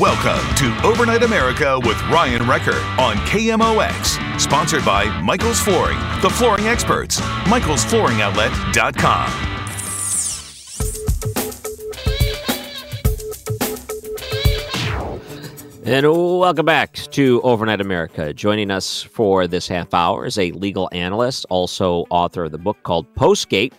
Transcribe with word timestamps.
Welcome 0.00 0.54
to 0.54 0.74
Overnight 0.86 1.22
America 1.22 1.78
with 1.84 2.00
Ryan 2.04 2.44
Recker 2.44 2.80
on 2.98 3.16
KMOX. 3.26 4.40
Sponsored 4.40 4.86
by 4.86 5.04
Michael's 5.20 5.60
Flooring, 5.60 5.98
the 6.22 6.30
flooring 6.30 6.66
experts. 6.66 7.20
Michael'sFlooringOutlet.com. 7.20 9.48
And 15.84 16.38
welcome 16.38 16.64
back 16.64 16.94
to 16.94 17.42
Overnight 17.42 17.82
America. 17.82 18.32
Joining 18.32 18.70
us 18.70 19.02
for 19.02 19.46
this 19.46 19.68
half 19.68 19.92
hour 19.92 20.24
is 20.24 20.38
a 20.38 20.52
legal 20.52 20.88
analyst, 20.92 21.44
also 21.50 22.06
author 22.08 22.44
of 22.44 22.52
the 22.52 22.58
book 22.58 22.82
called 22.82 23.14
Postgate 23.14 23.74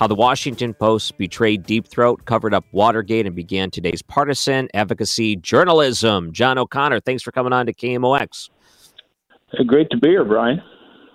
How 0.00 0.06
the 0.06 0.14
Washington 0.14 0.72
Post 0.72 1.18
Betrayed 1.18 1.64
Deep 1.64 1.86
Throat, 1.86 2.24
Covered 2.24 2.54
Up 2.54 2.64
Watergate, 2.72 3.26
and 3.26 3.36
Began 3.36 3.70
Today's 3.70 4.00
Partisan 4.00 4.66
Advocacy 4.72 5.36
Journalism. 5.36 6.32
John 6.32 6.56
O'Connor, 6.56 7.00
thanks 7.00 7.22
for 7.22 7.32
coming 7.32 7.52
on 7.52 7.66
to 7.66 7.74
KMOX. 7.74 8.48
Hey, 9.52 9.58
uh, 9.58 9.62
great 9.64 9.90
to 9.90 9.98
be 9.98 10.08
here, 10.08 10.24
Brian. 10.24 10.62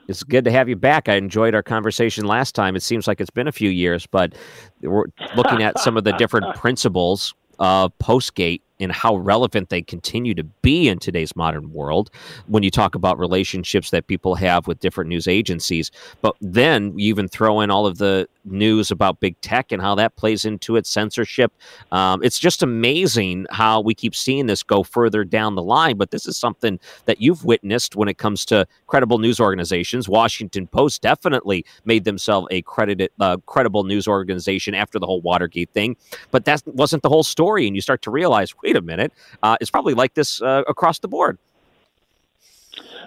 It's 0.07 0.21
good 0.21 0.45
to 0.45 0.51
have 0.51 0.69
you 0.69 0.75
back. 0.75 1.09
I 1.09 1.15
enjoyed 1.15 1.55
our 1.55 1.63
conversation 1.63 2.25
last 2.25 2.53
time. 2.53 2.75
It 2.75 2.83
seems 2.83 3.07
like 3.07 3.19
it's 3.19 3.31
been 3.31 3.47
a 3.47 3.51
few 3.51 3.71
years, 3.71 4.05
but 4.05 4.35
we're 4.83 5.05
looking 5.35 5.63
at 5.63 5.79
some 5.79 5.97
of 5.97 6.03
the 6.03 6.11
different 6.11 6.55
principles 6.59 7.33
of 7.57 7.91
Postgate 7.97 8.61
and 8.79 8.91
how 8.91 9.15
relevant 9.15 9.69
they 9.69 9.81
continue 9.81 10.33
to 10.33 10.43
be 10.43 10.87
in 10.87 10.99
today's 10.99 11.35
modern 11.35 11.71
world 11.71 12.09
when 12.47 12.63
you 12.63 12.71
talk 12.71 12.95
about 12.95 13.17
relationships 13.17 13.89
that 13.91 14.07
people 14.07 14.35
have 14.35 14.67
with 14.67 14.79
different 14.79 15.09
news 15.09 15.27
agencies. 15.27 15.91
But 16.21 16.35
then 16.41 16.97
you 16.97 17.09
even 17.09 17.27
throw 17.27 17.61
in 17.61 17.71
all 17.71 17.85
of 17.85 17.97
the 17.97 18.27
news 18.43 18.91
about 18.91 19.19
big 19.19 19.39
tech 19.41 19.71
and 19.71 19.81
how 19.81 19.95
that 19.95 20.15
plays 20.15 20.45
into 20.45 20.75
it, 20.75 20.85
censorship. 20.85 21.51
Um, 21.91 22.23
it's 22.23 22.39
just 22.39 22.61
amazing 22.61 23.47
how 23.49 23.81
we 23.81 23.95
keep 23.95 24.15
seeing 24.15 24.45
this 24.45 24.63
go 24.63 24.83
further 24.83 25.23
down 25.23 25.55
the 25.55 25.63
line. 25.63 25.97
But 25.97 26.11
this 26.11 26.27
is 26.27 26.37
something 26.37 26.79
that 27.05 27.21
you've 27.21 27.43
witnessed 27.43 27.95
when 27.95 28.07
it 28.07 28.17
comes 28.17 28.45
to 28.45 28.67
credible 28.87 29.17
news 29.17 29.39
organizations. 29.39 30.07
Washington 30.07 30.67
Post 30.67 31.01
definitely 31.01 31.65
made 31.85 32.03
themselves 32.03 32.47
a 32.51 32.61
credited, 32.63 33.09
uh, 33.19 33.37
credible 33.45 33.83
news 33.83 34.07
organization 34.07 34.75
after 34.75 34.99
the 34.99 35.05
whole 35.05 35.21
Watergate 35.21 35.71
thing. 35.71 35.95
But 36.31 36.45
that 36.45 36.61
wasn't 36.67 37.03
the 37.03 37.09
whole 37.09 37.23
story. 37.23 37.67
And 37.67 37.75
you 37.75 37.81
start 37.81 38.01
to 38.03 38.11
realize, 38.11 38.53
wait 38.65 38.75
a 38.75 38.81
minute, 38.81 39.13
uh, 39.43 39.57
it's 39.61 39.69
probably 39.69 39.93
like 39.93 40.13
this 40.15 40.41
uh, 40.41 40.63
across 40.67 40.99
the 40.99 41.07
board. 41.07 41.37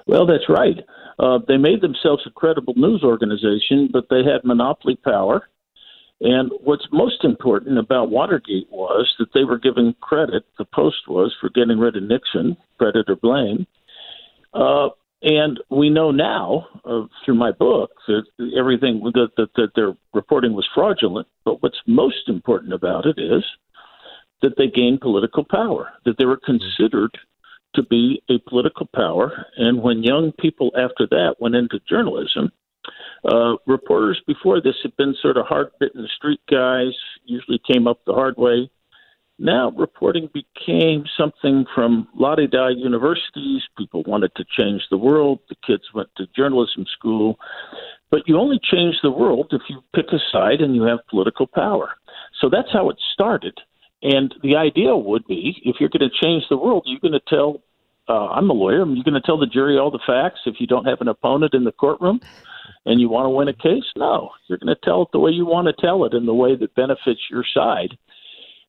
Well, 0.07 0.25
that's 0.27 0.49
right. 0.49 0.79
Uh, 1.19 1.39
they 1.47 1.57
made 1.57 1.81
themselves 1.81 2.23
a 2.27 2.31
credible 2.31 2.75
news 2.77 3.03
organization, 3.03 3.89
but 3.93 4.07
they 4.09 4.23
had 4.23 4.45
monopoly 4.45 4.97
power. 4.97 5.49
And 6.21 6.51
what's 6.63 6.87
most 6.93 7.25
important 7.25 7.79
about 7.79 8.11
Watergate 8.11 8.69
was 8.71 9.13
that 9.19 9.33
they 9.35 9.45
were 9.45 9.59
given 9.59 9.95
credit, 10.01 10.45
the 10.59 10.65
Post 10.65 11.09
was, 11.09 11.35
for 11.41 11.49
getting 11.51 11.79
rid 11.79 11.97
of 11.97 12.03
Nixon, 12.05 12.57
credit 12.79 13.07
or 13.09 13.17
blame. 13.17 13.67
Uh, 14.55 14.89
and 15.23 15.61
we 15.69 15.91
know 15.91 16.11
now, 16.13 16.67
uh, 16.85 17.03
through 17.25 17.35
my 17.35 17.51
book, 17.51 17.91
that 18.07 18.23
everything 18.57 19.01
that, 19.15 19.31
that, 19.37 19.49
that 19.57 19.71
their 19.75 19.95
reporting 20.15 20.55
was 20.55 20.67
fraudulent. 20.73 21.27
But 21.45 21.63
what's 21.63 21.79
most 21.87 22.29
important 22.29 22.73
about 22.73 23.05
it 23.05 23.19
is 23.19 23.45
that 24.43 24.57
they 24.57 24.69
gained 24.69 25.01
political 25.01 25.45
power, 25.45 25.91
that 26.05 26.17
they 26.19 26.25
were 26.25 26.41
considered 26.45 27.17
to 27.75 27.83
be 27.83 28.23
a 28.31 28.39
political 28.49 28.89
power. 28.95 29.47
And 29.57 29.83
when 29.83 30.03
young 30.03 30.33
people 30.33 30.73
after 30.77 31.07
that 31.11 31.37
went 31.39 31.55
into 31.55 31.81
journalism, 31.89 32.51
uh, 33.25 33.57
reporters 33.67 34.21
before 34.27 34.61
this 34.61 34.77
had 34.83 34.97
been 34.97 35.15
sort 35.21 35.37
of 35.37 35.47
hard 35.47 35.71
bitten 35.81 36.09
street 36.17 36.41
guys, 36.51 36.93
usually 37.25 37.61
came 37.71 37.87
up 37.87 38.01
the 38.07 38.15
hard 38.15 38.37
way. 38.37 38.71
Now 39.41 39.71
reporting 39.71 40.29
became 40.33 41.05
something 41.17 41.65
from 41.75 42.09
la 42.17 42.35
di 42.35 42.71
universities. 42.77 43.63
People 43.77 44.03
wanted 44.07 44.35
to 44.37 44.45
change 44.59 44.83
the 44.91 44.99
world. 44.99 45.41
The 45.49 45.57
kids 45.65 45.85
went 45.95 46.09
to 46.17 46.27
journalism 46.35 46.87
school. 46.93 47.39
But 48.11 48.23
you 48.27 48.39
only 48.39 48.59
change 48.59 48.97
the 49.03 49.11
world 49.11 49.49
if 49.53 49.63
you 49.69 49.83
pick 49.95 50.07
a 50.13 50.19
side 50.33 50.61
and 50.61 50.75
you 50.75 50.83
have 50.85 51.01
political 51.09 51.47
power. 51.47 51.91
So 52.41 52.49
that's 52.49 52.73
how 52.73 52.91
it 52.91 52.97
started. 53.13 53.61
And 54.03 54.35
the 54.43 54.57
idea 54.57 54.97
would 54.97 55.27
be 55.27 55.61
if 55.65 55.77
you're 55.81 55.89
going 55.89 56.09
to 56.09 56.25
change 56.25 56.45
the 56.49 56.57
world, 56.57 56.85
you're 56.87 57.01
going 57.01 57.13
to 57.13 57.29
tell, 57.29 57.63
uh, 58.09 58.29
I'm 58.29 58.49
a 58.49 58.53
lawyer, 58.53 58.87
you're 58.87 59.05
going 59.05 59.15
to 59.15 59.21
tell 59.21 59.39
the 59.39 59.47
jury 59.47 59.77
all 59.77 59.91
the 59.91 59.99
facts 60.07 60.41
if 60.47 60.57
you 60.61 60.67
don't 60.67 60.85
have 60.85 61.01
an 61.01 61.09
opponent 61.09 61.55
in 61.55 61.65
the 61.65 61.73
courtroom 61.73 62.21
and 62.85 63.01
you 63.01 63.09
want 63.09 63.27
to 63.27 63.31
win 63.31 63.49
a 63.49 63.53
case? 63.53 63.85
No, 63.97 64.31
you're 64.47 64.59
going 64.59 64.75
to 64.75 64.81
tell 64.85 65.03
it 65.03 65.09
the 65.13 65.19
way 65.19 65.31
you 65.31 65.47
want 65.47 65.67
to 65.67 65.87
tell 65.87 66.05
it 66.05 66.15
in 66.15 66.27
the 66.27 66.35
way 66.35 66.55
that 66.57 66.75
benefits 66.75 67.21
your 67.31 67.45
side. 67.53 67.99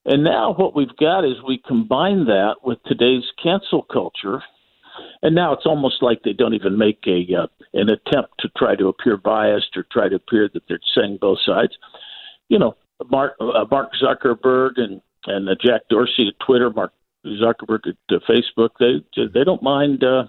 And 0.06 0.23
now 0.23 0.53
what 0.53 0.75
we've 0.75 0.95
got 1.00 1.25
is 1.25 1.35
we 1.45 1.62
combine 1.68 2.25
that 2.25 2.56
with 2.63 2.79
today's 2.85 3.23
cancel 3.41 3.84
culture. 3.84 4.41
And 5.22 5.35
now 5.35 5.53
it's 5.53 5.66
almost 5.66 6.01
like 6.01 6.23
they 6.23 6.34
don't 6.34 6.53
even 6.53 6.78
make 6.78 7.03
a 7.07 7.25
uh, 7.35 7.47
an 7.73 7.89
attempt 7.89 8.34
to 8.39 8.50
try 8.57 8.75
to 8.75 8.88
appear 8.88 9.16
biased 9.16 9.78
or 9.78 9.85
try 9.91 10.09
to 10.09 10.16
appear 10.16 10.50
that 10.53 10.63
they're 10.68 10.79
saying 10.95 11.19
both 11.22 11.38
sides. 11.45 11.78
You 12.47 12.57
know, 12.57 12.75
Mark, 13.09 13.35
uh, 13.39 13.66
Mark 13.69 13.91
Zuckerberg 14.01 14.72
and 14.78 15.01
and 15.25 15.50
uh, 15.50 15.56
Jack 15.63 15.81
Dorsey 15.90 16.28
at 16.28 16.46
Twitter, 16.46 16.69
Mark 16.69 16.94
Zuckerberg 17.25 17.88
at 17.88 17.96
uh, 18.16 18.19
Facebook. 18.30 18.69
They 18.80 19.03
they 19.34 19.44
don't 19.44 19.63
mind, 19.63 20.03
uh, 20.03 20.25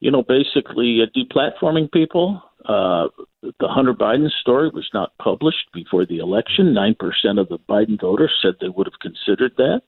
you 0.00 0.10
know, 0.10 0.22
basically 0.22 1.00
uh, 1.02 1.06
deplatforming 1.16 1.90
people. 1.90 2.42
Uh, 2.64 3.08
the 3.42 3.68
Hunter 3.68 3.94
Biden 3.94 4.30
story 4.40 4.68
was 4.68 4.88
not 4.92 5.16
published 5.18 5.72
before 5.72 6.04
the 6.04 6.18
election. 6.18 6.74
Nine 6.74 6.96
percent 6.98 7.38
of 7.38 7.48
the 7.48 7.58
Biden 7.58 8.00
voters 8.00 8.32
said 8.42 8.54
they 8.60 8.68
would 8.68 8.86
have 8.86 9.00
considered 9.00 9.52
that, 9.56 9.82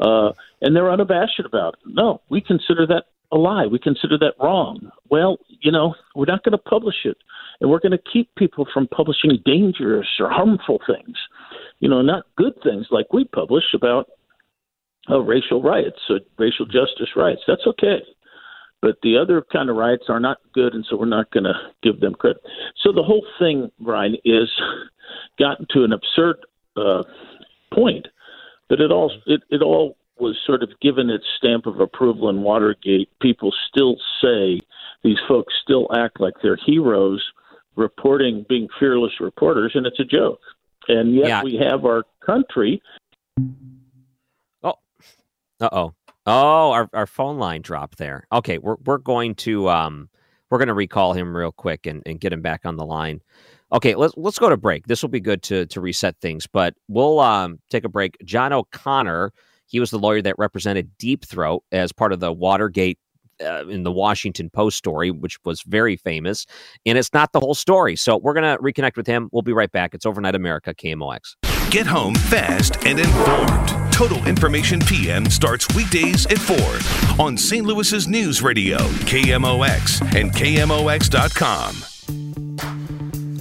uh, 0.00 0.32
and 0.62 0.74
they're 0.74 0.90
unabashed 0.90 1.40
about 1.40 1.74
it. 1.74 1.80
No, 1.86 2.22
we 2.30 2.40
consider 2.40 2.86
that 2.86 3.04
a 3.32 3.36
lie. 3.36 3.66
We 3.66 3.78
consider 3.78 4.16
that 4.18 4.34
wrong. 4.40 4.90
Well, 5.10 5.38
you 5.60 5.72
know, 5.72 5.94
we're 6.14 6.26
not 6.26 6.44
going 6.44 6.52
to 6.52 6.58
publish 6.58 7.04
it, 7.04 7.18
and 7.60 7.68
we're 7.68 7.80
going 7.80 7.92
to 7.92 8.10
keep 8.12 8.34
people 8.36 8.66
from 8.72 8.86
publishing 8.86 9.38
dangerous 9.44 10.06
or 10.20 10.30
harmful 10.30 10.80
things 10.86 11.16
you 11.78 11.88
know, 11.88 12.02
not 12.02 12.24
good 12.36 12.54
things 12.62 12.86
like 12.90 13.12
we 13.12 13.24
publish 13.24 13.64
about 13.74 14.08
uh, 15.10 15.20
racial 15.20 15.62
riots, 15.62 15.98
uh, 16.10 16.14
racial 16.38 16.66
justice 16.66 17.10
riots. 17.14 17.42
That's 17.46 17.66
okay. 17.66 17.98
But 18.82 18.96
the 19.02 19.16
other 19.16 19.44
kind 19.52 19.70
of 19.70 19.76
riots 19.76 20.04
are 20.08 20.20
not 20.20 20.38
good, 20.52 20.74
and 20.74 20.84
so 20.88 20.96
we're 20.96 21.06
not 21.06 21.30
going 21.30 21.44
to 21.44 21.54
give 21.82 22.00
them 22.00 22.14
credit. 22.14 22.42
So 22.82 22.92
the 22.92 23.02
whole 23.02 23.26
thing, 23.38 23.70
Brian, 23.80 24.16
is 24.24 24.50
gotten 25.38 25.66
to 25.70 25.84
an 25.84 25.92
absurd 25.92 26.36
uh, 26.76 27.02
point. 27.72 28.06
But 28.68 28.80
it 28.80 28.90
all 28.90 29.12
it, 29.26 29.42
it 29.50 29.62
all 29.62 29.96
was 30.18 30.36
sort 30.46 30.62
of 30.62 30.70
given 30.80 31.10
its 31.10 31.24
stamp 31.36 31.66
of 31.66 31.80
approval 31.80 32.28
in 32.28 32.42
Watergate. 32.42 33.08
People 33.20 33.52
still 33.68 33.96
say 34.20 34.58
these 35.04 35.18
folks 35.28 35.54
still 35.62 35.88
act 35.94 36.20
like 36.20 36.34
they're 36.42 36.58
heroes, 36.66 37.22
reporting, 37.76 38.44
being 38.48 38.66
fearless 38.78 39.12
reporters, 39.20 39.72
and 39.74 39.86
it's 39.86 40.00
a 40.00 40.04
joke 40.04 40.40
and 40.88 41.14
yet 41.14 41.28
yeah. 41.28 41.42
we 41.42 41.56
have 41.56 41.84
our 41.84 42.04
country. 42.24 42.82
Oh, 44.62 44.74
uh 45.60 45.68
oh, 45.72 45.94
oh, 46.26 46.70
our 46.72 46.88
our 46.92 47.06
phone 47.06 47.38
line 47.38 47.62
dropped 47.62 47.98
there. 47.98 48.26
Okay, 48.32 48.58
we're 48.58 48.76
we're 48.84 48.98
going 48.98 49.34
to 49.36 49.68
um 49.68 50.08
we're 50.50 50.58
going 50.58 50.68
to 50.68 50.74
recall 50.74 51.12
him 51.12 51.36
real 51.36 51.52
quick 51.52 51.86
and, 51.86 52.02
and 52.06 52.20
get 52.20 52.32
him 52.32 52.42
back 52.42 52.62
on 52.64 52.76
the 52.76 52.84
line. 52.84 53.20
Okay, 53.72 53.94
let's 53.94 54.14
let's 54.16 54.38
go 54.38 54.48
to 54.48 54.56
break. 54.56 54.86
This 54.86 55.02
will 55.02 55.08
be 55.08 55.20
good 55.20 55.42
to 55.44 55.66
to 55.66 55.80
reset 55.80 56.16
things, 56.20 56.46
but 56.46 56.74
we'll 56.88 57.20
um 57.20 57.58
take 57.70 57.84
a 57.84 57.88
break. 57.88 58.16
John 58.24 58.52
O'Connor 58.52 59.32
He 59.66 59.80
was 59.80 59.90
the 59.90 59.98
lawyer 59.98 60.22
that 60.22 60.38
represented 60.38 60.96
Deep 60.98 61.24
Throat 61.24 61.64
as 61.72 61.92
part 61.92 62.12
of 62.12 62.20
the 62.20 62.32
Watergate 62.32 62.98
uh, 63.42 63.66
in 63.66 63.82
the 63.82 63.92
Washington 63.92 64.50
Post 64.50 64.76
story, 64.78 65.10
which 65.10 65.38
was 65.44 65.62
very 65.62 65.96
famous. 65.96 66.46
And 66.84 66.98
it's 66.98 67.12
not 67.12 67.32
the 67.32 67.40
whole 67.40 67.54
story. 67.54 67.96
So 67.96 68.16
we're 68.16 68.34
going 68.34 68.56
to 68.56 68.62
reconnect 68.62 68.96
with 68.96 69.06
him. 69.06 69.28
We'll 69.32 69.42
be 69.42 69.52
right 69.52 69.70
back. 69.70 69.94
It's 69.94 70.06
Overnight 70.06 70.34
America, 70.34 70.74
KMOX. 70.74 71.36
Get 71.70 71.86
home 71.86 72.14
fast 72.14 72.76
and 72.86 72.98
informed. 72.98 73.92
Total 73.92 74.24
Information 74.26 74.80
PM 74.80 75.26
starts 75.26 75.66
weekdays 75.74 76.26
at 76.26 76.38
4 76.38 77.18
on 77.24 77.36
St. 77.36 77.66
Louis's 77.66 78.06
News 78.06 78.42
Radio, 78.42 78.76
KMOX, 78.76 80.02
and 80.14 80.32
KMOX.com. 80.32 81.76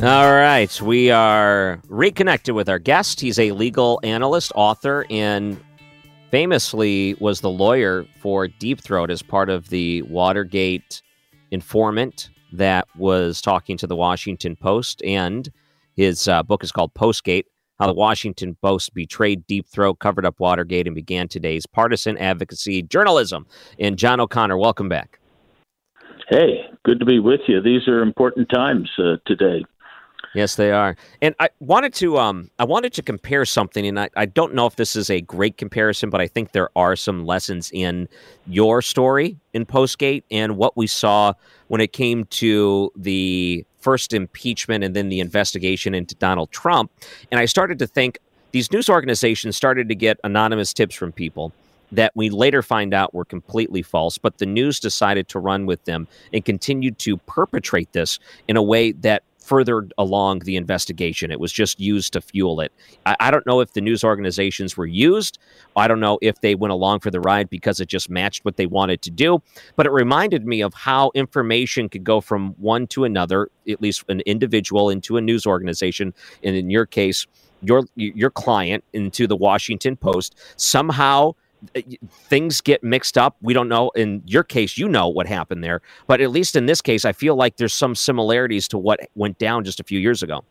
All 0.03 0.31
right. 0.31 0.81
We 0.81 1.09
are 1.11 1.79
reconnected 1.87 2.53
with 2.53 2.67
our 2.67 2.79
guest. 2.79 3.21
He's 3.21 3.39
a 3.39 3.51
legal 3.51 3.99
analyst, 4.03 4.51
author, 4.53 5.05
and 5.09 5.57
famously 6.35 7.15
was 7.21 7.39
the 7.39 7.49
lawyer 7.49 8.05
for 8.19 8.45
Deep 8.45 8.81
Throat 8.81 9.09
as 9.09 9.21
part 9.21 9.49
of 9.49 9.69
the 9.69 10.01
Watergate 10.01 11.01
informant 11.51 12.29
that 12.51 12.85
was 12.97 13.41
talking 13.41 13.77
to 13.77 13.87
the 13.87 13.95
Washington 13.95 14.57
Post. 14.57 15.01
And 15.05 15.49
his 15.95 16.27
uh, 16.27 16.43
book 16.43 16.61
is 16.61 16.73
called 16.73 16.93
Postgate 16.93 17.45
How 17.79 17.87
the 17.87 17.93
Washington 17.93 18.57
Post 18.61 18.93
Betrayed 18.93 19.47
Deep 19.47 19.65
Throat, 19.65 19.99
Covered 19.99 20.25
Up 20.25 20.37
Watergate, 20.41 20.87
and 20.87 20.93
Began 20.93 21.29
Today's 21.29 21.65
Partisan 21.65 22.17
Advocacy 22.17 22.81
Journalism. 22.81 23.47
And 23.79 23.97
John 23.97 24.19
O'Connor, 24.19 24.57
welcome 24.57 24.89
back. 24.89 25.21
Hey, 26.29 26.65
good 26.83 26.99
to 26.99 27.05
be 27.05 27.19
with 27.19 27.39
you. 27.47 27.61
These 27.61 27.87
are 27.87 28.01
important 28.01 28.49
times 28.49 28.89
uh, 28.99 29.15
today. 29.25 29.63
Yes, 30.35 30.55
they 30.55 30.71
are. 30.71 30.97
And 31.21 31.33
I 31.39 31.47
wanted 31.61 31.93
to 31.95 32.17
um 32.17 32.51
I 32.59 32.65
wanted 32.65 32.91
to 32.93 33.01
compare 33.01 33.45
something 33.45 33.87
and 33.87 33.97
I, 33.97 34.09
I 34.17 34.25
don't 34.25 34.53
know 34.53 34.65
if 34.65 34.75
this 34.75 34.95
is 34.95 35.09
a 35.09 35.21
great 35.21 35.57
comparison, 35.57 36.09
but 36.09 36.19
I 36.19 36.27
think 36.27 36.51
there 36.51 36.69
are 36.75 36.97
some 36.97 37.25
lessons 37.25 37.71
in 37.73 38.09
your 38.45 38.81
story 38.81 39.37
in 39.53 39.65
Postgate 39.65 40.23
and 40.29 40.57
what 40.57 40.75
we 40.75 40.87
saw 40.87 41.33
when 41.69 41.79
it 41.79 41.93
came 41.93 42.25
to 42.25 42.91
the 42.97 43.65
first 43.79 44.13
impeachment 44.13 44.83
and 44.83 44.93
then 44.93 45.07
the 45.07 45.21
investigation 45.21 45.95
into 45.95 46.15
Donald 46.15 46.51
Trump. 46.51 46.91
And 47.31 47.39
I 47.39 47.45
started 47.45 47.79
to 47.79 47.87
think 47.87 48.19
these 48.51 48.71
news 48.73 48.89
organizations 48.89 49.55
started 49.55 49.87
to 49.87 49.95
get 49.95 50.19
anonymous 50.25 50.73
tips 50.73 50.95
from 50.95 51.13
people 51.13 51.53
that 51.91 52.11
we 52.15 52.29
later 52.29 52.61
find 52.61 52.93
out 52.93 53.13
were 53.13 53.25
completely 53.25 53.81
false, 53.81 54.17
but 54.17 54.37
the 54.39 54.45
news 54.45 54.79
decided 54.79 55.27
to 55.29 55.39
run 55.39 55.65
with 55.65 55.83
them 55.85 56.07
and 56.33 56.43
continued 56.43 56.97
to 56.99 57.17
perpetrate 57.17 57.93
this 57.93 58.19
in 58.47 58.57
a 58.57 58.63
way 58.63 58.91
that 58.91 59.23
further 59.45 59.87
along 59.97 60.39
the 60.39 60.55
investigation. 60.55 61.31
It 61.31 61.39
was 61.39 61.51
just 61.51 61.79
used 61.79 62.13
to 62.13 62.21
fuel 62.21 62.59
it. 62.61 62.71
I, 63.05 63.15
I, 63.19 63.31
don't 63.31 63.45
know 63.45 63.59
if 63.59 63.73
the 63.73 63.81
news 63.81 64.03
organizations 64.03 64.75
were 64.75 64.87
used. 64.87 65.37
I 65.75 65.87
don't 65.87 65.99
know 65.99 66.17
if 66.21 66.41
they 66.41 66.55
went 66.55 66.71
along 66.71 67.01
for 67.01 67.11
the 67.11 67.19
ride 67.19 67.49
because 67.49 67.79
it 67.79 67.87
just 67.87 68.09
matched 68.09 68.43
what 68.43 68.57
they 68.57 68.65
wanted 68.65 69.01
to 69.03 69.11
do. 69.11 69.41
But 69.75 69.85
it 69.85 69.91
reminded 69.91 70.47
me 70.47 70.61
of 70.61 70.73
how 70.73 71.11
information 71.13 71.89
could 71.89 72.03
go 72.03 72.21
from 72.21 72.55
one 72.57 72.87
to 72.87 73.03
another, 73.03 73.49
at 73.69 73.81
least 73.81 74.03
an 74.09 74.21
individual 74.21 74.89
into 74.89 75.17
a 75.17 75.21
news 75.21 75.45
organization. 75.45 76.13
And 76.43 76.55
in 76.55 76.69
your 76.69 76.85
case, 76.87 77.27
your 77.61 77.83
your 77.95 78.29
client 78.29 78.83
into 78.93 79.27
the 79.27 79.35
Washington 79.35 79.95
Post 79.95 80.35
somehow 80.57 81.33
Uh, 81.75 81.81
things 82.09 82.61
get 82.61 82.83
mixed 82.83 83.17
up. 83.17 83.37
We 83.41 83.53
don't 83.53 83.69
know. 83.69 83.91
In 83.95 84.21
your 84.25 84.43
case, 84.43 84.77
you 84.77 84.87
know 84.87 85.07
what 85.07 85.27
happened 85.27 85.63
there, 85.63 85.81
but 86.07 86.21
at 86.21 86.31
least 86.31 86.55
in 86.55 86.65
this 86.65 86.81
case, 86.81 87.05
I 87.05 87.13
feel 87.13 87.35
like 87.35 87.57
there's 87.57 87.73
some 87.73 87.95
similarities 87.95 88.67
to 88.69 88.77
what 88.77 88.99
went 89.15 89.37
down 89.37 89.63
just 89.63 89.79
a 89.79 89.83
few 89.83 89.99
years 89.99 90.23
ago. 90.23 90.43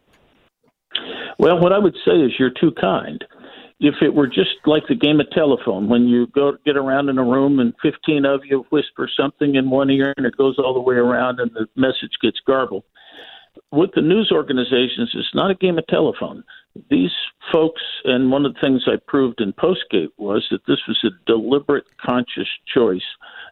Well, 1.39 1.59
what 1.59 1.73
I 1.73 1.79
would 1.79 1.97
say 2.05 2.13
is 2.13 2.33
you're 2.39 2.51
too 2.51 2.73
kind. 2.81 3.25
If 3.81 3.97
it 4.01 4.15
were 4.15 4.29
just 4.29 4.55
like 4.67 4.85
the 4.89 4.95
game 4.95 5.21
of 5.21 5.29
telephone, 5.31 5.89
when 5.89 6.07
you 6.07 6.29
go 6.29 6.57
get 6.65 6.77
around 6.77 7.09
in 7.09 7.19
a 7.19 7.25
room 7.25 7.59
and 7.59 7.75
15 7.83 8.25
of 8.25 8.41
you 8.45 8.65
whisper 8.71 9.11
something 9.15 9.57
in 9.57 9.69
one 9.69 9.91
ear 9.91 10.15
and 10.17 10.25
it 10.25 10.37
goes 10.37 10.59
all 10.59 10.73
the 10.73 10.81
way 10.81 10.95
around 10.95 11.41
and 11.41 11.51
the 11.55 11.67
message 11.77 12.13
gets 12.23 12.39
garbled. 12.47 12.85
With 13.71 13.91
the 13.95 14.03
news 14.03 14.31
organizations, 14.33 15.11
it's 15.15 15.35
not 15.35 15.51
a 15.51 15.55
game 15.55 15.79
of 15.79 15.87
telephone 15.87 16.45
these 16.91 17.13
folks, 17.53 17.83
and 18.05 18.31
one 18.31 18.45
of 18.45 18.55
the 18.55 18.61
things 18.61 18.83
I 18.87 18.97
proved 19.07 19.41
in 19.41 19.53
Postgate 19.53 20.11
was 20.17 20.45
that 20.51 20.67
this 20.67 20.81
was 20.89 20.99
a 21.05 21.11
deliberate, 21.27 21.85
conscious 22.05 22.49
choice 22.73 23.03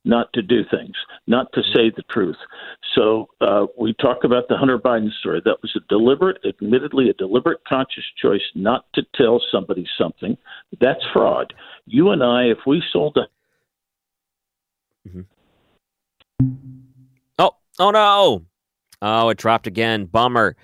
not 0.04 0.32
to 0.32 0.42
do 0.42 0.62
things, 0.70 0.94
not 1.26 1.52
to 1.52 1.62
say 1.62 1.90
the 1.94 2.02
truth. 2.10 2.36
So 2.94 3.28
uh, 3.40 3.66
we 3.78 3.94
talk 3.94 4.24
about 4.24 4.48
the 4.48 4.56
Hunter 4.56 4.78
Biden 4.78 5.12
story. 5.20 5.40
That 5.44 5.62
was 5.62 5.72
a 5.76 5.80
deliberate, 5.88 6.38
admittedly, 6.44 7.10
a 7.10 7.14
deliberate, 7.14 7.60
conscious 7.66 8.04
choice 8.20 8.42
not 8.54 8.86
to 8.94 9.02
tell 9.14 9.40
somebody 9.52 9.86
something. 9.96 10.36
That's 10.80 11.04
fraud. 11.12 11.54
You 11.86 12.10
and 12.10 12.22
I, 12.22 12.44
if 12.44 12.58
we 12.66 12.82
sold 12.92 13.16
a. 13.18 13.28
Mm-hmm. 15.08 15.20
Oh, 17.38 17.56
oh 17.78 17.90
no. 17.90 18.42
Oh, 19.02 19.28
it 19.30 19.36
dropped 19.36 19.66
again. 19.66 20.06
Bummer. 20.06 20.56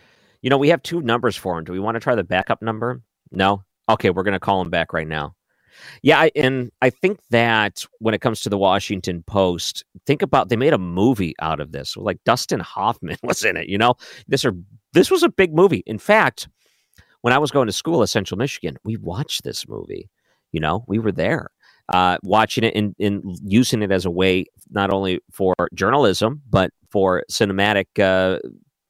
You 0.43 0.49
know, 0.49 0.57
we 0.57 0.69
have 0.69 0.83
two 0.83 1.03
numbers 1.03 1.37
for 1.37 1.59
him. 1.59 1.65
Do 1.65 1.73
we 1.73 1.81
want 1.81 1.97
to 1.97 2.01
try 2.01 2.15
the 2.15 2.23
backup 2.25 2.63
number? 2.63 3.03
No. 3.33 3.65
Okay, 3.89 4.11
we're 4.11 4.23
going 4.23 4.33
to 4.33 4.41
call 4.41 4.63
him 4.63 4.71
back 4.71 4.93
right 4.93 5.09
now. 5.09 5.35
Yeah, 6.03 6.21
I, 6.21 6.31
and 6.35 6.71
I 6.81 6.91
think 6.91 7.21
that 7.31 7.85
when 7.99 8.15
it 8.15 8.21
comes 8.21 8.41
to 8.41 8.49
the 8.49 8.59
Washington 8.59 9.23
Post, 9.27 9.85
think 10.07 10.23
about 10.23 10.49
they 10.49 10.57
made 10.57 10.73
a 10.73 10.79
movie 10.79 11.35
out 11.41 11.61
of 11.61 11.73
this. 11.73 11.97
Like 11.97 12.23
Dustin 12.25 12.61
Hoffman 12.61 13.17
was 13.23 13.45
in 13.45 13.57
it. 13.57 13.69
You 13.69 13.79
know, 13.79 13.95
this 14.29 14.45
are 14.45 14.55
this 14.93 15.11
was 15.11 15.23
a 15.23 15.29
big 15.29 15.55
movie. 15.55 15.83
In 15.87 15.99
fact, 15.99 16.49
when 17.23 17.33
I 17.33 17.39
was 17.39 17.51
going 17.51 17.67
to 17.67 17.73
school 17.73 18.03
at 18.03 18.09
Central 18.09 18.39
Michigan, 18.39 18.77
we 18.85 18.97
watched 18.97 19.45
this 19.45 19.69
movie. 19.69 20.09
You 20.53 20.61
know, 20.61 20.85
we 20.89 20.99
were 20.99 21.13
there 21.13 21.51
uh, 21.89 22.19
watching 22.23 22.65
it 22.65 22.75
and, 22.75 22.95
and 22.99 23.23
using 23.45 23.83
it 23.83 23.91
as 23.91 24.05
a 24.05 24.11
way 24.11 24.45
not 24.71 24.93
only 24.93 25.21
for 25.33 25.55
journalism 25.75 26.43
but 26.49 26.71
for 26.91 27.25
cinematic 27.31 27.87
uh, 27.99 28.39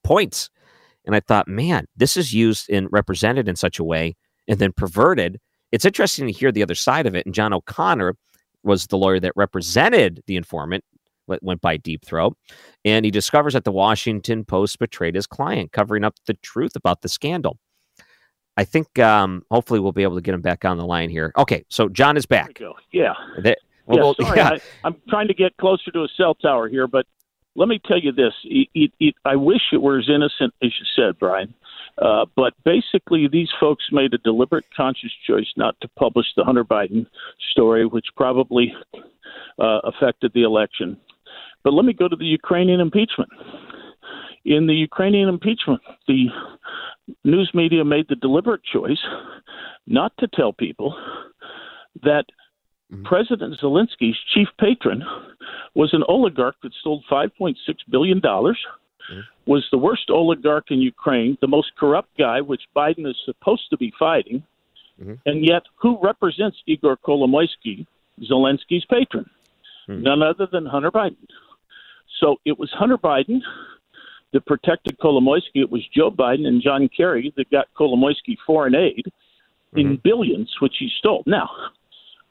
points 0.03 0.51
and 1.09 1.17
I 1.17 1.21
thought, 1.21 1.49
man, 1.49 1.87
this 1.97 2.19
is 2.19 2.35
used 2.35 2.69
and 2.69 2.87
represented 2.91 3.49
in 3.49 3.57
such 3.57 3.79
a 3.79 3.85
way 3.85 4.15
and 4.47 4.59
then 4.59 4.73
perverted. 4.73 5.41
It's 5.73 5.87
interesting 5.87 6.27
to 6.27 6.33
hear 6.33 6.53
the 6.53 6.63
other 6.63 6.75
side 6.75 7.07
of 7.07 7.15
it. 7.15 7.25
And 7.25 7.35
John 7.35 7.55
O'Connor 7.55 8.15
was 8.63 8.87
the 8.87 8.99
lawyer 8.99 9.19
that 9.21 9.33
represented 9.35 10.23
the 10.27 10.37
informant, 10.37 10.85
went 11.27 11.63
by 11.63 11.79
Deep 11.79 12.05
Throat. 12.05 12.37
And 12.85 13.07
he 13.07 13.11
discovers 13.11 13.55
that 13.55 13.65
the 13.65 13.73
Washington 13.73 14.45
Post 14.45 14.79
betrayed 14.79 15.15
his 15.15 15.27
client, 15.27 15.73
covering 15.73 16.05
up 16.05 16.15
the 16.27 16.35
truth 16.35 16.77
about 16.77 17.01
the 17.01 17.09
scandal. 17.09 17.59
I 18.59 18.65
think 18.65 18.99
um, 18.99 19.45
hopefully 19.53 19.79
we'll 19.79 19.93
be 19.93 20.03
able 20.03 20.17
to 20.17 20.21
get 20.21 20.35
him 20.35 20.41
back 20.41 20.65
on 20.65 20.79
the 20.79 20.85
line 20.85 21.11
here. 21.11 21.33
Okay, 21.39 21.65
so 21.69 21.89
John 21.89 22.17
is 22.17 22.27
back. 22.27 22.61
Yeah. 22.91 23.15
They, 23.41 23.55
well, 23.87 24.17
yeah, 24.19 24.27
sorry, 24.27 24.39
yeah. 24.39 24.49
I, 24.49 24.59
I'm 24.89 24.97
trying 25.09 25.29
to 25.29 25.35
get 25.35 25.57
closer 25.59 25.93
to 25.93 26.01
a 26.01 26.09
cell 26.17 26.35
tower 26.35 26.69
here, 26.69 26.89
but 26.89 27.07
let 27.55 27.69
me 27.69 27.81
tell 27.87 28.01
you 28.01 28.11
this: 28.11 28.33
it, 28.43 28.69
it, 28.75 28.91
it, 28.99 29.15
I 29.25 29.37
wish 29.37 29.61
it 29.73 29.77
were 29.81 29.97
as 29.97 30.09
innocent 30.09 30.53
as 30.61 30.73
you 30.77 30.87
said, 30.97 31.21
Brian. 31.21 31.55
Uh, 31.99 32.27
but 32.35 32.53
basically, 32.65 33.29
these 33.31 33.49
folks 33.61 33.85
made 33.93 34.13
a 34.13 34.19
deliberate, 34.19 34.65
conscious 34.77 35.13
choice 35.25 35.53
not 35.57 35.81
to 35.81 35.89
publish 35.97 36.27
the 36.37 36.43
Hunter 36.43 36.65
Biden 36.65 37.07
story, 37.53 37.87
which 37.87 38.07
probably 38.17 38.75
uh, 39.61 39.79
affected 39.85 40.33
the 40.35 40.43
election. 40.43 40.97
But 41.63 41.75
let 41.75 41.85
me 41.85 41.93
go 41.93 42.09
to 42.09 42.17
the 42.17 42.25
Ukrainian 42.25 42.81
impeachment. 42.81 43.31
In 44.49 44.67
the 44.67 44.75
Ukrainian 44.75 45.29
impeachment, 45.29 45.83
the 46.07 46.29
news 47.25 47.51
media 47.53 47.85
made 47.85 48.07
the 48.09 48.17
deliberate 48.17 48.65
choice 48.65 49.05
not 49.87 50.13
to 50.19 50.27
tell 50.27 50.53
people 50.53 50.97
that 52.03 52.25
Mm-hmm. 52.93 53.05
President 53.05 53.59
Zelensky's 53.61 54.17
chief 54.33 54.49
patron 54.59 55.05
was 55.75 55.93
an 55.93 56.03
oligarch 56.09 56.57
that 56.63 56.73
stole 56.81 57.03
$5.6 57.11 57.55
billion, 57.91 58.21
mm-hmm. 58.21 59.21
was 59.45 59.67
the 59.71 59.77
worst 59.77 60.09
oligarch 60.09 60.71
in 60.71 60.81
Ukraine, 60.81 61.37
the 61.43 61.49
most 61.49 61.73
corrupt 61.79 62.09
guy, 62.17 62.41
which 62.41 62.63
Biden 62.75 63.07
is 63.07 63.17
supposed 63.27 63.69
to 63.71 63.77
be 63.77 63.93
fighting. 63.99 64.43
Mm-hmm. 65.01 65.15
And 65.27 65.47
yet, 65.47 65.65
who 65.77 65.99
represents 66.03 66.57
Igor 66.67 66.97
Kolomoisky, 66.97 67.87
Zelensky's 68.23 68.87
patron? 68.87 69.29
Mm-hmm. 69.87 70.03
None 70.03 70.23
other 70.23 70.49
than 70.51 70.65
Hunter 70.65 70.91
Biden. 70.91 71.29
So 72.21 72.37
it 72.47 72.59
was 72.59 72.71
Hunter 72.73 72.99
Biden 72.99 73.41
that 74.33 74.47
protected 74.47 74.99
Kolomoisky. 74.99 75.57
It 75.57 75.71
was 75.71 75.83
Joe 75.95 76.11
Biden 76.11 76.47
and 76.47 76.63
John 76.63 76.89
Kerry 76.95 77.33
that 77.37 77.51
got 77.51 77.67
Kolomoisky 77.79 78.37
foreign 78.47 78.75
aid 78.75 79.05
in 79.75 79.87
mm-hmm. 79.87 79.95
billions, 80.03 80.55
which 80.61 80.75
he 80.79 80.89
stole. 80.99 81.23
Now, 81.27 81.49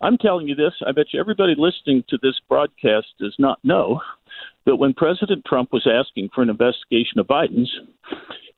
I'm 0.02 0.18
telling 0.18 0.48
you 0.48 0.56
this, 0.56 0.74
I 0.86 0.92
bet 0.92 1.08
you 1.12 1.20
everybody 1.20 1.56
listening 1.58 2.04
to 2.10 2.18
this 2.22 2.36
broadcast 2.48 3.08
does 3.20 3.36
not 3.40 3.60
know 3.64 4.02
that 4.66 4.76
when 4.76 4.94
President 4.94 5.44
Trump 5.46 5.72
was 5.72 5.88
asking 5.88 6.30
for 6.34 6.42
an 6.42 6.50
investigation 6.50 7.20
of 7.20 7.28
Biden's, 7.28 7.72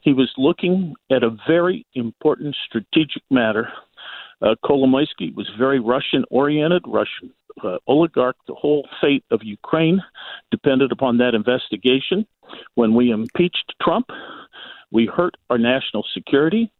he 0.02 0.14
was 0.14 0.32
looking 0.38 0.96
at 1.12 1.24
a 1.24 1.38
very 1.48 1.86
important 1.94 2.56
strategic 2.68 3.24
matter. 3.30 3.70
Uh, 4.42 4.56
Kolomoisky 4.64 5.34
was 5.36 5.50
very 5.58 5.80
Russian 5.80 6.26
oriented, 6.30 6.84
Russian 6.88 7.32
uh, 7.64 7.78
oligarch. 7.88 8.36
The 8.48 8.56
whole 8.56 8.88
fate 9.02 9.24
of 9.32 9.42
Ukraine 9.44 10.02
depended 10.52 10.92
upon 10.92 11.18
that 11.18 11.34
investigation. 11.34 12.26
When 12.76 12.94
we 12.96 13.12
impeached 13.12 13.74
Trump, 13.82 14.08
we 14.92 15.06
hurt 15.06 15.36
our 15.50 15.58
national 15.58 16.04
security. 16.14 16.72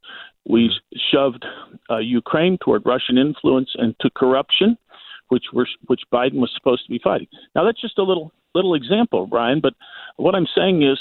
We 0.48 0.72
shoved 1.12 1.46
uh, 1.90 1.98
Ukraine 1.98 2.58
toward 2.64 2.84
Russian 2.86 3.18
influence 3.18 3.70
and 3.76 3.96
to 4.02 4.10
corruption. 4.10 4.78
which 5.30 5.46
were 5.54 5.68
which 5.86 6.02
Biden 6.12 6.40
was 6.40 6.52
supposed 6.56 6.84
to 6.86 6.90
be 6.90 7.00
fighting. 7.04 7.28
Now 7.56 7.64
that's 7.64 7.80
just 7.80 7.98
a 8.00 8.04
little 8.04 8.32
little 8.56 8.74
example, 8.74 9.28
Brian. 9.28 9.60
But 9.62 9.74
what 10.18 10.36
I'm 10.36 10.48
saying 10.56 10.82
is 10.84 10.98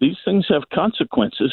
these 0.00 0.16
things 0.24 0.46
have 0.48 0.62
consequences, 0.72 1.52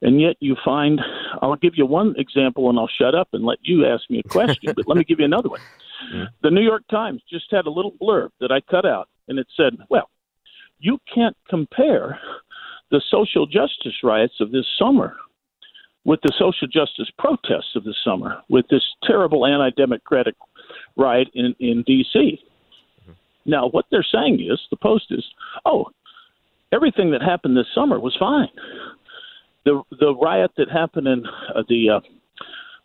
and 0.00 0.20
yet 0.20 0.36
you 0.40 0.56
find. 0.64 1.00
I'll 1.42 1.56
give 1.56 1.74
you 1.76 1.86
one 1.86 2.14
example, 2.16 2.70
and 2.70 2.78
I'll 2.78 2.88
shut 3.00 3.14
up 3.14 3.28
and 3.32 3.44
let 3.44 3.58
you 3.62 3.84
ask 3.86 4.08
me 4.08 4.20
a 4.24 4.28
question. 4.28 4.72
but 4.76 4.86
let 4.86 4.96
me 4.96 5.04
give 5.04 5.18
you 5.18 5.24
another 5.24 5.48
one. 5.48 5.60
The 6.42 6.50
New 6.50 6.62
York 6.62 6.82
Times 6.90 7.22
just 7.28 7.46
had 7.50 7.66
a 7.66 7.70
little 7.70 7.92
blurb 7.92 8.30
that 8.40 8.52
I 8.52 8.60
cut 8.60 8.84
out, 8.84 9.08
and 9.28 9.38
it 9.38 9.46
said, 9.56 9.76
"Well, 9.88 10.10
you 10.78 10.98
can't 11.12 11.36
compare 11.48 12.18
the 12.90 13.00
social 13.10 13.46
justice 13.46 14.02
riots 14.02 14.40
of 14.40 14.52
this 14.52 14.66
summer." 14.78 15.16
With 16.06 16.20
the 16.20 16.34
social 16.38 16.68
justice 16.68 17.10
protests 17.18 17.74
of 17.76 17.84
the 17.84 17.94
summer, 18.04 18.42
with 18.50 18.68
this 18.68 18.82
terrible 19.04 19.46
anti 19.46 19.70
democratic 19.70 20.34
riot 20.96 21.28
in, 21.32 21.56
in 21.60 21.82
D.C. 21.86 22.38
Now, 23.46 23.68
what 23.68 23.86
they're 23.90 24.06
saying 24.12 24.40
is 24.40 24.60
the 24.70 24.76
Post 24.76 25.06
is, 25.10 25.24
oh, 25.64 25.86
everything 26.72 27.10
that 27.12 27.22
happened 27.22 27.56
this 27.56 27.66
summer 27.74 27.98
was 27.98 28.16
fine. 28.18 28.48
The 29.64 29.82
the 29.98 30.14
riot 30.14 30.50
that 30.58 30.70
happened 30.70 31.08
in 31.08 31.24
uh, 31.54 31.62
the 31.68 31.88
uh, 31.88 32.00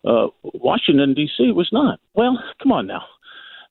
uh, 0.04 0.28
Washington 0.42 1.14
D.C. 1.14 1.52
was 1.52 1.68
not. 1.72 2.00
Well, 2.14 2.38
come 2.62 2.72
on 2.72 2.86
now, 2.86 3.04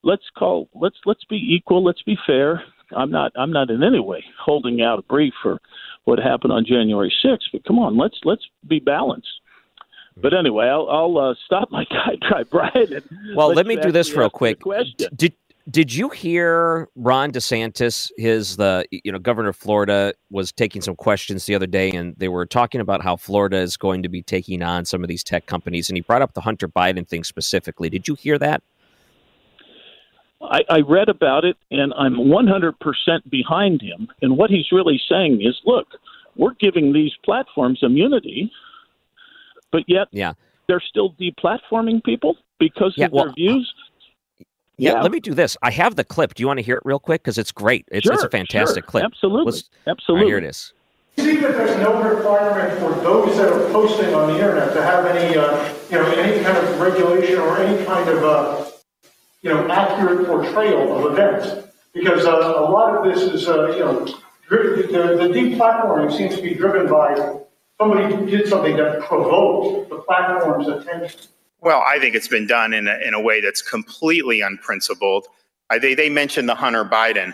let's 0.03 0.24
call 0.38 0.69
let's 0.74 0.98
let's 1.05 1.24
be 1.25 1.38
equal. 1.38 1.83
Let's 1.83 2.01
be 2.03 2.17
fair. 2.25 2.63
I'm 2.95 3.12
not 3.12 3.31
I'm 3.36 3.51
not 3.51 3.69
in 3.69 3.83
any 3.83 4.00
way 4.00 4.24
holding 4.43 4.81
out 4.81 5.00
a 5.00 5.03
brief 5.03 5.33
for 5.41 5.59
what 6.05 6.19
happened 6.19 6.53
on 6.53 6.65
January 6.65 7.13
6th, 7.24 7.51
but 7.51 7.63
come 7.65 7.77
on, 7.79 7.98
let's 7.98 8.17
let's 8.24 8.43
be 8.67 8.79
balanced. 8.79 9.27
But 10.21 10.33
anyway, 10.33 10.65
I'll, 10.65 10.89
I'll 10.89 11.17
uh, 11.17 11.36
stop 11.45 11.71
my 11.71 11.86
diatribe, 11.89 12.50
Brian. 12.50 12.93
and 12.93 13.03
Well, 13.36 13.53
let 13.53 13.65
me 13.65 13.77
do 13.77 13.91
this 13.91 14.13
real 14.13 14.29
quick. 14.29 14.62
Question. 14.62 15.09
Did 15.15 15.33
did 15.69 15.93
you 15.93 16.09
hear 16.09 16.88
Ron 16.95 17.31
DeSantis? 17.31 18.11
His 18.17 18.57
the 18.57 18.85
you 18.91 19.11
know 19.11 19.19
governor 19.19 19.49
of 19.49 19.55
Florida 19.55 20.13
was 20.29 20.51
taking 20.51 20.81
some 20.81 20.95
questions 20.95 21.45
the 21.45 21.55
other 21.55 21.67
day, 21.67 21.91
and 21.91 22.15
they 22.17 22.27
were 22.27 22.45
talking 22.45 22.81
about 22.81 23.03
how 23.03 23.15
Florida 23.15 23.57
is 23.57 23.77
going 23.77 24.03
to 24.03 24.09
be 24.09 24.21
taking 24.21 24.61
on 24.63 24.85
some 24.85 25.03
of 25.03 25.07
these 25.07 25.23
tech 25.23 25.45
companies, 25.45 25.89
and 25.89 25.97
he 25.97 26.01
brought 26.01 26.21
up 26.21 26.33
the 26.33 26.41
Hunter 26.41 26.67
Biden 26.67 27.07
thing 27.07 27.23
specifically. 27.23 27.89
Did 27.89 28.07
you 28.07 28.15
hear 28.15 28.38
that? 28.39 28.63
I, 30.41 30.61
I 30.69 30.79
read 30.79 31.09
about 31.09 31.43
it, 31.43 31.57
and 31.69 31.93
I'm 31.95 32.15
100% 32.15 32.73
behind 33.29 33.81
him. 33.81 34.07
And 34.21 34.38
what 34.38 34.49
he's 34.49 34.71
really 34.71 34.99
saying 35.09 35.41
is, 35.41 35.59
look, 35.65 35.88
we're 36.38 36.53
giving 36.53 36.93
these 36.93 37.11
platforms 37.25 37.79
immunity, 37.81 38.49
but 39.71 39.83
yet 39.88 40.07
Yeah. 40.11 40.33
they're 40.67 40.81
still 40.88 41.13
deplatforming 41.19 42.01
people 42.05 42.38
because 42.57 42.93
Yeah, 42.95 43.07
of 43.07 43.11
well, 43.11 43.25
their 43.25 43.33
views. 43.33 43.73
Yeah, 44.79 44.93
Yeah. 44.93 45.01
let 45.01 45.12
me 45.12 45.19
do 45.19 45.33
this. 45.33 45.57
I 45.62 45.71
have 45.71 45.95
the 45.98 46.05
clip. 46.05 46.33
Do 46.36 46.41
you 46.41 46.48
want 46.48 46.57
to 46.59 46.63
hear 46.63 46.77
it 46.77 46.83
real 46.86 47.00
quick? 47.00 47.21
Because 47.21 47.38
it's 47.38 47.51
great. 47.51 47.86
It's, 47.91 48.07
it's 48.09 48.24
a 48.24 48.29
fantastic 48.29 48.86
sure. 48.86 48.89
clip. 48.89 49.03
Absolutely. 49.03 49.51
Let's- 49.51 49.69
Absolutely. 49.86 50.13
All 50.13 50.24
right, 50.24 50.27
here 50.27 50.38
it 50.38 50.50
is. 50.50 50.74
See 51.17 51.36
that 51.38 51.51
there's 51.51 51.77
no 51.81 52.01
requirement 52.01 52.79
for 52.79 52.91
those 53.01 53.36
that 53.38 53.51
are 53.51 53.69
posting 53.74 54.13
on 54.15 54.29
the 54.29 54.36
internet 54.36 54.74
to 54.74 54.81
have 54.81 55.05
any, 55.05 55.38
uh, 55.38 55.74
you 55.91 55.98
know, 55.98 56.05
any 56.12 56.41
kind 56.41 56.57
of 56.57 56.79
regulation 56.79 57.39
or 57.39 57.57
any 57.57 57.86
kind 57.86 58.07
of, 58.09 58.24
uh, 58.24 58.65
you 59.41 59.50
know, 59.50 59.67
accurate 59.69 60.25
portrayal 60.25 61.05
of 61.05 61.12
events. 61.12 61.67
Because 61.93 62.25
uh, 62.25 62.29
a 62.31 62.69
lot 62.71 62.95
of 62.95 63.03
this 63.13 63.21
is, 63.24 63.50
uh, 63.50 63.71
you 63.71 63.79
know, 63.79 64.05
the, 64.50 64.88
the 65.19 65.27
deplatforming 65.27 66.15
seems 66.15 66.36
to 66.38 66.41
be 66.41 66.53
driven 66.53 66.88
by 66.89 67.15
somebody 67.77 68.15
who 68.15 68.25
did 68.25 68.48
something 68.48 68.77
that 68.77 69.01
provoked 69.01 69.89
the 69.89 69.98
platform's 69.98 70.67
attention. 70.69 71.19
Well, 71.62 71.84
I 71.86 72.00
think 72.00 72.16
it's 72.16 72.28
been 72.28 72.48
done 72.48 72.74
in 72.74 72.88
a, 72.88 72.98
in 73.06 73.13
a 73.13 73.20
way 73.22 73.42
that's 73.42 73.62
completely 73.62 74.42
unprincipled. 74.42 75.28
I, 75.70 75.80
they, 75.80 75.94
they 75.94 76.10
mentioned 76.10 76.48
the 76.48 76.56
Hunter 76.56 76.86
Biden. 76.86 77.34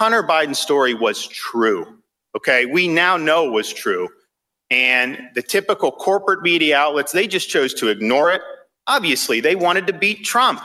Hunter 0.00 0.22
Biden 0.22 0.56
story 0.56 0.94
was 0.94 1.26
true. 1.28 1.98
Okay. 2.36 2.66
We 2.66 2.88
now 2.88 3.16
know 3.16 3.46
it 3.46 3.52
was 3.52 3.72
true. 3.72 4.08
And 4.70 5.30
the 5.34 5.42
typical 5.42 5.92
corporate 5.92 6.42
media 6.42 6.76
outlets, 6.76 7.12
they 7.12 7.26
just 7.28 7.48
chose 7.48 7.72
to 7.74 7.88
ignore 7.88 8.32
it. 8.32 8.42
Obviously, 8.88 9.40
they 9.40 9.54
wanted 9.54 9.86
to 9.86 9.92
beat 9.92 10.24
Trump. 10.24 10.60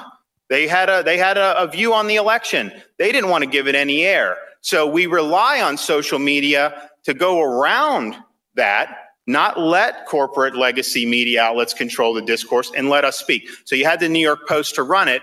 They 0.50 0.68
had 0.68 0.90
a 0.90 1.02
they 1.04 1.18
had 1.18 1.38
a, 1.38 1.58
a 1.62 1.68
view 1.68 1.94
on 1.94 2.08
the 2.08 2.16
election. 2.16 2.74
They 2.98 3.12
didn't 3.12 3.30
want 3.30 3.44
to 3.44 3.50
give 3.50 3.68
it 3.68 3.76
any 3.76 4.04
air. 4.04 4.38
So 4.62 4.86
we 4.86 5.06
rely 5.06 5.62
on 5.62 5.78
social 5.78 6.20
media 6.20 6.90
to 7.04 7.14
go 7.14 7.42
around 7.42 8.16
that, 8.56 9.11
not 9.28 9.60
let 9.60 10.06
corporate 10.06 10.56
legacy 10.56 11.06
media 11.06 11.42
outlets 11.44 11.74
control 11.74 12.13
the 12.13 12.22
discourse 12.22 12.72
and 12.75 12.90
let 12.90 13.06
us 13.06 13.18
speak. 13.18 13.48
So 13.66 13.75
you 13.75 13.86
had 13.86 14.00
the 14.00 14.10
New 14.10 14.20
York 14.20 14.48
Post 14.48 14.75
to 14.75 14.84
run 14.84 15.08
it, 15.08 15.22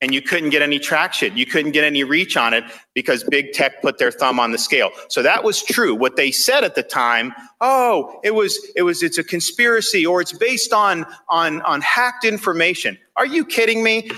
and 0.00 0.14
you 0.14 0.22
couldn't 0.22 0.50
get 0.50 0.62
any 0.62 0.78
traction. 0.78 1.36
You 1.36 1.46
couldn't 1.46 1.72
get 1.72 1.84
any 1.84 2.04
reach 2.04 2.36
on 2.36 2.54
it 2.54 2.64
because 2.94 3.24
big 3.24 3.52
tech 3.52 3.82
put 3.82 3.98
their 3.98 4.10
thumb 4.10 4.38
on 4.38 4.52
the 4.52 4.58
scale. 4.58 4.90
So 5.08 5.22
that 5.22 5.42
was 5.42 5.62
true. 5.62 5.94
What 5.94 6.16
they 6.16 6.30
said 6.30 6.62
at 6.62 6.74
the 6.74 6.82
time, 6.82 7.34
oh, 7.60 8.20
it 8.22 8.34
was 8.34 8.58
it 8.76 8.82
was 8.82 9.02
it's 9.02 9.18
a 9.18 9.24
conspiracy 9.24 10.06
or 10.06 10.20
it's 10.20 10.32
based 10.32 10.72
on 10.72 11.04
on 11.28 11.62
on 11.62 11.80
hacked 11.80 12.24
information. 12.24 12.96
Are 13.16 13.26
you 13.26 13.44
kidding 13.44 13.82
me? 13.82 14.10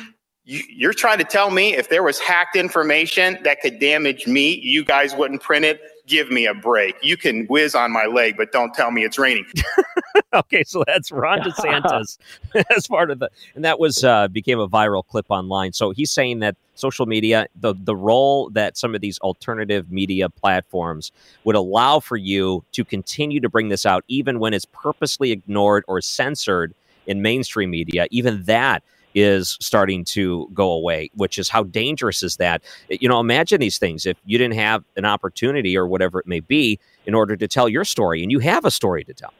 You, 0.44 0.62
you're 0.68 0.92
trying 0.92 1.18
to 1.18 1.24
tell 1.24 1.50
me 1.50 1.74
if 1.74 1.88
there 1.88 2.02
was 2.02 2.18
hacked 2.18 2.56
information 2.56 3.38
that 3.44 3.60
could 3.62 3.78
damage 3.78 4.26
me, 4.26 4.60
you 4.62 4.84
guys 4.84 5.14
wouldn't 5.14 5.42
print 5.42 5.64
it? 5.64 5.80
Give 6.10 6.28
me 6.28 6.44
a 6.44 6.54
break. 6.54 6.96
You 7.02 7.16
can 7.16 7.46
whiz 7.46 7.76
on 7.76 7.92
my 7.92 8.06
leg, 8.06 8.36
but 8.36 8.50
don't 8.50 8.74
tell 8.74 8.90
me 8.90 9.04
it's 9.04 9.16
raining. 9.16 9.46
okay, 10.34 10.64
so 10.64 10.82
that's 10.84 11.12
Ron 11.12 11.38
DeSantis 11.42 12.18
as 12.76 12.88
part 12.88 13.12
of 13.12 13.20
the, 13.20 13.30
and 13.54 13.64
that 13.64 13.78
was 13.78 14.02
uh, 14.02 14.26
became 14.26 14.58
a 14.58 14.68
viral 14.68 15.06
clip 15.06 15.26
online. 15.28 15.72
So 15.72 15.92
he's 15.92 16.10
saying 16.10 16.40
that 16.40 16.56
social 16.74 17.06
media, 17.06 17.46
the 17.54 17.74
the 17.78 17.94
role 17.94 18.50
that 18.50 18.76
some 18.76 18.96
of 18.96 19.00
these 19.00 19.20
alternative 19.20 19.92
media 19.92 20.28
platforms 20.28 21.12
would 21.44 21.54
allow 21.54 22.00
for 22.00 22.16
you 22.16 22.64
to 22.72 22.84
continue 22.84 23.38
to 23.38 23.48
bring 23.48 23.68
this 23.68 23.86
out, 23.86 24.04
even 24.08 24.40
when 24.40 24.52
it's 24.52 24.66
purposely 24.72 25.30
ignored 25.30 25.84
or 25.86 26.00
censored 26.00 26.74
in 27.06 27.22
mainstream 27.22 27.70
media, 27.70 28.08
even 28.10 28.42
that 28.46 28.82
is 29.14 29.56
starting 29.60 30.04
to 30.04 30.48
go 30.54 30.70
away, 30.70 31.10
which 31.14 31.38
is 31.38 31.48
how 31.48 31.64
dangerous 31.64 32.22
is 32.22 32.36
that? 32.36 32.62
You 32.88 33.08
know, 33.08 33.20
imagine 33.20 33.60
these 33.60 33.78
things. 33.78 34.06
If 34.06 34.16
you 34.24 34.38
didn't 34.38 34.56
have 34.56 34.84
an 34.96 35.04
opportunity 35.04 35.76
or 35.76 35.86
whatever 35.86 36.20
it 36.20 36.26
may 36.26 36.40
be 36.40 36.78
in 37.06 37.14
order 37.14 37.36
to 37.36 37.48
tell 37.48 37.68
your 37.68 37.84
story, 37.84 38.22
and 38.22 38.30
you 38.30 38.38
have 38.40 38.64
a 38.64 38.70
story 38.70 39.04
to 39.04 39.14
tell. 39.14 39.32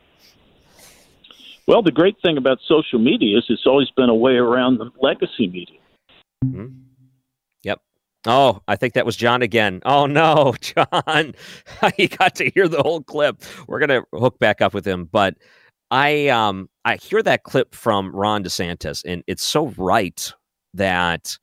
Well, 1.67 1.83
the 1.83 1.93
great 1.93 2.17
thing 2.21 2.37
about 2.37 2.59
social 2.67 2.99
media 2.99 3.39
is 3.39 3.45
it's 3.49 3.67
always 3.67 3.91
been 3.91 4.09
a 4.09 4.15
way 4.15 4.33
around 4.33 4.79
the 4.79 4.91
legacy 5.01 5.47
media. 5.47 5.79
Mm-hmm. 6.45 6.67
Yep. 7.63 7.81
Oh, 8.27 8.61
I 8.67 8.77
think 8.77 8.95
that 8.95 9.07
was 9.07 9.15
John 9.15 9.43
again. 9.43 9.81
Oh 9.85 10.07
no, 10.07 10.55
John. 10.61 11.35
he 11.97 12.09
got 12.09 12.35
to 12.37 12.51
hear 12.51 12.67
the 12.67 12.83
whole 12.83 13.03
clip. 13.03 13.43
We're 13.69 13.79
gonna 13.79 14.03
hook 14.13 14.39
back 14.39 14.61
up 14.61 14.75
with 14.75 14.87
him, 14.87 15.05
but 15.05 15.37
I 15.91 16.29
um 16.29 16.69
I 16.85 16.97
hear 16.97 17.23
that 17.23 17.43
clip 17.43 17.75
from 17.75 18.15
Ron 18.15 18.45
DeSantis, 18.45 19.03
and 19.05 19.23
it's 19.27 19.45
so 19.45 19.69
right 19.77 20.33
that 20.75 21.37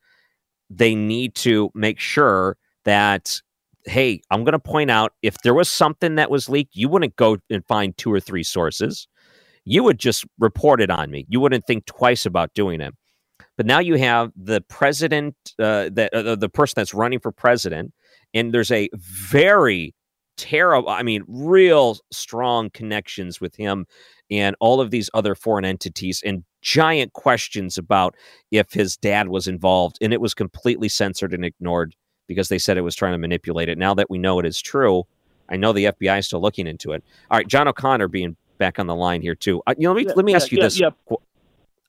they 0.69 0.95
need 0.95 1.35
to 1.35 1.69
make 1.73 1.99
sure 1.99 2.57
that 2.85 3.41
hey, 3.85 4.21
I'm 4.31 4.43
going 4.43 4.53
to 4.53 4.59
point 4.59 4.91
out 4.91 5.13
if 5.21 5.37
there 5.43 5.53
was 5.53 5.69
something 5.69 6.15
that 6.15 6.29
was 6.29 6.49
leaked, 6.49 6.75
you 6.75 6.89
wouldn't 6.89 7.15
go 7.15 7.37
and 7.49 7.65
find 7.65 7.97
two 7.97 8.11
or 8.11 8.19
three 8.19 8.43
sources. 8.43 9.07
You 9.63 9.83
would 9.83 9.97
just 9.99 10.25
report 10.39 10.81
it 10.81 10.89
on 10.89 11.09
me. 11.09 11.25
You 11.29 11.39
wouldn't 11.39 11.65
think 11.65 11.85
twice 11.85 12.25
about 12.25 12.53
doing 12.53 12.81
it. 12.81 12.93
But 13.55 13.65
now 13.65 13.79
you 13.79 13.95
have 13.95 14.31
the 14.35 14.61
president, 14.61 15.35
uh, 15.57 15.89
that 15.93 16.13
uh, 16.13 16.35
the 16.35 16.49
person 16.49 16.73
that's 16.75 16.93
running 16.93 17.19
for 17.19 17.31
president, 17.31 17.93
and 18.33 18.53
there's 18.53 18.71
a 18.71 18.89
very 18.93 19.95
terrible, 20.37 20.89
I 20.89 21.03
mean, 21.03 21.23
real 21.27 21.97
strong 22.11 22.69
connections 22.69 23.41
with 23.41 23.55
him 23.55 23.85
and 24.29 24.55
all 24.59 24.81
of 24.81 24.91
these 24.91 25.09
other 25.13 25.35
foreign 25.35 25.65
entities, 25.65 26.21
and 26.25 26.43
giant 26.61 27.13
questions 27.13 27.77
about 27.77 28.15
if 28.51 28.71
his 28.73 28.97
dad 28.97 29.29
was 29.29 29.47
involved, 29.47 29.97
and 30.01 30.13
it 30.13 30.21
was 30.21 30.33
completely 30.33 30.89
censored 30.89 31.33
and 31.33 31.45
ignored 31.45 31.95
because 32.27 32.49
they 32.49 32.59
said 32.59 32.77
it 32.77 32.81
was 32.81 32.95
trying 32.95 33.13
to 33.13 33.17
manipulate 33.17 33.69
it. 33.69 33.77
Now 33.77 33.93
that 33.93 34.09
we 34.09 34.17
know 34.17 34.37
it 34.39 34.45
is 34.45 34.61
true, 34.61 35.05
I 35.49 35.55
know 35.55 35.71
the 35.71 35.85
FBI 35.85 36.19
is 36.19 36.27
still 36.27 36.41
looking 36.41 36.67
into 36.67 36.91
it. 36.91 37.03
All 37.31 37.37
right, 37.37 37.47
John 37.47 37.67
O'Connor 37.67 38.09
being 38.09 38.35
back 38.57 38.79
on 38.79 38.87
the 38.87 38.95
line 38.95 39.21
here 39.21 39.35
too. 39.35 39.61
Uh, 39.65 39.75
you 39.77 39.87
know, 39.87 39.93
let 39.93 39.97
me 39.97 40.05
Yeah, 40.07 40.13
let 40.15 40.25
me 40.25 40.35
ask 40.35 40.51
you 40.51 40.57
yeah, 40.57 40.63
this. 40.65 40.79
yeah. 40.79 40.89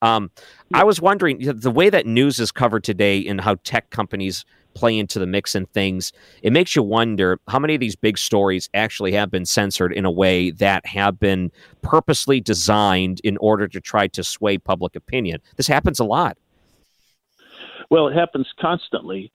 Um, 0.02 0.30
I 0.74 0.84
was 0.84 1.00
wondering 1.00 1.38
the 1.38 1.70
way 1.70 1.90
that 1.90 2.06
news 2.06 2.38
is 2.38 2.52
covered 2.52 2.84
today 2.84 3.26
and 3.26 3.40
how 3.40 3.56
tech 3.64 3.90
companies 3.90 4.44
play 4.74 4.96
into 4.96 5.18
the 5.18 5.26
mix 5.26 5.54
and 5.54 5.68
things. 5.72 6.12
It 6.42 6.52
makes 6.52 6.76
you 6.76 6.82
wonder 6.82 7.40
how 7.48 7.58
many 7.58 7.74
of 7.74 7.80
these 7.80 7.96
big 7.96 8.16
stories 8.16 8.68
actually 8.74 9.12
have 9.12 9.30
been 9.30 9.44
censored 9.44 9.92
in 9.92 10.04
a 10.04 10.10
way 10.10 10.50
that 10.52 10.86
have 10.86 11.18
been 11.18 11.50
purposely 11.82 12.40
designed 12.40 13.20
in 13.24 13.36
order 13.38 13.66
to 13.66 13.80
try 13.80 14.06
to 14.08 14.22
sway 14.22 14.56
public 14.56 14.94
opinion. 14.94 15.40
This 15.56 15.66
happens 15.66 15.98
a 15.98 16.04
lot. 16.04 16.38
Well, 17.90 18.06
it 18.08 18.14
happens 18.14 18.46
constantly. 18.60 19.32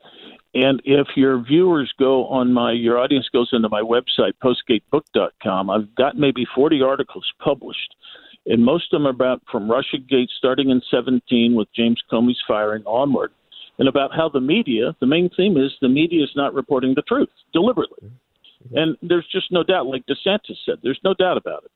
And 0.53 0.81
if 0.85 1.07
your 1.15 1.43
viewers 1.43 1.91
go 1.97 2.27
on 2.27 2.53
my, 2.53 2.71
your 2.71 2.99
audience 2.99 3.27
goes 3.33 3.49
into 3.51 3.69
my 3.69 3.81
website, 3.81 4.33
postgatebook.com, 4.43 5.69
I've 5.69 5.95
got 5.95 6.15
maybe 6.15 6.45
40 6.55 6.81
articles 6.83 7.25
published. 7.39 7.95
And 8.45 8.63
most 8.63 8.91
of 8.91 8.99
them 8.99 9.07
are 9.07 9.11
about 9.11 9.41
from 9.51 9.69
Russiagate 9.69 10.29
starting 10.37 10.69
in 10.69 10.81
17 10.91 11.55
with 11.55 11.67
James 11.73 12.01
Comey's 12.11 12.41
firing 12.47 12.83
onward. 12.85 13.31
and 13.79 13.87
about 13.87 14.13
how 14.15 14.29
the 14.29 14.39
media, 14.39 14.95
the 14.99 15.07
main 15.07 15.29
theme 15.35 15.57
is 15.57 15.71
the 15.81 15.89
media 15.89 16.23
is 16.23 16.31
not 16.35 16.53
reporting 16.53 16.93
the 16.95 17.01
truth 17.03 17.29
deliberately. 17.53 18.07
Mm-hmm. 18.07 18.77
And 18.77 18.97
there's 19.01 19.27
just 19.31 19.51
no 19.51 19.63
doubt, 19.63 19.87
like 19.87 20.05
DeSantis 20.05 20.57
said, 20.65 20.75
there's 20.83 20.99
no 21.03 21.13
doubt 21.13 21.37
about 21.37 21.63
it. 21.63 21.71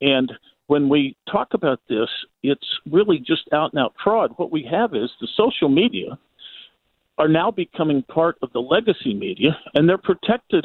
And 0.00 0.32
when 0.68 0.88
we 0.88 1.16
talk 1.30 1.48
about 1.52 1.80
this, 1.88 2.08
it's 2.42 2.66
really 2.90 3.18
just 3.18 3.42
out 3.52 3.72
and 3.72 3.82
out 3.82 3.94
fraud. 4.02 4.32
What 4.36 4.52
we 4.52 4.66
have 4.70 4.94
is 4.94 5.10
the 5.20 5.28
social 5.36 5.68
media 5.68 6.18
are 7.18 7.28
now 7.28 7.50
becoming 7.50 8.02
part 8.04 8.36
of 8.42 8.52
the 8.52 8.60
legacy 8.60 9.12
media, 9.12 9.58
and 9.74 9.88
they're 9.88 9.98
protected 9.98 10.64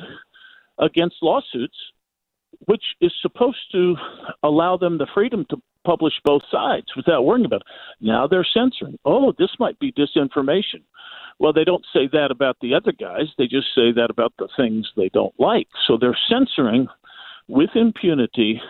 against 0.80 1.16
lawsuits, 1.22 1.76
which 2.66 2.84
is 3.02 3.12
supposed 3.22 3.72
to 3.72 3.96
allow 4.44 4.78
them 4.78 4.98
the 4.98 5.08
freedom 5.14 5.46
to 5.50 5.58
publish 5.86 6.14
both 6.24 6.42
sides 6.52 6.88
without 6.96 7.24
worrying 7.24 7.46
about 7.46 7.62
it. 7.62 7.68
Now 8.02 8.28
they're 8.28 8.48
censoring. 8.54 8.98
Oh, 9.06 9.34
this 9.38 9.52
might 9.60 9.80
be 9.80 9.92
disinformation. 9.92 10.82
Well, 11.40 11.54
they 11.54 11.64
don't 11.64 11.86
say 11.94 12.08
that 12.14 12.32
about 12.32 12.58
the 12.62 12.74
other 12.74 12.92
guys. 12.92 13.28
They 13.38 13.46
just 13.46 13.68
say 13.76 13.92
that 13.92 14.08
about 14.10 14.34
the 14.40 14.48
things 14.58 14.90
they 14.96 15.10
don't 15.10 15.38
like. 15.40 15.68
So 15.86 15.98
they're 16.00 16.18
censoring 16.30 16.88
with 17.48 17.70
impunity. 17.76 18.62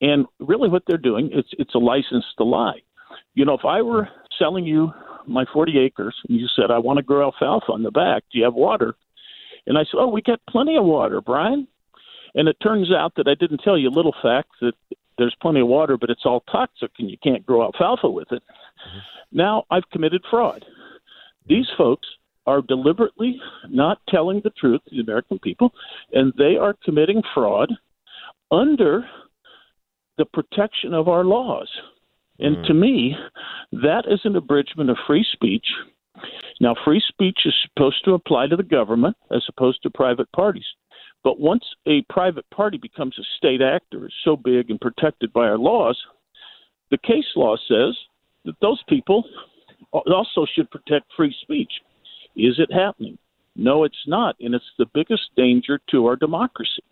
And 0.00 0.26
really, 0.40 0.68
what 0.68 0.82
they're 0.86 0.98
doing 0.98 1.30
it's 1.32 1.48
it's 1.58 1.74
a 1.74 1.78
license 1.78 2.24
to 2.38 2.44
lie. 2.44 2.80
You 3.34 3.44
know, 3.44 3.54
if 3.54 3.64
I 3.64 3.82
were 3.82 4.08
selling 4.38 4.64
you 4.64 4.92
my 5.26 5.44
40 5.52 5.78
acres 5.78 6.14
and 6.28 6.38
you 6.38 6.46
said 6.54 6.70
I 6.70 6.78
want 6.78 6.98
to 6.98 7.02
grow 7.02 7.26
alfalfa 7.26 7.72
on 7.72 7.82
the 7.82 7.90
back, 7.90 8.24
do 8.30 8.38
you 8.38 8.44
have 8.44 8.54
water? 8.54 8.94
And 9.66 9.76
I 9.76 9.82
said, 9.82 9.98
Oh, 9.98 10.08
we 10.08 10.22
got 10.22 10.40
plenty 10.48 10.76
of 10.76 10.84
water, 10.84 11.20
Brian. 11.20 11.66
And 12.36 12.48
it 12.48 12.56
turns 12.62 12.92
out 12.92 13.14
that 13.16 13.26
I 13.26 13.34
didn't 13.34 13.62
tell 13.64 13.76
you 13.76 13.88
a 13.88 13.90
little 13.90 14.14
fact 14.22 14.50
that 14.60 14.74
there's 15.18 15.36
plenty 15.40 15.60
of 15.60 15.68
water, 15.68 15.96
but 15.96 16.10
it's 16.10 16.26
all 16.26 16.44
toxic 16.52 16.90
and 16.98 17.10
you 17.10 17.16
can't 17.22 17.44
grow 17.44 17.62
alfalfa 17.62 18.08
with 18.08 18.30
it. 18.30 18.42
Mm-hmm. 18.42 18.98
Now 19.32 19.64
I've 19.70 19.88
committed 19.90 20.22
fraud. 20.30 20.64
These 21.48 21.66
folks 21.76 22.06
are 22.46 22.62
deliberately 22.62 23.40
not 23.68 23.98
telling 24.08 24.40
the 24.44 24.50
truth 24.50 24.80
to 24.84 24.94
the 24.94 25.02
American 25.02 25.38
people, 25.38 25.72
and 26.12 26.32
they 26.38 26.56
are 26.56 26.76
committing 26.84 27.22
fraud 27.34 27.72
under 28.50 29.04
the 30.18 30.24
protection 30.26 30.94
of 30.94 31.08
our 31.08 31.24
laws. 31.24 31.68
And 32.38 32.58
mm. 32.58 32.66
to 32.66 32.74
me, 32.74 33.16
that 33.72 34.04
is 34.08 34.20
an 34.24 34.36
abridgment 34.36 34.90
of 34.90 34.96
free 35.06 35.26
speech. 35.32 35.66
Now, 36.60 36.74
free 36.84 37.02
speech 37.06 37.40
is 37.44 37.54
supposed 37.62 38.04
to 38.04 38.14
apply 38.14 38.46
to 38.48 38.56
the 38.56 38.62
government 38.62 39.16
as 39.30 39.44
opposed 39.48 39.82
to 39.82 39.90
private 39.90 40.30
parties. 40.32 40.64
But 41.26 41.40
once 41.40 41.64
a 41.88 42.02
private 42.08 42.48
party 42.50 42.78
becomes 42.78 43.18
a 43.18 43.24
state 43.36 43.60
actor, 43.60 44.06
is 44.06 44.12
so 44.24 44.36
big 44.36 44.70
and 44.70 44.80
protected 44.80 45.32
by 45.32 45.48
our 45.48 45.58
laws, 45.58 46.00
the 46.92 46.98
case 46.98 47.24
law 47.34 47.56
says 47.56 47.96
that 48.44 48.54
those 48.62 48.80
people 48.88 49.24
also 49.90 50.46
should 50.54 50.70
protect 50.70 51.12
free 51.16 51.34
speech. 51.42 51.72
Is 52.36 52.60
it 52.60 52.72
happening? 52.72 53.18
No, 53.56 53.82
it's 53.82 54.06
not. 54.06 54.36
And 54.38 54.54
it's 54.54 54.70
the 54.78 54.86
biggest 54.94 55.22
danger 55.36 55.80
to 55.90 56.06
our 56.06 56.14
democracy 56.14 56.84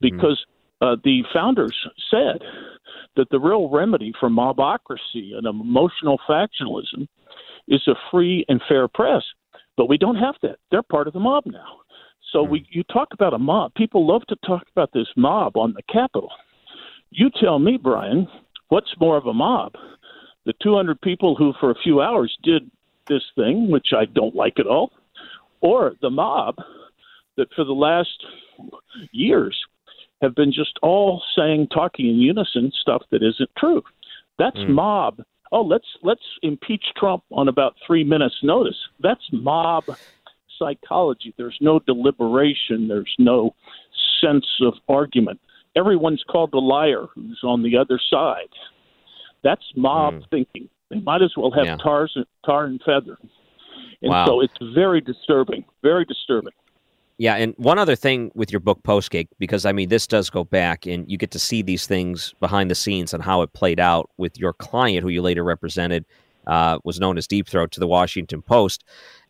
because 0.00 0.44
uh, 0.80 0.96
the 1.04 1.22
founders 1.32 1.76
said 2.10 2.42
that 3.14 3.30
the 3.30 3.38
real 3.38 3.68
remedy 3.68 4.12
for 4.18 4.28
mobocracy 4.28 5.36
and 5.36 5.46
emotional 5.46 6.18
factionalism 6.28 7.06
is 7.68 7.86
a 7.86 7.94
free 8.10 8.44
and 8.48 8.60
fair 8.68 8.88
press. 8.88 9.22
But 9.76 9.88
we 9.88 9.98
don't 9.98 10.16
have 10.16 10.34
that. 10.42 10.56
They're 10.72 10.82
part 10.82 11.06
of 11.06 11.12
the 11.12 11.20
mob 11.20 11.44
now. 11.46 11.82
So 12.32 12.42
we, 12.42 12.66
you 12.70 12.82
talk 12.84 13.08
about 13.12 13.34
a 13.34 13.38
mob. 13.38 13.74
People 13.74 14.06
love 14.06 14.26
to 14.28 14.36
talk 14.46 14.64
about 14.70 14.90
this 14.92 15.08
mob 15.16 15.56
on 15.56 15.74
the 15.74 15.82
Capitol. 15.90 16.30
You 17.10 17.30
tell 17.40 17.58
me, 17.58 17.78
Brian, 17.82 18.28
what's 18.68 18.94
more 19.00 19.16
of 19.16 19.26
a 19.26 19.32
mob? 19.32 19.72
the 20.48 20.54
200 20.62 20.98
people 21.02 21.36
who, 21.36 21.52
for 21.60 21.70
a 21.70 21.78
few 21.84 22.00
hours, 22.00 22.34
did 22.42 22.70
this 23.06 23.22
thing, 23.36 23.70
which 23.70 23.88
I 23.94 24.06
don't 24.06 24.34
like 24.34 24.58
at 24.58 24.66
all, 24.66 24.90
or 25.60 25.92
the 26.00 26.08
mob 26.08 26.56
that 27.36 27.52
for 27.54 27.64
the 27.64 27.74
last 27.74 28.24
years 29.12 29.54
have 30.22 30.34
been 30.34 30.50
just 30.50 30.78
all 30.82 31.22
saying, 31.36 31.68
talking 31.68 32.08
in 32.08 32.16
unison 32.16 32.72
stuff 32.80 33.02
that 33.10 33.22
isn't 33.22 33.50
true. 33.58 33.82
That's 34.38 34.56
mm. 34.56 34.70
mob. 34.70 35.20
Oh, 35.52 35.60
let's 35.60 35.86
let's 36.02 36.24
impeach 36.42 36.84
Trump 36.96 37.24
on 37.30 37.48
about 37.48 37.76
three 37.86 38.04
minutes' 38.04 38.42
notice. 38.42 38.76
That's 39.00 39.20
mob 39.30 39.84
psychology. 40.58 41.34
There's 41.36 41.58
no 41.60 41.78
deliberation. 41.80 42.88
There's 42.88 43.14
no 43.18 43.54
sense 44.20 44.46
of 44.60 44.74
argument. 44.88 45.40
Everyone's 45.76 46.24
called 46.28 46.52
a 46.54 46.58
liar 46.58 47.06
who's 47.14 47.40
on 47.44 47.62
the 47.62 47.76
other 47.76 48.00
side. 48.10 48.48
That's 49.44 49.62
mob 49.76 50.14
mm. 50.14 50.30
thinking. 50.30 50.68
They 50.90 51.00
might 51.00 51.22
as 51.22 51.32
well 51.36 51.50
have 51.52 51.66
yeah. 51.66 51.76
tars, 51.76 52.16
tar 52.44 52.64
and 52.64 52.80
feather. 52.84 53.18
And 54.02 54.10
wow. 54.10 54.26
so 54.26 54.40
it's 54.40 54.54
very 54.74 55.00
disturbing, 55.00 55.64
very 55.82 56.04
disturbing. 56.04 56.52
Yeah, 57.18 57.34
and 57.34 57.54
one 57.56 57.78
other 57.78 57.96
thing 57.96 58.30
with 58.36 58.52
your 58.52 58.60
book 58.60 58.80
Postgate, 58.84 59.26
because 59.40 59.66
I 59.66 59.72
mean 59.72 59.88
this 59.88 60.06
does 60.06 60.30
go 60.30 60.44
back, 60.44 60.86
and 60.86 61.10
you 61.10 61.18
get 61.18 61.32
to 61.32 61.38
see 61.38 61.62
these 61.62 61.84
things 61.84 62.32
behind 62.38 62.70
the 62.70 62.76
scenes 62.76 63.12
and 63.12 63.22
how 63.22 63.42
it 63.42 63.52
played 63.52 63.80
out 63.80 64.08
with 64.18 64.38
your 64.38 64.52
client, 64.52 65.02
who 65.02 65.08
you 65.08 65.20
later 65.20 65.42
represented, 65.42 66.04
uh, 66.46 66.78
was 66.84 67.00
known 67.00 67.18
as 67.18 67.26
Deep 67.26 67.48
Throat 67.48 67.72
to 67.72 67.80
the 67.80 67.88
Washington 67.88 68.40
Post. 68.40 68.84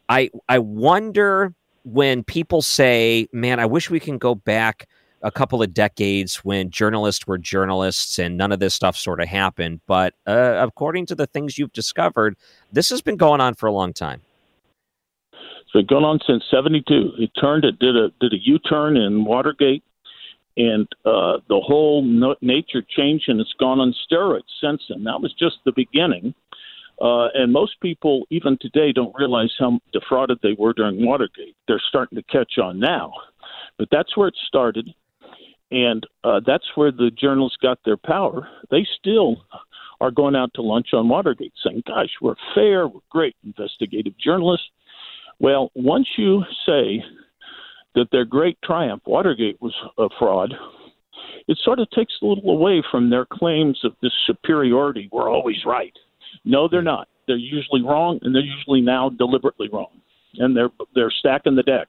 I 0.09 0.31
I 0.49 0.59
wonder 0.59 1.55
when 1.85 2.25
people 2.25 2.63
say, 2.63 3.29
"Man, 3.33 3.61
I 3.61 3.67
wish 3.67 3.91
we 3.91 4.01
can 4.01 4.19
go 4.19 4.35
back 4.35 4.87
a 5.23 5.31
couple 5.31 5.63
of 5.63 5.75
decades 5.75 6.37
when 6.45 6.71
journalists 6.71 7.27
were 7.27 7.39
journalists 7.39 8.19
and 8.19 8.37
none 8.37 8.53
of 8.53 8.61
this 8.61 8.75
stuff 8.75 8.97
sort 8.97 9.21
of 9.21 9.29
happened. 9.29 9.81
But 9.87 10.15
uh, 10.27 10.65
according 10.67 11.07
to 11.07 11.15
the 11.15 11.27
things 11.27 11.59
you've 11.59 11.73
discovered, 11.73 12.37
this 12.73 12.89
has 12.91 13.03
been 13.03 13.17
going 13.17 13.41
on 13.41 13.55
for 13.55 13.67
a 13.67 13.73
long 13.73 13.93
time. 13.93 14.21
It's 15.33 15.73
been 15.73 15.87
going 15.87 16.05
on 16.05 16.21
since 16.27 16.45
'72. 16.51 17.13
It 17.19 17.31
turned, 17.39 17.65
it 17.65 17.79
did 17.79 17.97
a 17.97 18.09
did 18.21 18.33
a 18.33 18.39
U-turn 18.41 18.97
in 18.97 19.25
Watergate, 19.25 19.83
and 20.57 20.89
uh, 21.05 21.39
the 21.49 21.61
whole 21.61 22.03
no- 22.03 22.37
nature 22.41 22.83
changed, 22.83 23.29
and 23.29 23.41
it's 23.41 23.53
gone 23.61 23.81
on 23.81 23.95
steroids 24.11 24.49
since 24.63 24.83
then. 24.89 25.05
That 25.05 25.21
was 25.21 25.35
just 25.35 25.57
the 25.65 25.73
beginning. 25.73 26.35
Uh, 27.01 27.29
and 27.35 27.53
most 27.53 27.81
people, 27.81 28.27
even 28.31 28.59
today, 28.61 28.93
don't 28.93 29.15
realize 29.17 29.55
how 29.59 29.79
defrauded 29.93 30.39
they 30.43 30.57
were 30.59 30.73
during 30.73 31.05
Watergate. 31.07 31.55
They're 31.67 31.83
starting 31.89 32.17
to 32.17 32.23
catch 32.25 32.59
on 32.59 32.81
now. 32.81 33.13
But 33.79 33.89
that's 33.91 34.17
where 34.17 34.29
it 34.29 34.37
started 34.47 34.93
and 35.71 36.07
uh, 36.25 36.41
that's 36.47 36.65
where 36.75 36.91
the 36.91 37.11
journalists 37.11 37.59
got 37.61 37.79
their 37.85 37.97
power. 37.97 38.49
They 38.71 38.87
still 38.99 39.45
are 40.01 40.11
going 40.11 40.37
out 40.37 40.53
to 40.55 40.63
lunch 40.63 40.89
on 40.93 41.09
Watergate 41.09 41.53
saying, 41.65 41.83
"Gosh, 41.87 42.11
we're 42.21 42.37
fair, 42.55 42.89
we're 42.89 43.01
great 43.11 43.37
investigative 43.45 44.15
journalists." 44.19 44.67
Well, 45.41 45.71
once 45.75 46.09
you 46.17 46.43
say 46.67 47.05
that 47.95 48.11
their 48.11 48.25
great 48.25 48.59
triumph, 48.63 49.03
Watergate 49.07 49.61
was 49.61 49.75
a 49.99 50.09
fraud, 50.19 50.55
it 51.47 51.59
sort 51.63 51.81
of 51.81 51.91
takes 51.91 52.15
a 52.23 52.27
little 52.27 52.51
away 52.51 52.83
from 52.91 53.11
their 53.11 53.27
claims 53.27 53.79
of 53.85 53.93
this 54.03 54.13
superiority. 54.27 55.09
We're 55.13 55.31
always 55.31 55.65
right. 55.65 55.93
No, 56.45 56.69
they're 56.69 56.83
not. 56.83 57.09
They're 57.27 57.37
usually 57.37 57.83
wrong, 57.83 58.19
and 58.23 58.35
they're 58.35 58.43
usually 58.43 58.81
now 58.81 59.11
deliberately 59.11 59.69
wrong, 59.69 60.01
and 60.35 60.57
they're 60.57 60.71
they're 60.95 61.11
stacking 61.11 61.57
the 61.57 61.63
deck. 61.63 61.89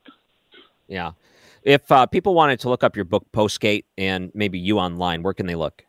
Yeah. 0.87 1.11
If 1.63 1.91
uh, 1.91 2.05
people 2.05 2.33
wanted 2.33 2.59
to 2.61 2.69
look 2.69 2.83
up 2.83 2.95
your 2.95 3.05
book, 3.05 3.25
Postgate, 3.33 3.83
and 3.97 4.31
maybe 4.33 4.57
you 4.57 4.79
online, 4.79 5.23
where 5.23 5.33
can 5.33 5.45
they 5.45 5.55
look? 5.55 5.83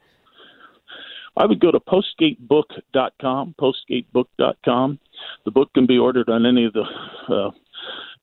I 1.37 1.47
would 1.47 1.61
go 1.61 1.71
to 1.71 1.81
postgatebook.com, 1.81 3.55
postgatebook.com. 3.59 4.99
The 5.45 5.51
book 5.51 5.73
can 5.75 5.87
be 5.87 5.97
ordered 5.97 6.29
on 6.29 6.45
any 6.45 6.65
of 6.65 6.73
the 6.73 6.85
uh, 7.29 7.51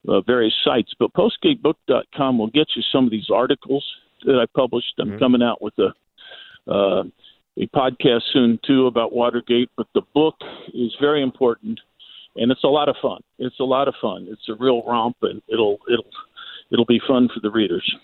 uh, 0.07 0.21
various 0.21 0.53
sites, 0.63 0.93
but 0.99 1.13
postgatebook.com 1.13 2.37
will 2.37 2.47
get 2.47 2.67
you 2.75 2.83
some 2.91 3.05
of 3.05 3.11
these 3.11 3.29
articles 3.33 3.85
that 4.25 4.39
I 4.39 4.45
published. 4.55 4.93
I'm 4.99 5.09
mm-hmm. 5.09 5.19
coming 5.19 5.41
out 5.41 5.61
with 5.61 5.73
a 5.79 5.93
uh, 6.71 7.03
a 7.57 7.67
podcast 7.67 8.21
soon 8.31 8.59
too 8.65 8.87
about 8.87 9.13
Watergate, 9.13 9.69
but 9.75 9.87
the 9.93 10.01
book 10.13 10.35
is 10.73 10.95
very 10.99 11.21
important 11.21 11.79
and 12.37 12.51
it's 12.51 12.63
a 12.63 12.67
lot 12.67 12.87
of 12.87 12.95
fun. 13.01 13.21
It's 13.39 13.59
a 13.59 13.63
lot 13.63 13.87
of 13.87 13.95
fun. 14.01 14.27
It's 14.29 14.47
a 14.47 14.55
real 14.55 14.83
romp, 14.83 15.17
and 15.23 15.41
it'll 15.47 15.79
it'll 15.91 16.09
it'll 16.71 16.85
be 16.85 17.01
fun 17.07 17.29
for 17.33 17.39
the 17.41 17.51
readers. 17.51 17.95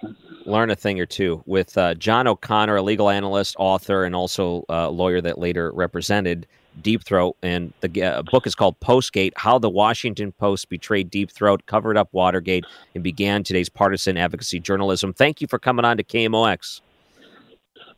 Learn 0.46 0.70
a 0.70 0.76
thing 0.76 1.00
or 1.00 1.06
two 1.06 1.44
with 1.46 1.78
uh, 1.78 1.94
John 1.96 2.28
O'Connor, 2.28 2.76
a 2.76 2.82
legal 2.82 3.10
analyst, 3.10 3.56
author, 3.58 4.04
and 4.04 4.16
also 4.16 4.66
a 4.70 4.90
lawyer 4.90 5.22
that 5.22 5.38
later 5.38 5.72
represented 5.72 6.48
Deep 6.82 7.04
Throat. 7.04 7.38
And 7.44 7.72
the 7.82 8.04
uh, 8.04 8.24
book 8.24 8.46
is 8.48 8.56
called 8.56 8.80
Postgate 8.80 9.32
How 9.38 9.60
the 9.60 9.70
Washington 9.70 10.32
Post 10.32 10.70
Betrayed 10.70 11.10
Deep 11.10 11.32
Throat, 11.32 11.66
Covered 11.66 11.98
Up 11.98 12.10
Watergate, 12.12 12.66
and 12.96 13.04
Began 13.04 13.44
Today's 13.44 13.70
Partisan 13.70 14.18
Advocacy 14.18 14.60
Journalism. 14.60 15.14
Thank 15.14 15.40
you 15.40 15.48
for 15.48 15.60
coming 15.60 15.86
on 15.86 15.98
to 15.98 16.04
KMOX. 16.04 16.82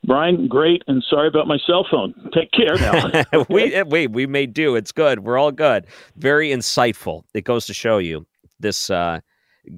Brian, 0.06 0.48
great, 0.48 0.84
and 0.88 1.04
sorry 1.10 1.28
about 1.28 1.48
my 1.48 1.58
cell 1.68 1.86
phone. 1.90 2.14
Take 2.34 2.52
care 2.52 2.76
now. 2.78 3.24
we 3.50 3.84
we 3.84 4.08
we 4.08 4.28
may 4.28 4.46
do. 4.46 4.76
It's 4.76 4.92
good. 4.92 5.20
We're 5.20 5.38
all 5.38 5.52
good. 5.52 5.88
Very 6.18 6.50
insightful. 6.50 7.24
It 7.34 7.44
goes 7.46 7.66
to 7.68 7.74
show 7.74 7.98
you 8.00 8.26
this 8.60 8.90
uh, 8.90 9.20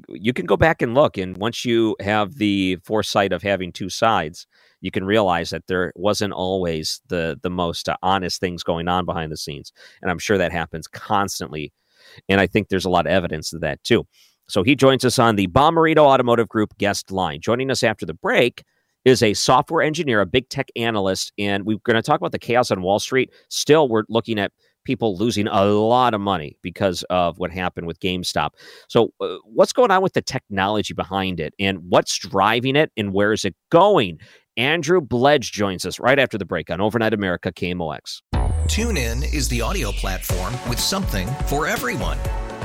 you 0.10 0.34
can 0.34 0.46
go 0.46 0.58
back 0.58 0.82
and 0.82 0.94
look 0.94 1.18
and 1.18 1.38
once 1.38 1.66
you 1.66 1.96
have 2.02 2.36
the 2.36 2.78
foresight 2.84 3.34
of 3.34 3.42
having 3.44 3.72
two 3.72 3.90
sides 3.90 4.48
you 4.82 4.92
can 4.92 5.06
realize 5.06 5.50
that 5.52 5.68
there 5.68 5.94
wasn't 5.96 6.34
always 6.34 7.02
the 7.08 7.40
the 7.44 7.50
most 7.50 7.90
uh, 7.90 7.96
honest 8.04 8.40
things 8.42 8.64
going 8.64 8.88
on 8.90 9.06
behind 9.06 9.32
the 9.32 9.38
scenes 9.38 9.72
and 10.02 10.12
i'm 10.12 10.20
sure 10.20 10.38
that 10.38 10.52
happens 10.52 10.88
constantly 10.88 11.72
And 12.30 12.42
I 12.42 12.48
think 12.48 12.70
there's 12.70 12.86
a 12.86 12.90
lot 12.90 13.06
of 13.06 13.12
evidence 13.12 13.54
of 13.54 13.62
that 13.62 13.84
too. 13.84 14.08
So 14.50 14.64
he 14.64 14.76
joins 14.76 15.04
us 15.06 15.20
on 15.20 15.36
the 15.36 15.48
Bommarito 15.48 16.00
Automotive 16.00 16.48
Group 16.48 16.78
guest 16.78 17.12
line. 17.12 17.42
Joining 17.42 17.70
us 17.72 17.84
after 17.84 18.06
the 18.06 18.14
break 18.14 18.64
is 19.08 19.24
a 19.24 19.34
software 19.34 19.82
engineer, 19.82 20.20
a 20.20 20.26
big 20.26 20.50
tech 20.50 20.68
analyst, 20.76 21.32
and 21.38 21.66
we're 21.66 21.78
going 21.86 21.96
to 21.96 22.02
talk 22.02 22.20
about 22.20 22.34
the 22.34 22.40
chaos 22.40 22.72
on 22.72 22.82
Wall 22.82 23.00
Street. 23.00 23.32
Still, 23.48 23.88
we're 23.88 24.04
looking 24.10 24.38
at 24.38 24.52
people 24.84 25.16
losing 25.16 25.48
a 25.48 25.64
lot 25.64 26.14
of 26.14 26.20
money 26.20 26.58
because 26.62 27.04
of 27.10 27.40
what 27.40 27.50
happened 27.50 27.88
with 27.88 28.02
GameStop. 28.02 28.50
So, 28.90 29.14
uh, 29.22 29.38
what's 29.46 29.72
going 29.72 29.92
on 29.92 30.02
with 30.02 30.12
the 30.12 30.22
technology 30.22 30.94
behind 30.94 31.40
it, 31.40 31.54
and 31.58 31.80
what's 31.88 32.18
driving 32.18 32.76
it, 32.76 32.92
and 32.98 33.14
where 33.14 33.32
is 33.32 33.46
it 33.46 33.56
going? 33.72 34.20
Andrew 34.58 35.00
Bledge 35.00 35.54
joins 35.54 35.86
us 35.86 36.02
right 36.02 36.20
after 36.20 36.38
the 36.38 36.46
break 36.46 36.70
on 36.70 36.82
Overnight 36.82 37.14
America 37.14 37.54
KMOX. 37.54 38.22
TuneIn 38.66 39.34
is 39.34 39.48
the 39.48 39.62
audio 39.62 39.94
platform 39.94 40.54
with 40.68 40.80
something 40.80 41.30
for 41.46 41.66
everyone. 41.66 42.18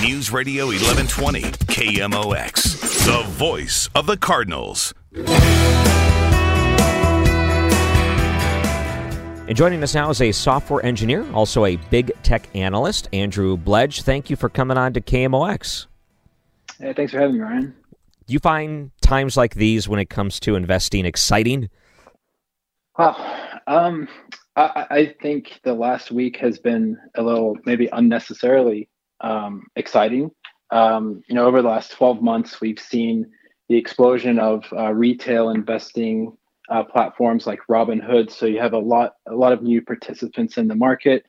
News 0.00 0.30
Radio 0.32 0.66
1120, 0.66 1.42
KMOX, 1.42 3.06
the 3.06 3.22
voice 3.30 3.88
of 3.94 4.06
the 4.06 4.16
Cardinals. 4.16 4.94
And 9.48 9.56
joining 9.56 9.82
us 9.82 9.94
now 9.94 10.10
is 10.10 10.20
a 10.20 10.32
software 10.32 10.84
engineer, 10.84 11.24
also 11.32 11.64
a 11.64 11.76
big 11.76 12.10
tech 12.22 12.48
analyst, 12.54 13.08
Andrew 13.12 13.56
Bledge. 13.56 14.02
Thank 14.02 14.28
you 14.28 14.36
for 14.36 14.48
coming 14.48 14.76
on 14.76 14.92
to 14.94 15.00
KMOX. 15.00 15.86
Hey, 16.80 16.92
thanks 16.92 17.12
for 17.12 17.20
having 17.20 17.36
me, 17.36 17.42
Ryan. 17.42 17.74
Do 18.26 18.32
you 18.32 18.40
find 18.40 18.90
times 19.02 19.36
like 19.36 19.54
these 19.54 19.88
when 19.88 20.00
it 20.00 20.10
comes 20.10 20.40
to 20.40 20.56
investing 20.56 21.06
exciting? 21.06 21.70
Well, 22.98 23.16
um, 23.68 24.08
I, 24.56 24.86
I 24.90 25.14
think 25.22 25.60
the 25.62 25.74
last 25.74 26.10
week 26.10 26.38
has 26.38 26.58
been 26.58 26.98
a 27.14 27.22
little 27.22 27.56
maybe 27.64 27.88
unnecessarily 27.92 28.88
um, 29.20 29.66
exciting. 29.76 30.30
Um, 30.70 31.22
you 31.28 31.34
know, 31.34 31.46
over 31.46 31.62
the 31.62 31.68
last 31.68 31.92
12 31.92 32.22
months, 32.22 32.60
we've 32.60 32.78
seen 32.78 33.30
the 33.68 33.76
explosion 33.76 34.38
of 34.38 34.64
uh, 34.72 34.92
retail 34.92 35.50
investing 35.50 36.36
uh, 36.70 36.82
platforms 36.84 37.46
like 37.46 37.60
Robinhood. 37.70 38.30
So 38.30 38.46
you 38.46 38.58
have 38.60 38.72
a 38.72 38.78
lot, 38.78 39.14
a 39.28 39.34
lot 39.34 39.52
of 39.52 39.62
new 39.62 39.82
participants 39.82 40.58
in 40.58 40.68
the 40.68 40.74
market. 40.74 41.26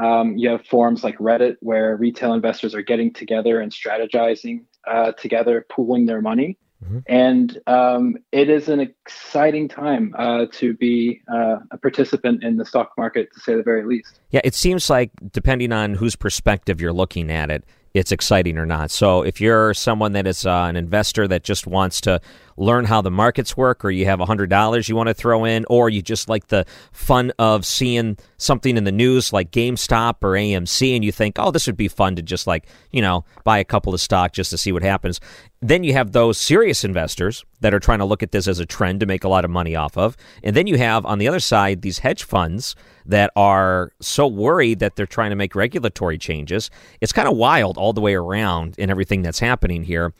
Um, 0.00 0.36
you 0.36 0.48
have 0.50 0.64
forums 0.66 1.02
like 1.02 1.18
Reddit 1.18 1.56
where 1.60 1.96
retail 1.96 2.32
investors 2.32 2.74
are 2.74 2.82
getting 2.82 3.12
together 3.12 3.60
and 3.60 3.72
strategizing 3.72 4.64
uh, 4.86 5.12
together, 5.12 5.66
pooling 5.68 6.06
their 6.06 6.22
money. 6.22 6.56
Mm-hmm. 6.84 6.98
And 7.06 7.60
um, 7.66 8.16
it 8.30 8.48
is 8.48 8.68
an 8.68 8.80
exciting 8.80 9.68
time 9.68 10.14
uh, 10.16 10.46
to 10.52 10.74
be 10.74 11.20
uh, 11.32 11.56
a 11.70 11.78
participant 11.78 12.44
in 12.44 12.56
the 12.56 12.64
stock 12.64 12.92
market, 12.96 13.32
to 13.34 13.40
say 13.40 13.54
the 13.54 13.62
very 13.62 13.84
least. 13.84 14.20
Yeah, 14.30 14.40
it 14.44 14.54
seems 14.54 14.88
like 14.88 15.10
depending 15.32 15.72
on 15.72 15.94
whose 15.94 16.14
perspective 16.14 16.80
you're 16.80 16.92
looking 16.92 17.30
at 17.30 17.50
it, 17.50 17.64
it's 17.94 18.12
exciting 18.12 18.58
or 18.58 18.66
not. 18.66 18.90
So 18.90 19.22
if 19.22 19.40
you're 19.40 19.74
someone 19.74 20.12
that 20.12 20.26
is 20.26 20.46
uh, 20.46 20.66
an 20.68 20.76
investor 20.76 21.26
that 21.28 21.42
just 21.42 21.66
wants 21.66 22.00
to 22.02 22.20
learn 22.58 22.84
how 22.84 23.00
the 23.00 23.10
markets 23.10 23.56
work, 23.56 23.84
or 23.84 23.90
you 23.90 24.04
have 24.04 24.18
$100 24.18 24.88
you 24.88 24.96
want 24.96 25.08
to 25.08 25.14
throw 25.14 25.44
in, 25.44 25.64
or 25.68 25.88
you 25.88 26.02
just 26.02 26.28
like 26.28 26.48
the 26.48 26.66
fun 26.92 27.32
of 27.38 27.64
seeing 27.64 28.16
something 28.36 28.76
in 28.76 28.84
the 28.84 28.92
news 28.92 29.32
like 29.32 29.50
GameStop 29.50 30.16
or 30.22 30.32
AMC, 30.32 30.94
and 30.94 31.04
you 31.04 31.12
think, 31.12 31.36
oh, 31.38 31.50
this 31.50 31.66
would 31.66 31.76
be 31.76 31.88
fun 31.88 32.16
to 32.16 32.22
just 32.22 32.46
like, 32.46 32.66
you 32.90 33.00
know, 33.00 33.24
buy 33.44 33.58
a 33.58 33.64
couple 33.64 33.94
of 33.94 34.00
stock 34.00 34.32
just 34.32 34.50
to 34.50 34.58
see 34.58 34.72
what 34.72 34.82
happens. 34.82 35.20
Then 35.60 35.82
you 35.82 35.92
have 35.94 36.12
those 36.12 36.38
serious 36.38 36.84
investors 36.84 37.44
that 37.60 37.74
are 37.74 37.80
trying 37.80 37.98
to 37.98 38.04
look 38.04 38.22
at 38.22 38.30
this 38.30 38.46
as 38.46 38.60
a 38.60 38.66
trend 38.66 39.00
to 39.00 39.06
make 39.06 39.24
a 39.24 39.28
lot 39.28 39.44
of 39.44 39.50
money 39.50 39.74
off 39.74 39.96
of. 39.96 40.16
And 40.44 40.54
then 40.54 40.68
you 40.68 40.78
have 40.78 41.04
on 41.04 41.18
the 41.18 41.26
other 41.26 41.40
side 41.40 41.82
these 41.82 41.98
hedge 41.98 42.22
funds 42.22 42.76
that 43.06 43.32
are 43.34 43.90
so 44.00 44.26
worried 44.26 44.78
that 44.78 44.94
they're 44.94 45.06
trying 45.06 45.30
to 45.30 45.36
make 45.36 45.56
regulatory 45.56 46.18
changes. 46.18 46.70
It's 47.00 47.12
kind 47.12 47.26
of 47.26 47.36
wild 47.36 47.76
all 47.76 47.92
the 47.92 48.00
way 48.00 48.14
around 48.14 48.78
in 48.78 48.90
everything 48.90 49.22
that's 49.22 49.40
happening 49.40 49.82
here. 49.82 50.12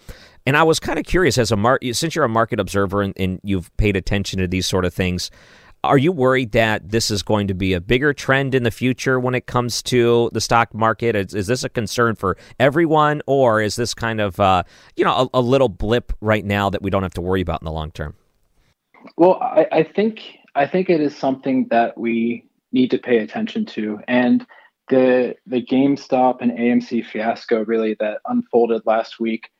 And 0.48 0.56
I 0.56 0.62
was 0.62 0.80
kind 0.80 0.98
of 0.98 1.04
curious 1.04 1.36
as 1.36 1.52
a 1.52 1.56
mar- 1.56 1.78
since 1.92 2.14
you're 2.14 2.24
a 2.24 2.28
market 2.28 2.58
observer 2.58 3.02
and, 3.02 3.12
and 3.18 3.38
you've 3.44 3.70
paid 3.76 3.96
attention 3.96 4.38
to 4.38 4.48
these 4.48 4.66
sort 4.66 4.86
of 4.86 4.94
things, 4.94 5.30
are 5.84 5.98
you 5.98 6.10
worried 6.10 6.52
that 6.52 6.88
this 6.88 7.10
is 7.10 7.22
going 7.22 7.48
to 7.48 7.54
be 7.54 7.74
a 7.74 7.82
bigger 7.82 8.14
trend 8.14 8.54
in 8.54 8.62
the 8.62 8.70
future 8.70 9.20
when 9.20 9.34
it 9.34 9.44
comes 9.44 9.82
to 9.82 10.30
the 10.32 10.40
stock 10.40 10.72
market? 10.72 11.14
Is, 11.14 11.34
is 11.34 11.48
this 11.48 11.64
a 11.64 11.68
concern 11.68 12.14
for 12.14 12.38
everyone, 12.58 13.20
or 13.26 13.60
is 13.60 13.76
this 13.76 13.92
kind 13.92 14.22
of 14.22 14.40
uh, 14.40 14.62
you 14.96 15.04
know 15.04 15.28
a, 15.34 15.38
a, 15.38 15.42
little 15.42 15.68
blip 15.68 16.14
right 16.22 16.46
now 16.46 16.70
that 16.70 16.80
we 16.80 16.88
don't 16.88 17.02
have 17.02 17.12
to 17.14 17.20
worry 17.20 17.42
about 17.42 17.60
in 17.60 17.66
the 17.66 17.70
long 17.72 17.90
term? 17.90 18.16
Well, 19.18 19.34
I, 19.42 19.66
I 19.70 19.82
think 19.82 20.22
I 20.54 20.66
think 20.66 20.88
it 20.88 21.02
is 21.02 21.14
something 21.14 21.66
that 21.68 21.98
we 21.98 22.48
need 22.72 22.90
to 22.92 22.98
pay 22.98 23.18
attention 23.18 23.66
to, 23.66 24.00
and 24.08 24.46
the 24.88 25.36
the 25.46 25.60
GameStop 25.60 26.38
and 26.40 26.52
AMC 26.52 27.04
fiasco 27.04 27.66
really 27.66 27.98
that 28.00 28.22
unfolded 28.26 28.80
last 28.86 29.20
week 29.20 29.50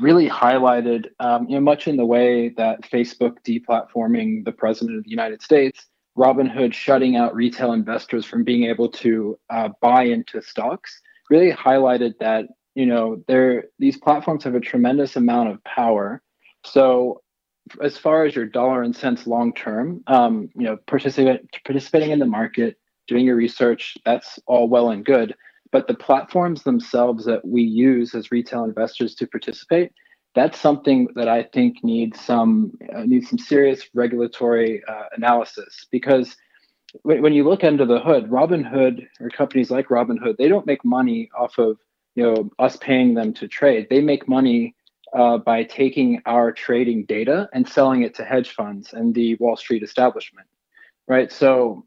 really 0.00 0.28
highlighted, 0.28 1.06
um, 1.20 1.48
you 1.48 1.54
know, 1.54 1.60
much 1.60 1.88
in 1.88 1.96
the 1.96 2.06
way 2.06 2.48
that 2.50 2.82
Facebook 2.82 3.36
deplatforming 3.46 4.44
the 4.44 4.52
president 4.52 4.98
of 4.98 5.04
the 5.04 5.10
United 5.10 5.42
States, 5.42 5.86
Robinhood 6.16 6.72
shutting 6.72 7.16
out 7.16 7.34
retail 7.34 7.72
investors 7.72 8.24
from 8.24 8.44
being 8.44 8.64
able 8.64 8.88
to 8.88 9.38
uh, 9.50 9.68
buy 9.80 10.04
into 10.04 10.42
stocks, 10.42 11.00
really 11.28 11.52
highlighted 11.52 12.14
that 12.18 12.46
you 12.74 12.86
know 12.86 13.22
there 13.26 13.64
these 13.78 13.96
platforms 13.96 14.44
have 14.44 14.54
a 14.54 14.60
tremendous 14.60 15.16
amount 15.16 15.50
of 15.50 15.62
power. 15.64 16.22
So 16.64 17.22
as 17.82 17.96
far 17.96 18.24
as 18.24 18.34
your 18.34 18.46
dollar 18.46 18.82
and 18.82 18.94
cents 18.94 19.26
long 19.26 19.52
term, 19.54 20.02
um, 20.08 20.50
you 20.54 20.64
know, 20.64 20.76
participate, 20.86 21.42
participating 21.64 22.10
in 22.10 22.18
the 22.18 22.26
market, 22.26 22.76
doing 23.06 23.24
your 23.24 23.36
research, 23.36 23.96
that's 24.04 24.38
all 24.46 24.68
well 24.68 24.90
and 24.90 25.04
good 25.04 25.34
but 25.72 25.86
the 25.86 25.94
platforms 25.94 26.62
themselves 26.62 27.24
that 27.24 27.44
we 27.46 27.62
use 27.62 28.14
as 28.14 28.30
retail 28.30 28.64
investors 28.64 29.14
to 29.14 29.26
participate 29.26 29.92
that's 30.34 30.58
something 30.58 31.08
that 31.14 31.28
i 31.28 31.42
think 31.42 31.82
needs 31.82 32.20
some 32.20 32.72
uh, 32.94 33.02
needs 33.04 33.28
some 33.28 33.38
serious 33.38 33.88
regulatory 33.94 34.82
uh, 34.86 35.04
analysis. 35.16 35.86
Because 35.90 36.36
when, 37.02 37.22
when 37.22 37.32
you 37.32 37.44
look 37.44 37.64
under 37.64 37.84
the 37.86 38.00
hood 38.00 38.30
robinhood 38.30 39.06
or 39.20 39.30
companies 39.30 39.70
like 39.70 39.88
robinhood 39.88 40.36
they 40.36 40.48
don't 40.48 40.66
make 40.66 40.84
money 40.84 41.30
off 41.38 41.58
of 41.58 41.78
you 42.14 42.22
know 42.22 42.50
us 42.58 42.76
paying 42.76 43.14
them 43.14 43.32
to 43.34 43.48
trade. 43.48 43.86
They 43.90 44.00
make 44.00 44.28
money 44.28 44.74
uh, 45.12 45.38
by 45.38 45.64
taking 45.64 46.22
our 46.26 46.52
trading 46.52 47.04
data 47.04 47.48
and 47.52 47.68
selling 47.68 48.02
it 48.02 48.14
to 48.14 48.24
hedge 48.24 48.50
funds 48.50 48.92
and 48.92 49.14
the 49.14 49.34
wall 49.36 49.56
street 49.56 49.82
establishment 49.82 50.46
right? 51.10 51.32
So 51.32 51.84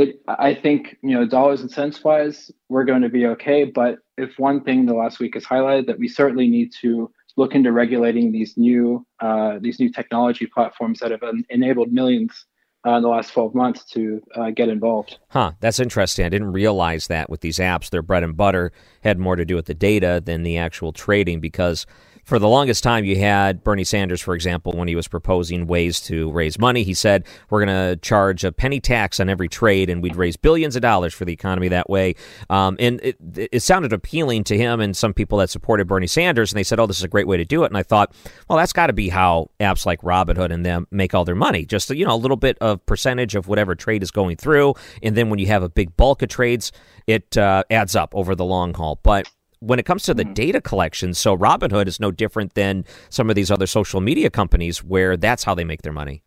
it 0.00 0.20
i 0.28 0.54
think 0.54 0.96
you 1.02 1.10
know 1.10 1.26
dollars 1.26 1.60
and 1.60 1.70
cents 1.70 2.02
wise 2.02 2.50
we're 2.68 2.84
going 2.84 3.02
to 3.02 3.08
be 3.08 3.26
okay 3.26 3.64
but 3.64 3.98
if 4.16 4.38
one 4.38 4.62
thing 4.62 4.86
the 4.86 4.94
last 4.94 5.20
week 5.20 5.34
has 5.34 5.44
highlighted 5.44 5.86
that 5.86 5.98
we 5.98 6.08
certainly 6.08 6.48
need 6.48 6.70
to 6.80 7.10
look 7.36 7.54
into 7.54 7.72
regulating 7.72 8.32
these 8.32 8.56
new 8.56 9.06
uh, 9.20 9.58
these 9.60 9.80
new 9.80 9.90
technology 9.90 10.46
platforms 10.46 11.00
that 11.00 11.10
have 11.10 11.22
enabled 11.48 11.92
millions 11.92 12.46
uh, 12.86 12.92
in 12.92 13.02
the 13.02 13.08
last 13.08 13.32
12 13.32 13.54
months 13.54 13.84
to 13.84 14.22
uh, 14.34 14.50
get 14.50 14.68
involved. 14.68 15.18
Huh, 15.28 15.52
that's 15.60 15.80
interesting. 15.80 16.24
I 16.24 16.30
didn't 16.30 16.52
realize 16.52 17.08
that 17.08 17.28
with 17.28 17.40
these 17.40 17.58
apps, 17.58 17.90
their 17.90 18.02
bread 18.02 18.22
and 18.22 18.36
butter 18.36 18.72
had 19.02 19.18
more 19.18 19.36
to 19.36 19.44
do 19.44 19.54
with 19.54 19.66
the 19.66 19.74
data 19.74 20.22
than 20.24 20.42
the 20.42 20.56
actual 20.56 20.92
trading 20.92 21.40
because 21.40 21.86
for 22.30 22.38
the 22.38 22.48
longest 22.48 22.84
time, 22.84 23.04
you 23.04 23.18
had 23.18 23.64
Bernie 23.64 23.82
Sanders, 23.82 24.20
for 24.20 24.36
example, 24.36 24.70
when 24.70 24.86
he 24.86 24.94
was 24.94 25.08
proposing 25.08 25.66
ways 25.66 25.98
to 26.02 26.30
raise 26.30 26.60
money. 26.60 26.84
He 26.84 26.94
said, 26.94 27.26
We're 27.50 27.66
going 27.66 27.76
to 27.76 27.96
charge 27.96 28.44
a 28.44 28.52
penny 28.52 28.78
tax 28.78 29.18
on 29.18 29.28
every 29.28 29.48
trade, 29.48 29.90
and 29.90 30.00
we'd 30.00 30.14
raise 30.14 30.36
billions 30.36 30.76
of 30.76 30.82
dollars 30.82 31.12
for 31.12 31.24
the 31.24 31.32
economy 31.32 31.66
that 31.70 31.90
way. 31.90 32.14
Um, 32.48 32.76
and 32.78 33.00
it, 33.02 33.16
it 33.36 33.62
sounded 33.64 33.92
appealing 33.92 34.44
to 34.44 34.56
him 34.56 34.80
and 34.80 34.96
some 34.96 35.12
people 35.12 35.38
that 35.38 35.50
supported 35.50 35.88
Bernie 35.88 36.06
Sanders. 36.06 36.52
And 36.52 36.56
they 36.56 36.62
said, 36.62 36.78
Oh, 36.78 36.86
this 36.86 36.98
is 36.98 37.02
a 37.02 37.08
great 37.08 37.26
way 37.26 37.36
to 37.36 37.44
do 37.44 37.64
it. 37.64 37.66
And 37.66 37.76
I 37.76 37.82
thought, 37.82 38.14
Well, 38.48 38.58
that's 38.58 38.72
got 38.72 38.86
to 38.86 38.92
be 38.92 39.08
how 39.08 39.50
apps 39.58 39.84
like 39.84 40.00
Robinhood 40.02 40.52
and 40.52 40.64
them 40.64 40.86
make 40.92 41.14
all 41.14 41.24
their 41.24 41.34
money. 41.34 41.66
Just, 41.66 41.90
you 41.90 42.06
know, 42.06 42.14
a 42.14 42.16
little 42.16 42.36
bit 42.36 42.56
of 42.60 42.86
percentage 42.86 43.34
of 43.34 43.48
whatever 43.48 43.74
trade 43.74 44.04
is 44.04 44.12
going 44.12 44.36
through. 44.36 44.74
And 45.02 45.16
then 45.16 45.30
when 45.30 45.40
you 45.40 45.48
have 45.48 45.64
a 45.64 45.68
big 45.68 45.96
bulk 45.96 46.22
of 46.22 46.28
trades, 46.28 46.70
it 47.08 47.36
uh, 47.36 47.64
adds 47.70 47.96
up 47.96 48.14
over 48.14 48.36
the 48.36 48.44
long 48.44 48.72
haul. 48.72 49.00
But 49.02 49.28
when 49.60 49.78
it 49.78 49.84
comes 49.84 50.02
to 50.04 50.14
the 50.14 50.24
mm-hmm. 50.24 50.32
data 50.34 50.60
collection, 50.60 51.14
so 51.14 51.36
Robinhood 51.36 51.86
is 51.86 52.00
no 52.00 52.10
different 52.10 52.54
than 52.54 52.84
some 53.10 53.30
of 53.30 53.36
these 53.36 53.50
other 53.50 53.66
social 53.66 54.00
media 54.00 54.30
companies 54.30 54.82
where 54.82 55.16
that's 55.16 55.44
how 55.44 55.54
they 55.54 55.64
make 55.64 55.82
their 55.82 55.92
money. 55.92 56.22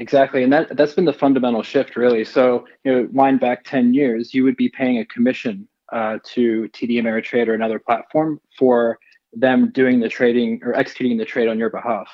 Exactly, 0.00 0.42
and 0.42 0.52
that 0.52 0.76
that's 0.76 0.94
been 0.94 1.04
the 1.04 1.12
fundamental 1.12 1.62
shift, 1.62 1.94
really. 1.94 2.24
So, 2.24 2.66
you 2.82 2.92
know, 2.92 3.08
wind 3.12 3.38
back 3.38 3.64
ten 3.64 3.94
years, 3.94 4.34
you 4.34 4.42
would 4.42 4.56
be 4.56 4.68
paying 4.68 4.98
a 4.98 5.04
commission 5.04 5.68
uh, 5.92 6.18
to 6.32 6.68
TD 6.72 7.00
Ameritrade 7.00 7.46
or 7.46 7.54
another 7.54 7.78
platform 7.78 8.40
for 8.58 8.98
them 9.32 9.70
doing 9.70 10.00
the 10.00 10.08
trading 10.08 10.60
or 10.64 10.74
executing 10.74 11.16
the 11.18 11.24
trade 11.24 11.48
on 11.48 11.58
your 11.58 11.70
behalf. 11.70 12.08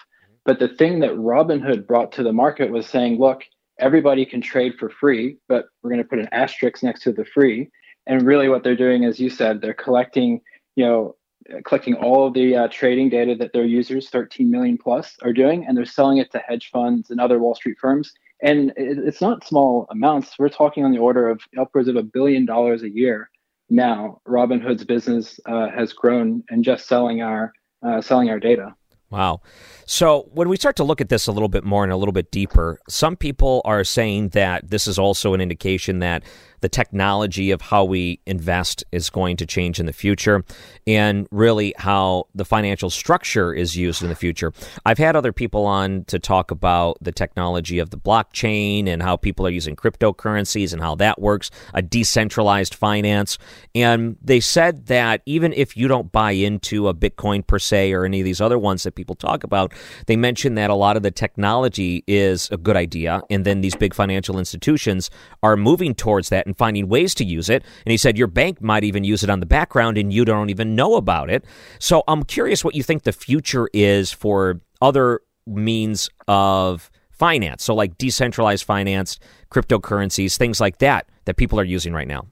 But 0.44 0.58
the 0.58 0.68
thing 0.68 1.00
that 1.00 1.12
Robinhood 1.12 1.86
brought 1.86 2.12
to 2.12 2.22
the 2.22 2.32
market 2.32 2.70
was 2.70 2.86
saying, 2.86 3.18
look, 3.18 3.44
everybody 3.78 4.26
can 4.26 4.40
trade 4.40 4.74
for 4.78 4.90
free, 4.90 5.36
but 5.48 5.66
we're 5.82 5.90
going 5.90 6.02
to 6.02 6.08
put 6.08 6.18
an 6.18 6.28
asterisk 6.32 6.82
next 6.82 7.02
to 7.02 7.12
the 7.12 7.24
free 7.24 7.70
and 8.06 8.26
really 8.26 8.48
what 8.48 8.64
they're 8.64 8.76
doing 8.76 9.04
as 9.04 9.18
you 9.18 9.30
said 9.30 9.60
they're 9.60 9.74
collecting 9.74 10.40
you 10.76 10.84
know 10.84 11.16
collecting 11.64 11.94
all 11.94 12.26
of 12.26 12.34
the 12.34 12.54
uh, 12.54 12.68
trading 12.68 13.08
data 13.08 13.34
that 13.34 13.52
their 13.52 13.64
users 13.64 14.08
13 14.10 14.50
million 14.50 14.78
plus 14.78 15.16
are 15.22 15.32
doing 15.32 15.66
and 15.66 15.76
they're 15.76 15.84
selling 15.84 16.18
it 16.18 16.30
to 16.30 16.38
hedge 16.38 16.70
funds 16.70 17.10
and 17.10 17.20
other 17.20 17.38
wall 17.38 17.54
street 17.54 17.78
firms. 17.80 18.12
And 18.42 18.70
it, 18.76 18.98
it's 18.98 19.20
not 19.20 19.44
small 19.44 19.86
amounts. 19.90 20.38
We're 20.38 20.48
talking 20.48 20.84
on 20.84 20.92
the 20.92 20.98
order 20.98 21.28
of 21.28 21.40
upwards 21.58 21.88
of 21.88 21.96
a 21.96 22.02
billion 22.02 22.44
dollars 22.46 22.82
a 22.82 22.90
year 22.90 23.30
now 23.70 24.20
robinhood's 24.26 24.84
business 24.84 25.38
uh, 25.46 25.68
has 25.68 25.92
grown 25.92 26.42
and 26.50 26.64
just 26.64 26.86
selling 26.86 27.22
our 27.22 27.52
uh, 27.82 28.00
selling 28.00 28.28
our 28.28 28.38
data. 28.38 28.74
Wow. 29.10 29.40
So 29.86 30.28
when 30.32 30.48
we 30.48 30.56
start 30.56 30.76
to 30.76 30.84
look 30.84 31.00
at 31.00 31.08
this 31.08 31.26
a 31.26 31.32
little 31.32 31.48
bit 31.48 31.64
more 31.64 31.82
and 31.82 31.92
a 31.92 31.96
little 31.96 32.12
bit 32.12 32.30
deeper, 32.30 32.78
some 32.88 33.16
people 33.16 33.62
are 33.64 33.82
saying 33.82 34.30
that 34.30 34.70
this 34.70 34.86
is 34.86 34.98
also 34.98 35.34
an 35.34 35.40
indication 35.40 35.98
that 36.00 36.22
the 36.60 36.68
technology 36.68 37.50
of 37.50 37.60
how 37.60 37.84
we 37.84 38.20
invest 38.26 38.84
is 38.92 39.10
going 39.10 39.36
to 39.36 39.46
change 39.46 39.80
in 39.80 39.86
the 39.86 39.92
future 39.92 40.44
and 40.86 41.26
really 41.30 41.74
how 41.78 42.26
the 42.34 42.44
financial 42.44 42.90
structure 42.90 43.52
is 43.52 43.76
used 43.76 44.02
in 44.02 44.08
the 44.08 44.14
future. 44.14 44.52
I've 44.84 44.98
had 44.98 45.16
other 45.16 45.32
people 45.32 45.66
on 45.66 46.04
to 46.04 46.18
talk 46.18 46.50
about 46.50 46.98
the 47.00 47.12
technology 47.12 47.78
of 47.78 47.90
the 47.90 47.96
blockchain 47.96 48.86
and 48.86 49.02
how 49.02 49.16
people 49.16 49.46
are 49.46 49.50
using 49.50 49.76
cryptocurrencies 49.76 50.72
and 50.72 50.82
how 50.82 50.94
that 50.96 51.20
works, 51.20 51.50
a 51.74 51.82
decentralized 51.82 52.74
finance. 52.74 53.38
And 53.74 54.16
they 54.22 54.40
said 54.40 54.86
that 54.86 55.22
even 55.26 55.52
if 55.52 55.76
you 55.76 55.88
don't 55.88 56.12
buy 56.12 56.32
into 56.32 56.88
a 56.88 56.94
Bitcoin 56.94 57.46
per 57.46 57.58
se 57.58 57.92
or 57.92 58.04
any 58.04 58.20
of 58.20 58.24
these 58.24 58.40
other 58.40 58.58
ones 58.58 58.82
that 58.82 58.94
people 58.94 59.14
talk 59.14 59.44
about, 59.44 59.72
they 60.06 60.16
mentioned 60.16 60.58
that 60.58 60.70
a 60.70 60.74
lot 60.74 60.96
of 60.96 61.02
the 61.02 61.10
technology 61.10 62.04
is 62.06 62.48
a 62.50 62.56
good 62.56 62.76
idea. 62.76 63.22
And 63.30 63.44
then 63.44 63.60
these 63.60 63.74
big 63.74 63.94
financial 63.94 64.38
institutions 64.38 65.10
are 65.42 65.56
moving 65.56 65.94
towards 65.94 66.28
that 66.30 66.46
and 66.50 66.58
finding 66.58 66.88
ways 66.88 67.14
to 67.14 67.24
use 67.24 67.48
it. 67.48 67.62
And 67.86 67.92
he 67.92 67.96
said 67.96 68.18
your 68.18 68.26
bank 68.26 68.60
might 68.60 68.82
even 68.82 69.04
use 69.04 69.22
it 69.22 69.30
on 69.30 69.38
the 69.38 69.46
background 69.46 69.96
and 69.96 70.12
you 70.12 70.24
don't 70.24 70.50
even 70.50 70.74
know 70.74 70.96
about 70.96 71.30
it. 71.30 71.44
So 71.78 72.02
I'm 72.08 72.24
curious 72.24 72.64
what 72.64 72.74
you 72.74 72.82
think 72.82 73.04
the 73.04 73.12
future 73.12 73.68
is 73.72 74.12
for 74.12 74.60
other 74.80 75.20
means 75.46 76.10
of 76.26 76.90
finance. 77.12 77.62
So, 77.62 77.74
like 77.74 77.96
decentralized 77.98 78.64
finance, 78.64 79.20
cryptocurrencies, 79.50 80.36
things 80.36 80.60
like 80.60 80.78
that, 80.78 81.06
that 81.26 81.36
people 81.36 81.60
are 81.60 81.64
using 81.64 81.92
right 81.92 82.08
now. 82.08 82.26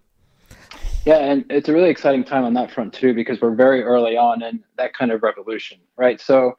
Yeah, 1.04 1.18
and 1.18 1.44
it's 1.48 1.68
a 1.68 1.72
really 1.72 1.90
exciting 1.90 2.24
time 2.24 2.44
on 2.44 2.54
that 2.54 2.72
front 2.72 2.92
too, 2.92 3.14
because 3.14 3.40
we're 3.40 3.54
very 3.54 3.82
early 3.82 4.16
on 4.16 4.42
in 4.42 4.64
that 4.76 4.94
kind 4.94 5.12
of 5.12 5.22
revolution, 5.22 5.78
right? 5.96 6.20
So, 6.20 6.58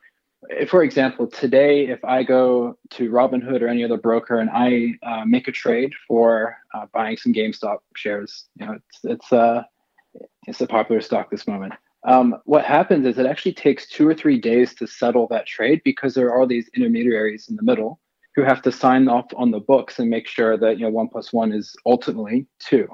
for 0.67 0.83
example, 0.83 1.27
today, 1.27 1.87
if 1.87 2.03
I 2.05 2.23
go 2.23 2.77
to 2.91 3.11
Robinhood 3.11 3.61
or 3.61 3.67
any 3.67 3.83
other 3.83 3.97
broker 3.97 4.39
and 4.39 4.49
I 4.49 4.93
uh, 5.05 5.25
make 5.25 5.47
a 5.47 5.51
trade 5.51 5.93
for 6.07 6.57
uh, 6.73 6.85
buying 6.93 7.17
some 7.17 7.33
GameStop 7.33 7.79
shares, 7.95 8.45
you 8.55 8.65
know, 8.65 8.73
it's 8.73 8.99
it's 9.03 9.33
uh, 9.33 9.63
it's 10.47 10.61
a 10.61 10.67
popular 10.67 11.01
stock 11.01 11.29
this 11.29 11.47
moment. 11.47 11.73
Um, 12.05 12.35
what 12.45 12.63
happens 12.63 13.05
is 13.05 13.17
it 13.17 13.25
actually 13.25 13.53
takes 13.53 13.87
two 13.87 14.07
or 14.07 14.13
three 14.13 14.39
days 14.39 14.73
to 14.75 14.87
settle 14.87 15.27
that 15.27 15.45
trade 15.45 15.81
because 15.83 16.13
there 16.13 16.33
are 16.33 16.47
these 16.47 16.69
intermediaries 16.73 17.49
in 17.49 17.57
the 17.57 17.63
middle 17.63 17.99
who 18.35 18.43
have 18.43 18.61
to 18.61 18.71
sign 18.71 19.09
off 19.09 19.25
on 19.35 19.51
the 19.51 19.59
books 19.59 19.99
and 19.99 20.09
make 20.09 20.25
sure 20.25 20.57
that 20.57 20.77
you 20.79 20.85
know 20.85 20.89
one 20.89 21.09
plus 21.09 21.33
one 21.33 21.51
is 21.51 21.75
ultimately 21.85 22.47
two. 22.59 22.87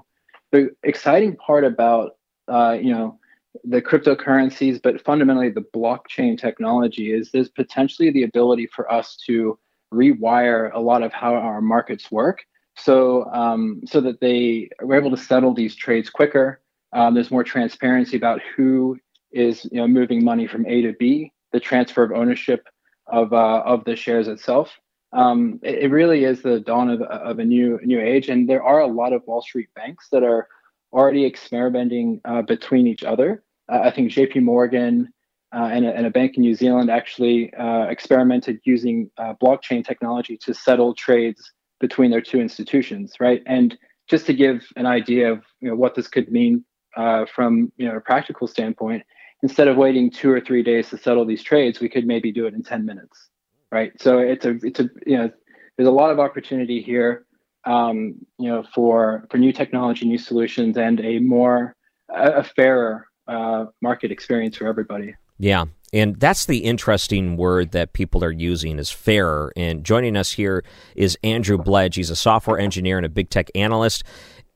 The 0.51 0.69
exciting 0.83 1.35
part 1.35 1.63
about 1.63 2.13
uh, 2.47 2.77
you 2.81 2.91
know 2.91 3.19
the 3.63 3.81
cryptocurrencies, 3.81 4.81
but 4.81 5.01
fundamentally 5.01 5.49
the 5.49 5.65
blockchain 5.73 6.39
technology 6.39 7.11
is 7.13 7.31
there's 7.31 7.49
potentially 7.49 8.11
the 8.11 8.23
ability 8.23 8.67
for 8.67 8.91
us 8.91 9.17
to 9.27 9.57
rewire 9.93 10.71
a 10.73 10.79
lot 10.79 11.03
of 11.03 11.13
how 11.13 11.35
our 11.35 11.61
markets 11.61 12.11
work 12.11 12.43
so 12.77 13.25
um, 13.31 13.81
so 13.85 14.01
that 14.01 14.19
they 14.19 14.69
are 14.79 14.95
able 14.95 15.11
to 15.11 15.17
settle 15.17 15.53
these 15.53 15.75
trades 15.75 16.09
quicker. 16.09 16.61
Um, 16.93 17.13
there's 17.13 17.31
more 17.31 17.43
transparency 17.43 18.17
about 18.17 18.41
who 18.55 18.97
is 19.31 19.65
you 19.65 19.77
know 19.77 19.87
moving 19.87 20.23
money 20.23 20.47
from 20.47 20.65
A 20.65 20.81
to 20.81 20.93
B, 20.93 21.31
the 21.51 21.59
transfer 21.59 22.03
of 22.03 22.11
ownership 22.11 22.67
of 23.07 23.33
uh, 23.33 23.61
of 23.65 23.83
the 23.85 23.95
shares 23.95 24.27
itself. 24.27 24.71
Um, 25.13 25.59
it, 25.63 25.83
it, 25.83 25.91
really 25.91 26.25
is 26.25 26.41
the 26.41 26.59
dawn 26.59 26.89
of, 26.89 27.01
of 27.01 27.39
a 27.39 27.45
new 27.45 27.79
new 27.83 28.01
age, 28.01 28.29
and 28.29 28.49
there 28.49 28.63
are 28.63 28.81
a 28.81 28.87
lot 28.87 29.13
of 29.13 29.23
Wall 29.25 29.41
Street 29.41 29.69
banks 29.75 30.09
that 30.11 30.23
are 30.23 30.47
already 30.91 31.25
experimenting 31.25 32.21
uh, 32.25 32.41
between 32.41 32.87
each 32.87 33.03
other. 33.03 33.43
I 33.69 33.91
think 33.91 34.11
J.P. 34.11 34.39
Morgan 34.41 35.09
uh, 35.55 35.69
and, 35.71 35.85
a, 35.85 35.95
and, 35.95 36.05
a, 36.05 36.09
bank 36.09 36.35
in 36.35 36.41
New 36.41 36.53
Zealand 36.53 36.89
actually 36.89 37.53
uh, 37.53 37.83
experimented 37.83 38.59
using 38.65 39.09
uh, 39.17 39.33
blockchain 39.41 39.85
technology 39.85 40.37
to 40.37 40.53
settle 40.53 40.93
trades 40.93 41.53
between 41.79 42.11
their 42.11 42.21
two 42.21 42.39
institutions, 42.39 43.13
right? 43.19 43.41
And 43.45 43.77
just 44.07 44.25
to 44.27 44.33
give 44.33 44.65
an 44.75 44.85
idea 44.85 45.31
of 45.31 45.43
you 45.61 45.69
know, 45.69 45.75
what 45.75 45.95
this 45.95 46.07
could 46.07 46.31
mean 46.31 46.65
uh, 46.97 47.25
from 47.33 47.71
you 47.77 47.87
know 47.87 47.95
a 47.95 48.01
practical 48.01 48.47
standpoint, 48.47 49.03
instead 49.43 49.67
of 49.67 49.77
waiting 49.77 50.11
two 50.11 50.31
or 50.31 50.41
three 50.41 50.63
days 50.63 50.89
to 50.89 50.97
settle 50.97 51.25
these 51.25 51.43
trades, 51.43 51.79
we 51.79 51.89
could 51.89 52.05
maybe 52.05 52.31
do 52.31 52.45
it 52.45 52.53
in 52.53 52.63
ten 52.63 52.85
minutes, 52.85 53.29
right? 53.71 53.91
So 53.99 54.19
it's 54.19 54.45
a 54.45 54.57
it's 54.63 54.79
a 54.79 54.89
you 55.05 55.17
know 55.17 55.31
there's 55.77 55.87
a 55.87 55.91
lot 55.91 56.11
of 56.11 56.19
opportunity 56.19 56.81
here 56.81 57.25
um, 57.65 58.15
you 58.37 58.49
know, 58.49 58.63
for 58.73 59.27
for 59.29 59.37
new 59.37 59.51
technology, 59.51 60.05
new 60.05 60.17
solutions, 60.17 60.77
and 60.77 60.99
a 61.01 61.19
more 61.19 61.75
a, 62.13 62.31
a 62.33 62.43
fairer 62.43 63.07
uh, 63.27 63.65
market 63.81 64.11
experience 64.11 64.57
for 64.57 64.67
everybody. 64.67 65.15
Yeah, 65.37 65.65
and 65.93 66.17
that's 66.19 66.45
the 66.45 66.59
interesting 66.59 67.37
word 67.37 67.71
that 67.71 67.93
people 67.93 68.23
are 68.23 68.31
using 68.31 68.79
is 68.79 68.89
fairer. 68.91 69.51
And 69.57 69.83
joining 69.83 70.15
us 70.15 70.31
here 70.33 70.63
is 70.95 71.17
Andrew 71.23 71.57
Bledge. 71.57 71.95
He's 71.95 72.09
a 72.09 72.15
software 72.15 72.59
engineer 72.59 72.97
and 72.97 73.05
a 73.05 73.09
big 73.09 73.29
tech 73.29 73.49
analyst 73.55 74.03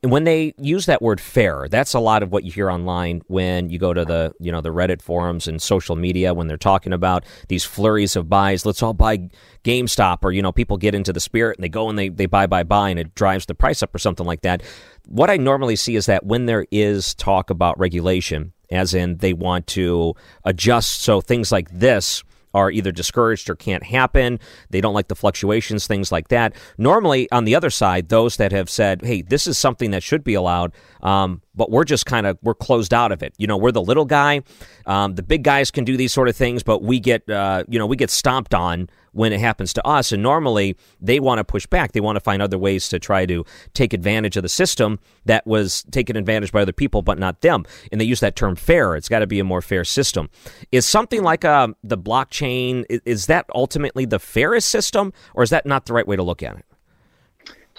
And 0.02 0.12
when 0.14 0.24
they 0.24 0.54
use 0.58 0.86
that 0.86 1.02
word 1.02 1.20
fairer, 1.20 1.68
that's 1.68 1.94
a 1.94 2.00
lot 2.00 2.24
of 2.24 2.32
what 2.32 2.46
you 2.46 2.52
hear 2.54 2.72
online 2.72 3.22
when 3.28 3.70
you 3.70 3.78
go 3.78 3.94
to 3.94 4.06
the 4.06 4.34
you 4.40 4.50
know 4.50 4.62
the 4.62 4.70
Reddit 4.70 5.02
forums 5.02 5.46
and 5.46 5.62
social 5.62 5.98
media 5.98 6.34
when 6.34 6.48
they're 6.48 6.56
talking 6.58 6.94
about 6.94 7.26
these 7.50 7.66
flurries 7.66 8.16
of 8.16 8.30
buys. 8.30 8.66
Let's 8.66 8.82
all 8.82 8.94
buy 8.94 9.30
GameStop, 9.66 10.20
or 10.24 10.32
you 10.32 10.42
know 10.42 10.54
people 10.54 10.78
get 10.78 10.96
into 10.96 11.12
the 11.12 11.20
spirit 11.20 11.58
and 11.58 11.64
they 11.64 11.70
go 11.70 11.90
and 11.90 12.00
they 12.00 12.08
they 12.08 12.28
buy 12.28 12.48
buy 12.48 12.64
buy, 12.64 12.90
and 12.90 13.00
it 13.00 13.14
drives 13.14 13.46
the 13.46 13.56
price 13.56 13.84
up 13.84 13.94
or 13.94 14.00
something 14.00 14.26
like 14.26 14.42
that. 14.44 14.64
What 15.06 15.30
I 15.30 15.36
normally 15.36 15.76
see 15.76 15.98
is 15.98 16.06
that 16.06 16.26
when 16.26 16.46
there 16.46 16.66
is 16.72 17.14
talk 17.16 17.50
about 17.50 17.78
regulation, 17.78 18.54
as 18.72 18.94
in 18.94 19.18
they 19.18 19.34
want 19.34 19.68
to 19.68 20.16
adjust 20.44 21.02
so 21.02 21.22
things 21.22 21.52
like 21.52 21.70
this 21.72 22.24
are 22.54 22.72
either 22.72 22.92
discouraged 22.92 23.50
or 23.50 23.56
can't 23.56 23.84
happen. 23.84 24.40
They 24.70 24.82
don't 24.82 24.94
like 24.94 25.08
the 25.08 25.16
fluctuations, 25.16 25.88
things 25.88 26.12
like 26.12 26.30
that. 26.30 26.56
Normally, 26.78 27.30
on 27.32 27.46
the 27.46 27.56
other 27.56 27.70
side, 27.70 28.10
those 28.10 28.38
that 28.38 28.52
have 28.52 28.70
said, 28.70 29.04
"Hey, 29.04 29.22
this 29.22 29.46
is 29.48 29.58
something 29.58 29.92
that 29.92 30.04
should 30.04 30.24
be 30.24 30.34
allowed," 30.34 30.72
um, 31.02 31.42
but 31.60 31.70
we're 31.70 31.84
just 31.84 32.06
kind 32.06 32.26
of 32.26 32.38
we're 32.42 32.56
closed 32.56 32.94
out 32.94 33.12
of 33.12 33.22
it. 33.22 33.34
You 33.38 33.46
know, 33.46 33.58
we're 33.58 33.74
the 33.74 33.82
little 33.82 34.06
guy. 34.06 34.42
Um, 34.86 35.16
the 35.16 35.22
big 35.22 35.44
guys 35.44 35.70
can 35.72 35.84
do 35.84 35.98
these 35.98 36.14
sort 36.14 36.30
of 36.30 36.36
things, 36.38 36.64
but 36.64 36.82
we 36.82 37.02
get 37.02 37.30
uh, 37.30 37.66
you 37.68 37.78
know 37.78 37.86
we 37.86 37.98
get 37.98 38.10
stomped 38.10 38.56
on 38.56 38.90
when 39.12 39.34
it 39.34 39.42
happens 39.42 39.74
to 39.74 39.86
us. 39.86 40.14
And 40.14 40.24
normally 40.24 40.78
they 41.02 41.20
want 41.20 41.40
to 41.40 41.44
push 41.44 41.66
back. 41.66 41.92
They 41.92 42.00
want 42.00 42.16
to 42.16 42.22
find 42.22 42.42
other 42.42 42.58
ways 42.58 42.88
to 42.90 43.00
try 43.00 43.26
to 43.26 43.44
take 43.74 43.92
advantage 43.92 44.38
of 44.38 44.44
the 44.44 44.50
system 44.50 45.00
that 45.26 45.46
was 45.46 45.84
taken 45.92 46.16
advantage 46.16 46.54
by 46.54 46.62
other 46.62 46.72
people, 46.72 47.02
but 47.02 47.20
not 47.20 47.42
them. 47.42 47.66
And 47.92 48.00
they 48.00 48.06
use 48.06 48.22
that 48.22 48.38
term 48.38 48.56
fair. 48.56 48.96
It's 48.96 49.10
got 49.10 49.20
to 49.20 49.28
be 49.28 49.40
a 49.40 49.44
more 49.44 49.62
fair 49.62 49.84
system. 49.84 50.30
Is 50.72 50.86
something 50.86 51.24
like 51.24 51.44
uh, 51.44 51.70
the 51.84 51.98
blockchain, 51.98 52.86
is 53.06 53.26
that 53.26 53.46
ultimately 53.54 54.06
the 54.06 54.20
fairest 54.20 54.70
system, 54.70 55.12
or 55.34 55.44
is 55.44 55.50
that 55.50 55.66
not 55.66 55.86
the 55.86 55.94
right 55.94 56.08
way 56.08 56.16
to 56.16 56.24
look 56.24 56.42
at 56.42 56.56
it? 56.56 56.66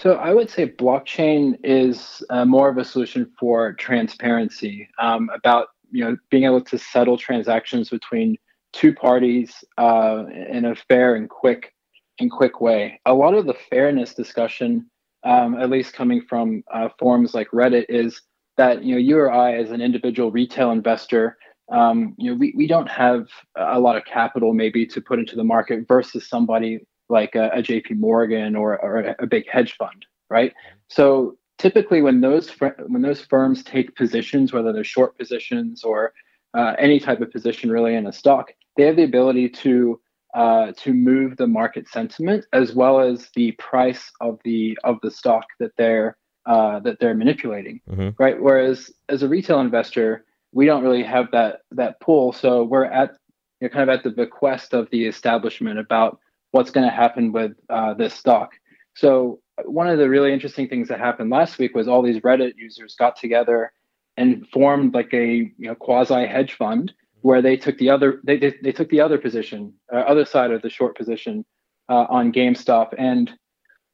So 0.01 0.15
I 0.15 0.33
would 0.33 0.49
say 0.49 0.67
blockchain 0.67 1.59
is 1.63 2.23
uh, 2.31 2.43
more 2.43 2.69
of 2.69 2.79
a 2.79 2.83
solution 2.83 3.31
for 3.39 3.73
transparency 3.73 4.89
um, 4.99 5.29
about 5.31 5.67
you 5.91 6.03
know 6.03 6.17
being 6.31 6.45
able 6.45 6.61
to 6.61 6.77
settle 6.79 7.17
transactions 7.17 7.91
between 7.91 8.35
two 8.73 8.95
parties 8.95 9.63
uh, 9.77 10.23
in 10.49 10.65
a 10.65 10.75
fair 10.75 11.13
and 11.13 11.29
quick 11.29 11.75
and 12.19 12.31
quick 12.31 12.61
way. 12.61 12.99
A 13.05 13.13
lot 13.13 13.35
of 13.35 13.45
the 13.45 13.53
fairness 13.53 14.15
discussion, 14.15 14.89
um, 15.23 15.59
at 15.61 15.69
least 15.69 15.93
coming 15.93 16.23
from 16.27 16.63
uh, 16.73 16.89
forums 16.97 17.35
like 17.35 17.51
Reddit, 17.51 17.85
is 17.87 18.23
that 18.57 18.83
you 18.83 18.95
know 18.95 18.99
you 18.99 19.19
or 19.19 19.31
I, 19.31 19.53
as 19.53 19.69
an 19.69 19.81
individual 19.81 20.31
retail 20.31 20.71
investor, 20.71 21.37
um, 21.71 22.15
you 22.17 22.31
know 22.31 22.37
we, 22.37 22.55
we 22.57 22.65
don't 22.65 22.89
have 22.89 23.27
a 23.55 23.79
lot 23.79 23.97
of 23.97 24.05
capital 24.05 24.55
maybe 24.55 24.87
to 24.87 24.99
put 24.99 25.19
into 25.19 25.35
the 25.35 25.43
market 25.43 25.87
versus 25.87 26.27
somebody 26.27 26.79
like 27.11 27.35
a, 27.35 27.49
a 27.49 27.61
JP 27.61 27.97
Morgan 27.97 28.55
or, 28.55 28.79
or 28.79 29.15
a 29.19 29.27
big 29.27 29.47
hedge 29.47 29.75
fund, 29.75 30.05
right? 30.29 30.53
So 30.87 31.37
typically 31.57 32.01
when 32.01 32.21
those 32.21 32.49
when 32.87 33.03
those 33.03 33.21
firms 33.21 33.63
take 33.63 33.95
positions, 33.95 34.51
whether 34.51 34.73
they're 34.73 34.83
short 34.83 35.17
positions 35.17 35.83
or 35.83 36.13
uh, 36.57 36.73
any 36.79 36.99
type 36.99 37.21
of 37.21 37.31
position 37.31 37.71
really 37.71 37.93
in 37.95 38.07
a 38.07 38.11
stock, 38.11 38.51
they 38.75 38.83
have 38.83 38.95
the 38.95 39.03
ability 39.03 39.49
to 39.49 40.01
uh, 40.33 40.71
to 40.77 40.93
move 40.93 41.37
the 41.37 41.47
market 41.47 41.87
sentiment 41.87 42.45
as 42.53 42.73
well 42.73 42.99
as 42.99 43.29
the 43.35 43.51
price 43.53 44.11
of 44.21 44.39
the 44.43 44.77
of 44.83 44.97
the 45.03 45.11
stock 45.11 45.45
that 45.59 45.71
they're 45.77 46.17
uh, 46.47 46.79
that 46.79 46.99
they're 46.99 47.13
manipulating, 47.13 47.79
mm-hmm. 47.89 48.09
right? 48.17 48.41
Whereas 48.41 48.91
as 49.09 49.21
a 49.21 49.27
retail 49.27 49.59
investor, 49.59 50.25
we 50.53 50.65
don't 50.65 50.83
really 50.83 51.03
have 51.03 51.29
that 51.31 51.61
that 51.71 51.99
pull, 51.99 52.33
so 52.33 52.63
we're 52.63 52.85
at 52.85 53.17
you 53.59 53.67
know, 53.67 53.69
kind 53.69 53.87
of 53.87 53.95
at 53.95 54.03
the 54.03 54.09
bequest 54.09 54.73
of 54.73 54.89
the 54.89 55.05
establishment 55.05 55.77
about 55.77 56.19
what's 56.51 56.71
going 56.71 56.87
to 56.87 56.95
happen 56.95 57.31
with 57.31 57.53
uh, 57.69 57.93
this 57.93 58.13
stock. 58.13 58.51
So 58.95 59.39
one 59.65 59.87
of 59.87 59.97
the 59.97 60.09
really 60.09 60.33
interesting 60.33 60.67
things 60.67 60.87
that 60.89 60.99
happened 60.99 61.29
last 61.29 61.57
week 61.57 61.75
was 61.75 61.87
all 61.87 62.01
these 62.01 62.19
Reddit 62.19 62.53
users 62.57 62.95
got 62.95 63.15
together 63.15 63.71
and 64.17 64.47
formed 64.49 64.93
like 64.93 65.13
a 65.13 65.27
you 65.35 65.53
know, 65.57 65.75
quasi 65.75 66.25
hedge 66.25 66.53
fund 66.53 66.93
where 67.21 67.41
they 67.41 67.55
took 67.55 67.77
the 67.77 67.89
other 67.89 68.19
they, 68.23 68.37
they, 68.37 68.53
they 68.63 68.71
took 68.71 68.89
the 68.89 68.99
other 68.99 69.17
position 69.17 69.73
uh, 69.93 69.97
other 69.97 70.25
side 70.25 70.51
of 70.51 70.61
the 70.61 70.69
short 70.69 70.97
position 70.97 71.45
uh, 71.89 72.05
on 72.09 72.33
GameStop 72.33 72.93
and 72.97 73.31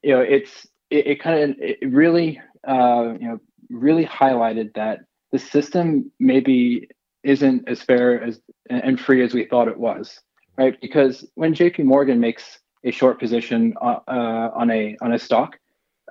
you 0.02 0.12
know 0.12 0.22
it's 0.22 0.66
it, 0.90 1.08
it 1.08 1.22
kind 1.22 1.52
of 1.52 1.56
it 1.60 1.78
really 1.82 2.42
uh, 2.68 3.14
you 3.20 3.28
know 3.28 3.40
really 3.70 4.06
highlighted 4.06 4.74
that 4.76 5.00
the 5.32 5.40
system 5.40 6.10
maybe 6.20 6.88
isn't 7.24 7.68
as 7.68 7.82
fair 7.82 8.24
as 8.24 8.40
and 8.70 9.00
free 9.00 9.24
as 9.24 9.34
we 9.34 9.46
thought 9.46 9.68
it 9.68 9.78
was 9.78 10.20
right 10.58 10.80
because 10.82 11.26
when 11.36 11.54
JP 11.54 11.86
Morgan 11.86 12.20
makes 12.20 12.60
a 12.84 12.92
short 12.92 13.20
position 13.20 13.74
uh, 13.82 14.00
uh, 14.08 14.52
on 14.56 14.72
a 14.72 14.98
on 15.02 15.14
a 15.14 15.20
stock, 15.20 15.58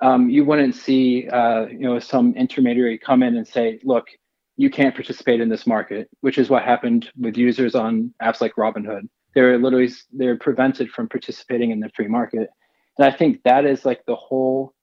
um, 0.01 0.29
you 0.29 0.45
wouldn't 0.45 0.75
see 0.75 1.27
uh, 1.29 1.65
you 1.67 1.79
know 1.79 1.99
some 1.99 2.33
intermediary 2.35 2.97
come 2.97 3.23
in 3.23 3.35
and 3.35 3.47
say, 3.47 3.79
look, 3.83 4.07
you 4.55 4.69
can't 4.69 4.95
participate 4.95 5.41
in 5.41 5.49
this 5.49 5.65
market, 5.65 6.09
which 6.21 6.37
is 6.37 6.49
what 6.49 6.63
happened 6.63 7.09
with 7.17 7.37
users 7.37 7.75
on 7.75 8.13
apps 8.21 8.41
like 8.41 8.55
Robinhood. 8.55 9.07
They're 9.33 9.57
literally 9.57 9.89
they're 10.11 10.37
prevented 10.37 10.89
from 10.89 11.09
participating 11.09 11.71
in 11.71 11.79
the 11.79 11.89
free 11.95 12.07
market, 12.07 12.49
and 12.97 13.07
I 13.11 13.15
think 13.15 13.43
that 13.43 13.65
is 13.65 13.85
like 13.85 14.05
the 14.05 14.15
whole 14.15 14.73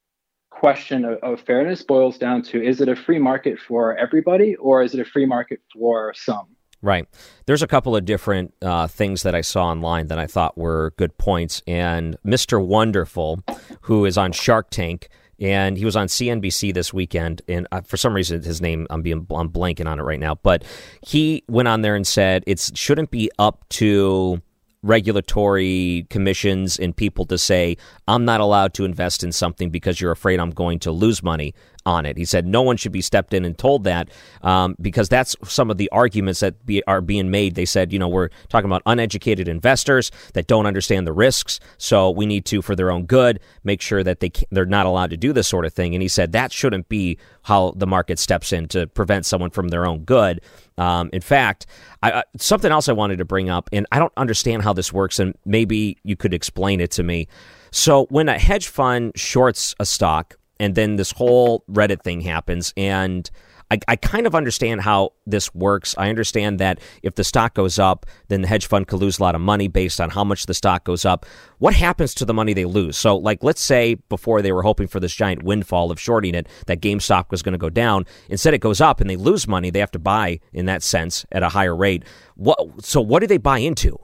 question 0.49 1.03
of, 1.03 1.17
of 1.19 1.41
fairness 1.41 1.83
boils 1.83 2.17
down 2.17 2.41
to: 2.43 2.63
is 2.63 2.81
it 2.81 2.89
a 2.89 2.95
free 2.95 3.19
market 3.19 3.59
for 3.59 3.97
everybody, 3.97 4.55
or 4.55 4.83
is 4.83 4.93
it 4.93 4.99
a 4.99 5.05
free 5.05 5.25
market 5.25 5.61
for 5.73 6.13
some? 6.15 6.47
Right. 6.81 7.07
There's 7.45 7.63
a 7.63 7.67
couple 7.67 7.95
of 7.95 8.05
different 8.05 8.53
uh, 8.61 8.87
things 8.87 9.23
that 9.23 9.33
I 9.33 9.41
saw 9.41 9.65
online 9.65 10.07
that 10.07 10.19
I 10.19 10.27
thought 10.27 10.57
were 10.57 10.93
good 10.97 11.17
points. 11.17 11.61
And 11.65 12.17
Mr. 12.23 12.63
Wonderful, 12.63 13.43
who 13.81 14.05
is 14.05 14.17
on 14.17 14.31
Shark 14.31 14.69
Tank, 14.69 15.09
and 15.39 15.77
he 15.77 15.85
was 15.85 15.95
on 15.95 16.07
CNBC 16.07 16.73
this 16.73 16.93
weekend. 16.93 17.41
And 17.47 17.67
uh, 17.71 17.81
for 17.81 17.97
some 17.97 18.13
reason, 18.13 18.41
his 18.41 18.61
name 18.61 18.87
I'm 18.89 19.01
being 19.01 19.25
I'm 19.31 19.49
blanking 19.49 19.87
on 19.87 19.99
it 19.99 20.03
right 20.03 20.19
now. 20.19 20.35
But 20.35 20.63
he 21.05 21.43
went 21.47 21.67
on 21.67 21.81
there 21.81 21.95
and 21.95 22.05
said 22.05 22.43
it 22.47 22.71
shouldn't 22.75 23.11
be 23.11 23.29
up 23.39 23.67
to 23.69 24.41
regulatory 24.85 26.05
commissions 26.11 26.77
and 26.77 26.95
people 26.95 27.25
to 27.25 27.37
say, 27.37 27.75
I'm 28.07 28.23
not 28.23 28.39
allowed 28.39 28.75
to 28.75 28.85
invest 28.85 29.23
in 29.23 29.31
something 29.31 29.71
because 29.71 29.99
you're 29.99 30.11
afraid 30.11 30.39
I'm 30.39 30.51
going 30.51 30.79
to 30.79 30.91
lose 30.91 31.23
money 31.23 31.55
on 31.85 32.05
it. 32.05 32.17
He 32.17 32.25
said 32.25 32.45
no 32.45 32.61
one 32.61 32.77
should 32.77 32.91
be 32.91 33.01
stepped 33.01 33.33
in 33.33 33.45
and 33.45 33.57
told 33.57 33.83
that 33.83 34.09
um, 34.41 34.75
because 34.81 35.09
that's 35.09 35.35
some 35.43 35.69
of 35.69 35.77
the 35.77 35.89
arguments 35.91 36.39
that 36.39 36.65
be, 36.65 36.83
are 36.85 37.01
being 37.01 37.29
made. 37.29 37.55
They 37.55 37.65
said, 37.65 37.93
you 37.93 37.99
know, 37.99 38.07
we're 38.07 38.29
talking 38.49 38.65
about 38.65 38.81
uneducated 38.85 39.47
investors 39.47 40.11
that 40.33 40.47
don't 40.47 40.65
understand 40.65 41.05
the 41.05 41.13
risks, 41.13 41.59
so 41.77 42.09
we 42.09 42.25
need 42.25 42.45
to, 42.45 42.61
for 42.61 42.75
their 42.75 42.91
own 42.91 43.05
good, 43.05 43.39
make 43.63 43.81
sure 43.81 44.03
that 44.03 44.19
they 44.19 44.31
they're 44.51 44.65
not 44.65 44.85
allowed 44.85 45.11
to 45.11 45.17
do 45.17 45.33
this 45.33 45.47
sort 45.47 45.65
of 45.65 45.73
thing. 45.73 45.93
And 45.93 46.01
he 46.01 46.07
said 46.07 46.31
that 46.31 46.51
shouldn't 46.51 46.89
be 46.89 47.17
how 47.43 47.73
the 47.75 47.87
market 47.87 48.19
steps 48.19 48.51
in 48.51 48.67
to 48.69 48.87
prevent 48.87 49.25
someone 49.25 49.51
from 49.51 49.67
their 49.67 49.85
own 49.85 49.99
good. 50.03 50.41
Um, 50.77 51.09
in 51.13 51.21
fact, 51.21 51.67
I, 52.03 52.23
something 52.37 52.71
else 52.71 52.89
I 52.89 52.93
wanted 52.93 53.17
to 53.19 53.25
bring 53.25 53.49
up, 53.49 53.69
and 53.71 53.85
I 53.91 53.99
don't 53.99 54.13
understand 54.17 54.63
how 54.63 54.73
this 54.73 54.91
works, 54.91 55.19
and 55.19 55.35
maybe 55.45 55.97
you 56.03 56.15
could 56.15 56.33
explain 56.33 56.81
it 56.81 56.91
to 56.91 57.03
me. 57.03 57.27
So, 57.71 58.05
when 58.05 58.29
a 58.29 58.39
hedge 58.39 58.67
fund 58.67 59.11
shorts 59.15 59.75
a 59.79 59.85
stock, 59.85 60.37
and 60.59 60.75
then 60.75 60.95
this 60.95 61.11
whole 61.11 61.63
Reddit 61.69 62.01
thing 62.01 62.21
happens, 62.21 62.73
and 62.77 63.29
I, 63.71 63.79
I, 63.87 63.95
kind 63.95 64.27
of 64.27 64.35
understand 64.35 64.81
how 64.81 65.13
this 65.25 65.53
works. 65.55 65.95
I 65.97 66.09
understand 66.09 66.59
that 66.59 66.79
if 67.01 67.15
the 67.15 67.23
stock 67.23 67.55
goes 67.55 67.79
up, 67.79 68.05
then 68.27 68.41
the 68.41 68.47
hedge 68.47 68.67
fund 68.67 68.87
could 68.87 68.99
lose 68.99 69.17
a 69.17 69.23
lot 69.23 69.33
of 69.33 69.41
money 69.41 69.67
based 69.67 69.99
on 69.99 70.11
how 70.11 70.23
much 70.23 70.45
the 70.45 70.53
stock 70.53 70.83
goes 70.83 71.03
up. 71.03 71.25
What 71.57 71.73
happens 71.73 72.13
to 72.15 72.25
the 72.25 72.33
money 72.33 72.53
they 72.53 72.65
lose? 72.65 72.95
So, 72.95 73.17
like, 73.17 73.43
let's 73.43 73.61
say 73.61 73.95
before 74.07 74.41
they 74.41 74.51
were 74.51 74.61
hoping 74.61 74.87
for 74.87 74.99
this 74.99 75.15
giant 75.15 75.43
windfall 75.43 75.89
of 75.89 75.99
shorting 75.99 76.35
it, 76.35 76.47
that 76.67 76.79
GameStop 76.79 77.31
was 77.31 77.41
going 77.41 77.53
to 77.53 77.57
go 77.57 77.71
down. 77.71 78.05
Instead, 78.29 78.53
it 78.53 78.59
goes 78.59 78.81
up 78.81 79.01
and 79.01 79.09
they 79.09 79.15
lose 79.15 79.47
money. 79.47 79.71
They 79.71 79.79
have 79.79 79.91
to 79.91 79.99
buy, 79.99 80.41
in 80.53 80.67
that 80.67 80.83
sense, 80.83 81.25
at 81.31 81.41
a 81.41 81.49
higher 81.49 81.75
rate. 81.75 82.03
What? 82.35 82.85
So, 82.85 83.01
what 83.01 83.21
do 83.21 83.27
they 83.27 83.37
buy 83.37 83.59
into? 83.59 83.97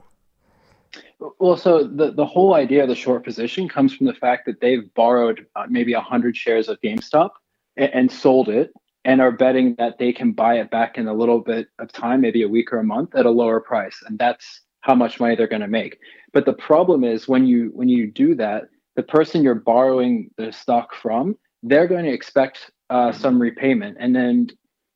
Well, 1.38 1.56
so 1.56 1.84
the, 1.84 2.12
the 2.12 2.26
whole 2.26 2.54
idea 2.54 2.82
of 2.82 2.88
the 2.88 2.94
short 2.94 3.24
position 3.24 3.68
comes 3.68 3.94
from 3.94 4.06
the 4.06 4.14
fact 4.14 4.46
that 4.46 4.60
they've 4.60 4.92
borrowed 4.94 5.46
uh, 5.56 5.66
maybe 5.68 5.94
100 5.94 6.36
shares 6.36 6.68
of 6.68 6.80
GameStop 6.80 7.30
and, 7.76 7.90
and, 7.94 8.12
sold 8.12 8.48
it 8.48 8.72
and 9.04 9.20
are 9.20 9.32
betting 9.32 9.74
that 9.78 9.98
they 9.98 10.12
can 10.12 10.32
buy 10.32 10.58
it 10.58 10.70
back 10.70 10.98
in 10.98 11.08
a 11.08 11.14
little 11.14 11.40
bit 11.40 11.68
of 11.78 11.92
time, 11.92 12.20
maybe 12.20 12.42
a 12.42 12.48
week 12.48 12.72
or 12.72 12.78
a 12.78 12.84
month 12.84 13.14
at 13.14 13.26
a 13.26 13.30
lower 13.30 13.60
price. 13.60 14.02
And 14.06 14.18
that's 14.18 14.62
how 14.80 14.94
much 14.94 15.20
money 15.20 15.36
they're 15.36 15.46
going 15.46 15.62
to 15.62 15.68
make. 15.68 15.98
But 16.32 16.44
the 16.46 16.52
problem 16.52 17.04
is 17.04 17.28
when 17.28 17.46
you 17.46 17.70
when 17.74 17.88
you 17.88 18.10
do 18.10 18.34
that, 18.36 18.64
the 18.96 19.02
person 19.02 19.42
you're 19.42 19.54
borrowing 19.54 20.30
the 20.36 20.52
stock 20.52 20.94
from, 20.94 21.36
they're 21.62 21.86
going 21.86 22.04
to 22.04 22.12
expect 22.12 22.70
uh, 22.90 23.12
some 23.12 23.40
repayment. 23.40 23.96
And 24.00 24.14
then 24.14 24.48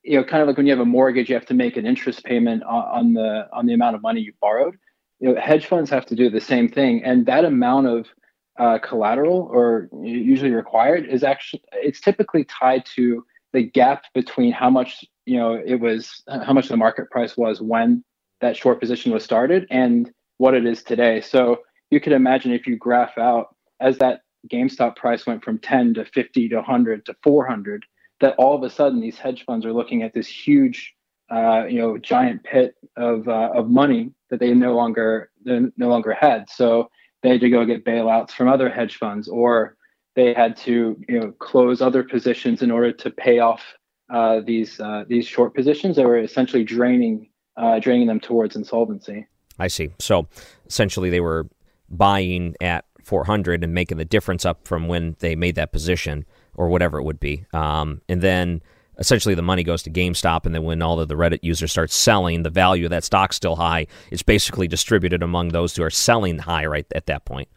you 0.03 0.17
know, 0.17 0.25
kind 0.25 0.41
of 0.41 0.47
like 0.47 0.57
when 0.57 0.67
you 0.67 0.73
have 0.73 0.81
a 0.81 0.85
mortgage, 0.85 1.29
you 1.29 1.35
have 1.35 1.47
to 1.47 1.55
make 1.55 1.77
an 1.77 1.85
interest 1.85 2.25
payment 2.25 2.63
on, 2.63 2.85
on 2.85 3.13
the 3.15 3.49
on 3.53 3.67
the 3.67 3.75
amount 3.75 3.97
of 3.97 4.03
money 4.03 4.21
you 4.21 4.33
borrowed 4.41 4.77
you 5.21 5.33
know, 5.33 5.41
hedge 5.41 5.67
funds 5.67 5.91
have 5.91 6.07
to 6.07 6.15
do 6.15 6.31
the 6.31 6.41
same 6.41 6.69
thing, 6.69 7.03
and 7.05 7.27
that 7.27 7.45
amount 7.45 7.87
of 7.87 8.07
uh, 8.59 8.79
collateral 8.79 9.49
or 9.53 9.89
usually 10.03 10.51
required 10.51 11.07
is 11.07 11.23
actually 11.23 11.63
it's 11.73 12.01
typically 12.01 12.45
tied 12.45 12.85
to 12.87 13.25
the 13.53 13.63
gap 13.63 14.05
between 14.15 14.53
how 14.53 14.71
much 14.71 15.05
you 15.27 15.37
know 15.37 15.55
it 15.55 15.81
was 15.81 16.23
how 16.29 16.53
much 16.53 16.69
the 16.69 16.77
market 16.77 17.11
price 17.11 17.37
was 17.37 17.61
when 17.61 18.03
that 18.41 18.57
short 18.57 18.81
position 18.81 19.13
was 19.13 19.25
started 19.25 19.67
and 19.71 20.11
what 20.39 20.55
it 20.55 20.67
is 20.67 20.83
today. 20.83 21.21
So 21.21 21.61
you 21.91 22.01
could 22.01 22.13
imagine 22.13 22.53
if 22.53 22.67
you 22.67 22.77
graph 22.77 23.17
out 23.19 23.55
as 23.81 23.99
that 23.99 24.21
GameStop 24.53 24.97
price 24.97 25.27
went 25.27 25.45
from 25.45 25.59
10 25.59 25.95
to 25.95 26.05
50 26.05 26.49
to 26.51 26.57
100 26.57 27.07
to 27.07 27.17
400, 27.23 27.85
that 28.21 28.35
all 28.39 28.55
of 28.55 28.63
a 28.63 28.71
sudden 28.71 29.01
these 29.01 29.19
hedge 29.19 29.45
funds 29.45 29.67
are 29.67 29.73
looking 29.73 30.03
at 30.03 30.15
this 30.15 30.29
huge, 30.29 30.95
uh, 31.31 31.65
you 31.69 31.79
know, 31.79 31.99
giant 31.99 32.45
pit 32.45 32.77
of 32.97 33.29
uh, 33.29 33.51
of 33.55 33.69
money 33.69 34.13
that 34.31 34.41
they 34.41 34.55
no 34.55 34.75
longer 34.75 35.31
they 35.45 35.61
no 35.77 35.89
longer 35.89 36.13
had. 36.13 36.49
So 36.49 36.91
they 37.23 37.31
had 37.31 37.41
to 37.41 37.51
go 37.51 37.65
get 37.65 37.85
bailouts 37.85 38.31
from 38.31 38.49
other 38.49 38.69
hedge 38.69 38.97
funds, 38.97 39.29
or 39.29 39.77
they 40.15 40.33
had 40.35 40.57
to 40.59 40.97
you 41.09 41.21
know 41.21 41.33
close 41.33 41.81
other 41.81 42.03
positions 42.03 42.63
in 42.63 42.71
order 42.71 42.93
to 42.93 43.11
pay 43.11 43.39
off 43.39 43.63
uh, 44.11 44.41
these 44.41 44.81
uh, 44.81 45.05
these 45.09 45.27
short 45.27 45.55
positions 45.55 45.97
that 45.97 46.07
were 46.07 46.19
essentially 46.19 46.65
draining 46.65 47.29
uh, 47.57 47.79
draining 47.79 48.07
them 48.07 48.21
towards 48.21 48.57
insolvency. 48.57 49.27
I 49.59 49.69
see. 49.69 49.91
So 49.99 50.29
essentially, 50.67 51.11
they 51.11 51.21
were 51.21 51.49
buying 51.89 52.55
at 52.61 52.85
400 53.03 53.65
and 53.65 53.73
making 53.73 53.99
the 53.99 54.05
difference 54.05 54.45
up 54.45 54.67
from 54.67 54.89
when 54.89 55.17
they 55.21 55.37
made 55.37 55.55
that 55.55 55.73
position 55.73 56.25
or 56.55 56.69
whatever 56.69 56.99
it 56.99 57.05
would 57.05 57.21
be, 57.21 57.45
um, 57.53 58.01
and 58.09 58.23
then 58.23 58.63
essentially 58.99 59.35
the 59.35 59.43
money 59.43 59.63
goes 59.63 59.83
to 59.85 59.91
GameStop, 59.91 60.47
and 60.47 60.55
then 60.55 60.65
when 60.65 60.83
all 60.83 61.01
of 61.01 61.09
the 61.09 61.15
Reddit 61.15 61.41
users 61.43 61.71
start 61.71 61.91
selling, 61.91 62.43
the 62.43 62.51
value 62.51 62.87
of 62.87 62.91
that 62.91 63.05
stock's 63.05 63.37
still 63.37 63.57
high. 63.57 63.87
It's 64.11 64.23
basically 64.23 64.69
distributed 64.69 65.23
among 65.23 65.49
those 65.49 65.75
who 65.77 65.83
are 65.83 65.91
selling 65.91 66.39
high 66.39 66.67
right 66.67 66.87
at 66.95 67.07
that 67.07 67.25
point. 67.25 67.49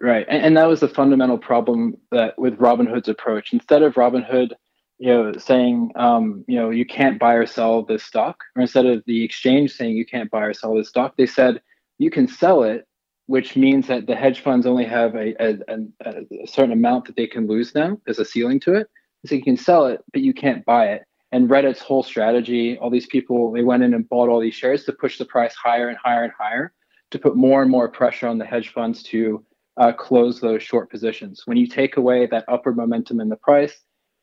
Right, 0.00 0.26
and, 0.28 0.44
and 0.44 0.56
that 0.56 0.68
was 0.68 0.80
the 0.80 0.88
fundamental 0.88 1.38
problem 1.38 1.96
that 2.10 2.38
with 2.38 2.58
Robinhood's 2.58 3.08
approach. 3.08 3.52
Instead 3.52 3.82
of 3.82 3.94
Robinhood, 3.94 4.52
you 4.98 5.08
know, 5.08 5.32
saying, 5.36 5.90
um, 5.96 6.44
you 6.46 6.56
know, 6.56 6.70
you 6.70 6.86
can't 6.86 7.18
buy 7.18 7.34
or 7.34 7.46
sell 7.46 7.82
this 7.82 8.04
stock, 8.04 8.42
or 8.56 8.62
instead 8.62 8.86
of 8.86 9.02
the 9.06 9.24
exchange 9.24 9.72
saying 9.72 9.96
you 9.96 10.06
can't 10.06 10.30
buy 10.30 10.42
or 10.42 10.54
sell 10.54 10.74
this 10.74 10.88
stock, 10.88 11.14
they 11.16 11.26
said 11.26 11.60
you 11.98 12.10
can 12.10 12.28
sell 12.28 12.62
it, 12.62 12.86
which 13.26 13.56
means 13.56 13.86
that 13.88 14.06
the 14.06 14.14
hedge 14.14 14.40
funds 14.40 14.66
only 14.66 14.84
have 14.84 15.14
a, 15.14 15.34
a, 15.42 15.58
a, 16.04 16.46
certain 16.46 16.72
amount 16.72 17.06
that 17.06 17.16
they 17.16 17.26
can 17.26 17.46
lose 17.46 17.74
now. 17.74 17.98
There's 18.04 18.18
a 18.18 18.24
ceiling 18.24 18.60
to 18.60 18.74
it 18.74 18.88
so 19.26 19.34
you 19.34 19.42
can 19.42 19.56
sell 19.56 19.86
it, 19.86 20.00
but 20.12 20.22
you 20.22 20.34
can't 20.34 20.64
buy 20.64 20.88
it. 20.88 21.02
And 21.32 21.48
Reddit's 21.48 21.80
whole 21.80 22.02
strategy, 22.02 22.78
all 22.78 22.90
these 22.90 23.06
people, 23.06 23.50
they 23.52 23.62
went 23.62 23.82
in 23.82 23.94
and 23.94 24.08
bought 24.08 24.28
all 24.28 24.40
these 24.40 24.54
shares 24.54 24.84
to 24.84 24.92
push 24.92 25.18
the 25.18 25.24
price 25.24 25.54
higher 25.54 25.88
and 25.88 25.98
higher 26.02 26.22
and 26.22 26.32
higher 26.38 26.72
to 27.10 27.18
put 27.18 27.36
more 27.36 27.62
and 27.62 27.70
more 27.70 27.88
pressure 27.88 28.28
on 28.28 28.38
the 28.38 28.44
hedge 28.44 28.72
funds 28.72 29.02
to 29.04 29.44
uh, 29.76 29.92
close 29.92 30.40
those 30.40 30.62
short 30.62 30.90
positions. 30.90 31.42
When 31.44 31.56
you 31.56 31.66
take 31.66 31.96
away 31.96 32.26
that 32.26 32.44
upward 32.48 32.76
momentum 32.76 33.20
in 33.20 33.28
the 33.28 33.36
price, 33.36 33.74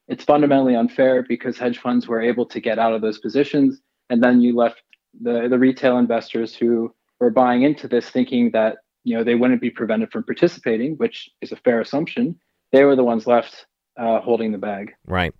it's 0.08 0.24
fundamentally 0.24 0.76
unfair 0.76 1.24
because 1.24 1.58
hedge 1.58 1.80
funds 1.80 2.08
were 2.08 2.22
able 2.22 2.46
to 2.46 2.60
get 2.60 2.80
out 2.80 2.94
of 2.94 3.02
those 3.02 3.20
positions. 3.20 3.80
And 4.10 4.24
then 4.24 4.42
you 4.42 4.56
left 4.56 4.82
the, 5.20 5.48
the 5.50 5.60
retail 5.60 5.98
investors 5.98 6.56
who 6.56 6.94
were 7.20 7.30
buying 7.30 7.64
into 7.64 7.88
this 7.88 8.10
thinking 8.10 8.52
that 8.52 8.78
you 9.04 9.18
know 9.18 9.24
they 9.24 9.36
wouldn't 9.36 9.62
be 9.62 9.70
prevented 9.70 10.12
from 10.12 10.24
participating, 10.24 10.96
which 10.96 11.30
is 11.42 11.52
a 11.52 11.58
fair 11.58 11.82
assumption. 11.82 12.40
They 12.72 12.84
were 12.84 12.96
the 12.96 13.04
ones 13.04 13.28
left 13.28 13.66
uh, 14.02 14.20
holding 14.20 14.52
the 14.52 14.58
bag. 14.58 14.94
Right. 15.06 15.34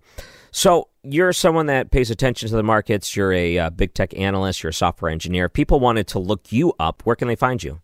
So 0.52 0.88
you're 1.02 1.32
someone 1.32 1.66
that 1.66 1.90
pays 1.90 2.10
attention 2.10 2.48
to 2.48 2.54
the 2.54 2.62
markets. 2.62 3.16
You're 3.16 3.32
a 3.32 3.58
uh, 3.58 3.70
big 3.70 3.94
tech 3.94 4.16
analyst. 4.16 4.62
You're 4.62 4.70
a 4.70 4.74
software 4.74 5.10
engineer. 5.10 5.48
People 5.48 5.80
wanted 5.80 6.06
to 6.08 6.18
look 6.18 6.52
you 6.52 6.72
up. 6.78 7.02
Where 7.04 7.16
can 7.16 7.28
they 7.28 7.36
find 7.36 7.62
you? 7.62 7.80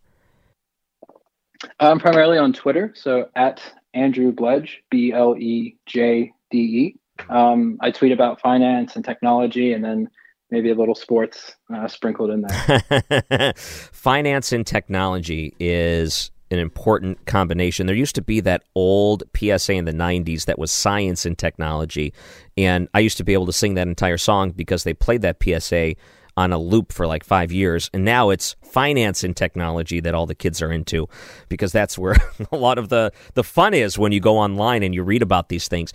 I'm 1.79 1.99
primarily 1.99 2.37
on 2.37 2.53
Twitter, 2.53 2.93
so 2.95 3.29
at 3.35 3.61
Andrew 3.93 4.31
Bledge, 4.31 4.81
B 4.89 5.11
L 5.11 5.35
E 5.37 5.75
J 5.85 6.31
D 6.51 6.57
E. 6.57 6.95
Um, 7.29 7.77
I 7.81 7.91
tweet 7.91 8.13
about 8.13 8.39
finance 8.39 8.95
and 8.95 9.03
technology, 9.03 9.73
and 9.73 9.83
then 9.83 10.09
maybe 10.51 10.69
a 10.69 10.75
little 10.75 10.95
sports 10.95 11.55
uh, 11.73 11.87
sprinkled 11.89 12.29
in 12.29 12.45
there. 12.47 13.53
finance 13.57 14.53
and 14.53 14.65
technology 14.65 15.53
is 15.59 16.31
an 16.51 16.59
important 16.59 17.25
combination. 17.25 17.87
There 17.87 17.95
used 17.95 18.15
to 18.15 18.21
be 18.21 18.39
that 18.41 18.63
old 18.75 19.23
PSA 19.35 19.73
in 19.73 19.85
the 19.85 19.93
90s 19.93 20.45
that 20.45 20.59
was 20.59 20.71
science 20.71 21.25
and 21.25 21.37
technology. 21.37 22.13
And 22.57 22.87
I 22.93 22.99
used 22.99 23.17
to 23.17 23.23
be 23.23 23.33
able 23.33 23.45
to 23.45 23.53
sing 23.53 23.75
that 23.75 23.87
entire 23.87 24.17
song 24.17 24.51
because 24.51 24.83
they 24.83 24.93
played 24.93 25.21
that 25.21 25.37
PSA 25.43 25.95
on 26.37 26.53
a 26.53 26.57
loop 26.57 26.93
for 26.93 27.05
like 27.05 27.23
five 27.23 27.51
years. 27.51 27.89
And 27.93 28.05
now 28.05 28.29
it's 28.29 28.55
finance 28.63 29.23
and 29.23 29.35
technology 29.35 29.99
that 29.99 30.15
all 30.15 30.25
the 30.25 30.35
kids 30.35 30.61
are 30.61 30.71
into 30.71 31.07
because 31.49 31.71
that's 31.71 31.97
where 31.97 32.15
a 32.51 32.55
lot 32.57 32.77
of 32.77 32.89
the, 32.89 33.11
the 33.33 33.43
fun 33.43 33.73
is 33.73 33.97
when 33.97 34.11
you 34.11 34.19
go 34.19 34.37
online 34.37 34.81
and 34.83 34.95
you 34.95 35.03
read 35.03 35.21
about 35.21 35.49
these 35.49 35.67
things. 35.67 35.91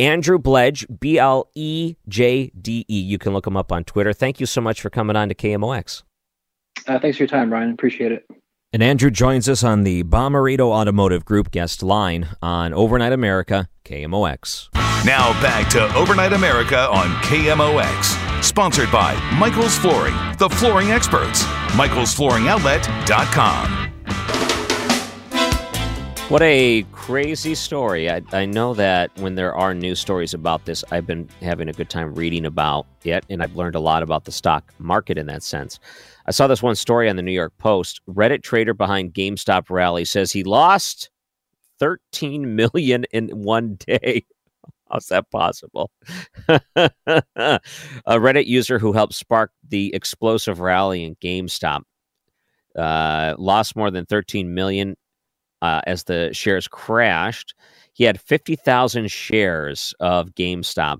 Andrew 0.00 0.38
Bledge, 0.38 0.86
B 0.98 1.18
L 1.18 1.48
E 1.54 1.94
J 2.08 2.50
D 2.60 2.84
E. 2.88 3.00
You 3.00 3.18
can 3.18 3.32
look 3.32 3.46
him 3.46 3.56
up 3.56 3.70
on 3.70 3.84
Twitter. 3.84 4.12
Thank 4.12 4.40
you 4.40 4.46
so 4.46 4.60
much 4.60 4.80
for 4.80 4.90
coming 4.90 5.14
on 5.14 5.28
to 5.28 5.34
KMOX. 5.34 6.02
Uh, 6.86 6.98
thanks 6.98 7.18
for 7.18 7.24
your 7.24 7.28
time, 7.28 7.52
Ryan. 7.52 7.70
Appreciate 7.70 8.10
it. 8.10 8.26
And 8.74 8.82
Andrew 8.82 9.10
joins 9.10 9.50
us 9.50 9.62
on 9.62 9.82
the 9.82 10.02
Bommarito 10.02 10.70
Automotive 10.70 11.26
Group 11.26 11.50
guest 11.50 11.82
line 11.82 12.26
on 12.40 12.72
Overnight 12.72 13.12
America, 13.12 13.68
KMOX. 13.84 14.70
Now 15.04 15.32
back 15.42 15.68
to 15.72 15.94
Overnight 15.94 16.32
America 16.32 16.88
on 16.88 17.08
KMOX. 17.22 18.42
Sponsored 18.42 18.90
by 18.90 19.12
Michael's 19.38 19.76
Flooring, 19.76 20.14
the 20.38 20.48
flooring 20.48 20.90
experts. 20.90 21.42
Michael'sFlooringOutlet.com. 21.72 23.78
What 26.30 26.40
a 26.40 26.86
crazy 26.92 27.54
story. 27.54 28.08
I, 28.08 28.22
I 28.32 28.46
know 28.46 28.72
that 28.72 29.10
when 29.18 29.34
there 29.34 29.54
are 29.54 29.74
news 29.74 30.00
stories 30.00 30.32
about 30.32 30.64
this, 30.64 30.82
I've 30.90 31.06
been 31.06 31.28
having 31.42 31.68
a 31.68 31.74
good 31.74 31.90
time 31.90 32.14
reading 32.14 32.46
about 32.46 32.86
it, 33.04 33.26
and 33.28 33.42
I've 33.42 33.54
learned 33.54 33.74
a 33.74 33.80
lot 33.80 34.02
about 34.02 34.24
the 34.24 34.32
stock 34.32 34.72
market 34.78 35.18
in 35.18 35.26
that 35.26 35.42
sense. 35.42 35.78
I 36.26 36.30
saw 36.30 36.46
this 36.46 36.62
one 36.62 36.76
story 36.76 37.08
on 37.08 37.16
the 37.16 37.22
New 37.22 37.32
York 37.32 37.52
Post. 37.58 38.00
Reddit 38.08 38.42
trader 38.42 38.74
behind 38.74 39.14
GameStop 39.14 39.70
rally 39.70 40.04
says 40.04 40.32
he 40.32 40.44
lost 40.44 41.10
13 41.80 42.54
million 42.54 43.04
in 43.12 43.28
one 43.28 43.76
day. 43.76 44.24
How's 44.90 45.06
that 45.06 45.30
possible? 45.30 45.90
a 46.48 47.60
Reddit 48.06 48.46
user 48.46 48.78
who 48.78 48.92
helped 48.92 49.14
spark 49.14 49.50
the 49.66 49.94
explosive 49.94 50.60
rally 50.60 51.04
in 51.04 51.16
GameStop 51.16 51.82
uh, 52.76 53.34
lost 53.38 53.76
more 53.76 53.90
than 53.90 54.06
13 54.06 54.54
million 54.54 54.96
uh, 55.62 55.80
as 55.86 56.04
the 56.04 56.30
shares 56.32 56.68
crashed. 56.68 57.54
He 57.94 58.04
had 58.04 58.20
50,000 58.20 59.10
shares 59.10 59.94
of 60.00 60.34
GameStop 60.34 60.98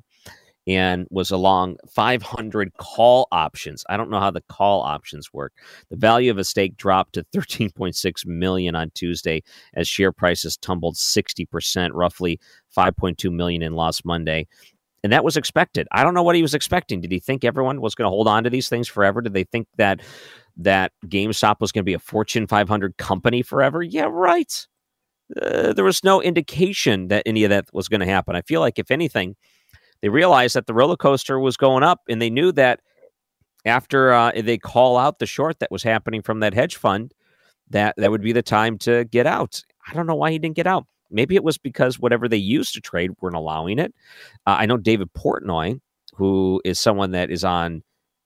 and 0.67 1.07
was 1.11 1.31
along 1.31 1.77
500 1.89 2.73
call 2.77 3.27
options. 3.33 3.85
I 3.89 3.97
don't 3.97 4.11
know 4.11 4.21
how 4.21 4.31
the 4.31 4.43
call 4.49 4.83
options 4.83 5.33
work. 5.33 5.53
The 5.91 5.97
value 5.97 6.31
of 6.31 6.39
a 6.39 6.45
stake 6.45 6.77
dropped 6.77 7.15
to 7.15 7.25
13.6 7.35 8.27
million 8.27 8.75
on 8.75 8.91
Tuesday 8.95 9.43
as 9.75 9.89
share 9.89 10.13
prices 10.13 10.57
tumbled 10.57 10.95
60%, 10.95 11.91
roughly 11.93 12.39
5.2 12.77 13.33
million 13.33 13.63
in 13.63 13.75
loss 13.75 14.05
Monday. 14.05 14.47
And 15.05 15.13
that 15.13 15.25
was 15.25 15.37
expected. 15.37 15.89
I 15.91 16.05
don't 16.05 16.15
know 16.15 16.23
what 16.23 16.37
he 16.37 16.43
was 16.43 16.55
expecting. 16.55 17.01
Did 17.01 17.11
he 17.11 17.19
think 17.19 17.45
everyone 17.45 17.81
was 17.81 17.97
going 17.97 18.07
to 18.07 18.11
hold 18.11 18.29
on 18.29 18.45
to 18.45 18.51
these 18.51 18.69
things 18.69 18.87
forever? 18.87 19.21
Did 19.21 19.35
they 19.35 19.45
think 19.45 19.67
that 19.77 20.01
that 20.59 20.93
GameStop 21.07 21.57
was 21.61 21.73
going 21.73 21.83
to 21.83 21.87
be 21.87 21.95
a 21.95 21.99
Fortune 21.99 22.47
500 22.47 22.97
company 22.99 23.43
forever? 23.43 23.83
Yeah, 23.83 24.07
right. 24.09 24.67
Uh, 25.41 25.73
there 25.73 25.85
was 25.85 26.05
no 26.05 26.23
indication 26.23 27.09
that 27.09 27.23
any 27.27 27.43
of 27.43 27.51
that 27.51 27.67
was 27.73 27.89
going 27.89 28.01
to 28.01 28.07
happen. 28.07 28.37
I 28.37 28.43
feel 28.43 28.61
like, 28.61 28.79
if 28.79 28.91
anything, 28.91 29.35
they 30.03 30.09
realized 30.09 30.55
that 30.57 30.67
the 30.67 30.75
roller 30.75 30.97
coaster 30.97 31.39
was 31.39 31.57
going 31.57 31.83
up, 31.83 32.01
and 32.09 32.21
they 32.21 32.31
knew 32.31 32.53
that 32.53 32.81
after 33.65 34.13
uh, 34.13 34.33
they 34.37 34.59
call 34.59 34.99
out 34.99 35.19
the 35.19 35.27
short 35.27 35.61
that 35.61 35.71
was 35.71 35.83
happening 35.83 36.23
from 36.23 36.41
that 36.41 36.55
hedge 36.55 36.77
fund, 36.77 37.15
that 37.71 37.95
that 37.97 38.11
would 38.11 38.23
be 38.23 38.33
the 38.33 38.43
time 38.43 38.77
to 38.79 39.05
get 39.05 39.27
out. 39.27 39.63
I 39.89 39.95
don't 39.95 40.07
know 40.07 40.15
why 40.15 40.33
he 40.33 40.39
didn't 40.39 40.57
get 40.57 40.67
out. 40.67 40.87
Maybe 41.11 41.37
it 41.37 41.45
was 41.45 41.59
because 41.59 41.99
whatever 41.99 42.29
they 42.29 42.37
used 42.37 42.75
to 42.75 42.81
trade 42.81 43.11
weren't 43.21 43.37
allowing 43.37 43.79
it. 43.79 43.95
Uh, 44.47 44.57
I 44.59 44.67
know 44.67 44.77
David 44.77 45.13
Portnoy, 45.13 45.79
who 46.15 46.61
is 46.65 46.81
someone 46.81 47.13
that 47.13 47.31
is 47.31 47.45
on 47.45 47.83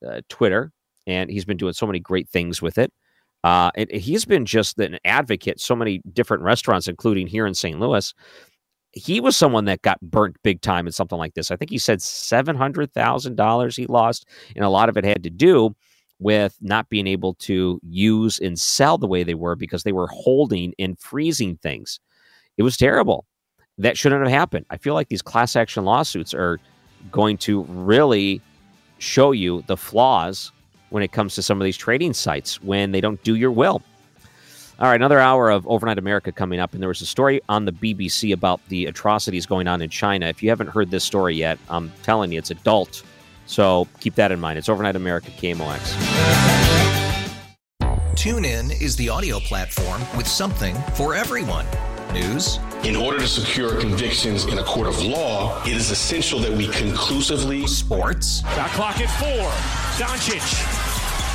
uh, 0.06 0.20
Twitter, 0.28 0.72
and 1.06 1.30
he's 1.30 1.44
been 1.44 1.56
doing 1.56 1.72
so 1.72 1.86
many 1.86 2.00
great 2.00 2.28
things 2.28 2.62
with 2.62 2.78
it. 2.78 2.92
Uh, 3.44 3.70
and 3.76 3.90
he's 3.90 4.24
been 4.24 4.44
just 4.44 4.78
an 4.80 4.98
advocate 5.04 5.60
so 5.60 5.76
many 5.76 6.00
different 6.12 6.42
restaurants, 6.42 6.88
including 6.88 7.26
here 7.26 7.46
in 7.46 7.54
St. 7.54 7.78
Louis. 7.78 8.14
He 8.96 9.20
was 9.20 9.36
someone 9.36 9.66
that 9.66 9.82
got 9.82 10.00
burnt 10.00 10.36
big 10.42 10.62
time 10.62 10.86
in 10.86 10.92
something 10.92 11.18
like 11.18 11.34
this. 11.34 11.50
I 11.50 11.56
think 11.56 11.70
he 11.70 11.76
said 11.76 12.00
seven 12.00 12.56
hundred 12.56 12.94
thousand 12.94 13.36
dollars 13.36 13.76
he 13.76 13.86
lost, 13.86 14.26
and 14.56 14.64
a 14.64 14.70
lot 14.70 14.88
of 14.88 14.96
it 14.96 15.04
had 15.04 15.22
to 15.24 15.30
do 15.30 15.76
with 16.18 16.56
not 16.62 16.88
being 16.88 17.06
able 17.06 17.34
to 17.34 17.78
use 17.86 18.38
and 18.38 18.58
sell 18.58 18.96
the 18.96 19.06
way 19.06 19.22
they 19.22 19.34
were 19.34 19.54
because 19.54 19.82
they 19.82 19.92
were 19.92 20.06
holding 20.06 20.72
and 20.78 20.98
freezing 20.98 21.58
things. 21.58 22.00
It 22.56 22.62
was 22.62 22.78
terrible. 22.78 23.26
That 23.76 23.98
shouldn't 23.98 24.22
have 24.22 24.30
happened. 24.32 24.64
I 24.70 24.78
feel 24.78 24.94
like 24.94 25.08
these 25.08 25.20
class 25.20 25.56
action 25.56 25.84
lawsuits 25.84 26.32
are 26.32 26.58
going 27.12 27.36
to 27.36 27.64
really 27.64 28.40
show 28.96 29.32
you 29.32 29.62
the 29.66 29.76
flaws 29.76 30.52
when 30.88 31.02
it 31.02 31.12
comes 31.12 31.34
to 31.34 31.42
some 31.42 31.60
of 31.60 31.66
these 31.66 31.76
trading 31.76 32.14
sites 32.14 32.62
when 32.62 32.92
they 32.92 33.02
don't 33.02 33.22
do 33.22 33.34
your 33.34 33.52
will. 33.52 33.82
All 34.78 34.88
right, 34.88 34.96
another 34.96 35.18
hour 35.18 35.48
of 35.48 35.66
Overnight 35.66 35.96
America 35.96 36.30
coming 36.30 36.60
up, 36.60 36.74
and 36.74 36.82
there 36.82 36.88
was 36.88 37.00
a 37.00 37.06
story 37.06 37.40
on 37.48 37.64
the 37.64 37.72
BBC 37.72 38.34
about 38.34 38.60
the 38.68 38.84
atrocities 38.84 39.46
going 39.46 39.66
on 39.66 39.80
in 39.80 39.88
China. 39.88 40.26
If 40.26 40.42
you 40.42 40.50
haven't 40.50 40.66
heard 40.66 40.90
this 40.90 41.02
story 41.02 41.34
yet, 41.34 41.58
I'm 41.70 41.90
telling 42.02 42.30
you, 42.30 42.38
it's 42.38 42.50
adult. 42.50 43.02
So 43.46 43.88
keep 44.00 44.16
that 44.16 44.32
in 44.32 44.38
mind. 44.38 44.58
It's 44.58 44.68
Overnight 44.68 44.94
America, 44.94 45.30
KMOX. 45.30 45.78
TuneIn 48.16 48.82
is 48.82 48.96
the 48.96 49.08
audio 49.08 49.40
platform 49.40 50.02
with 50.14 50.26
something 50.26 50.74
for 50.94 51.14
everyone. 51.14 51.64
News. 52.12 52.58
In 52.84 52.96
order 52.96 53.18
to 53.18 53.28
secure 53.28 53.80
convictions 53.80 54.44
in 54.44 54.58
a 54.58 54.62
court 54.62 54.88
of 54.88 55.02
law, 55.02 55.58
it 55.64 55.72
is 55.72 55.90
essential 55.90 56.38
that 56.40 56.52
we 56.52 56.68
conclusively. 56.68 57.66
Sports. 57.66 58.42
Shot 58.42 58.70
clock 58.70 59.00
at 59.00 59.08
four. 59.18 59.50
Doncic. 60.06 60.85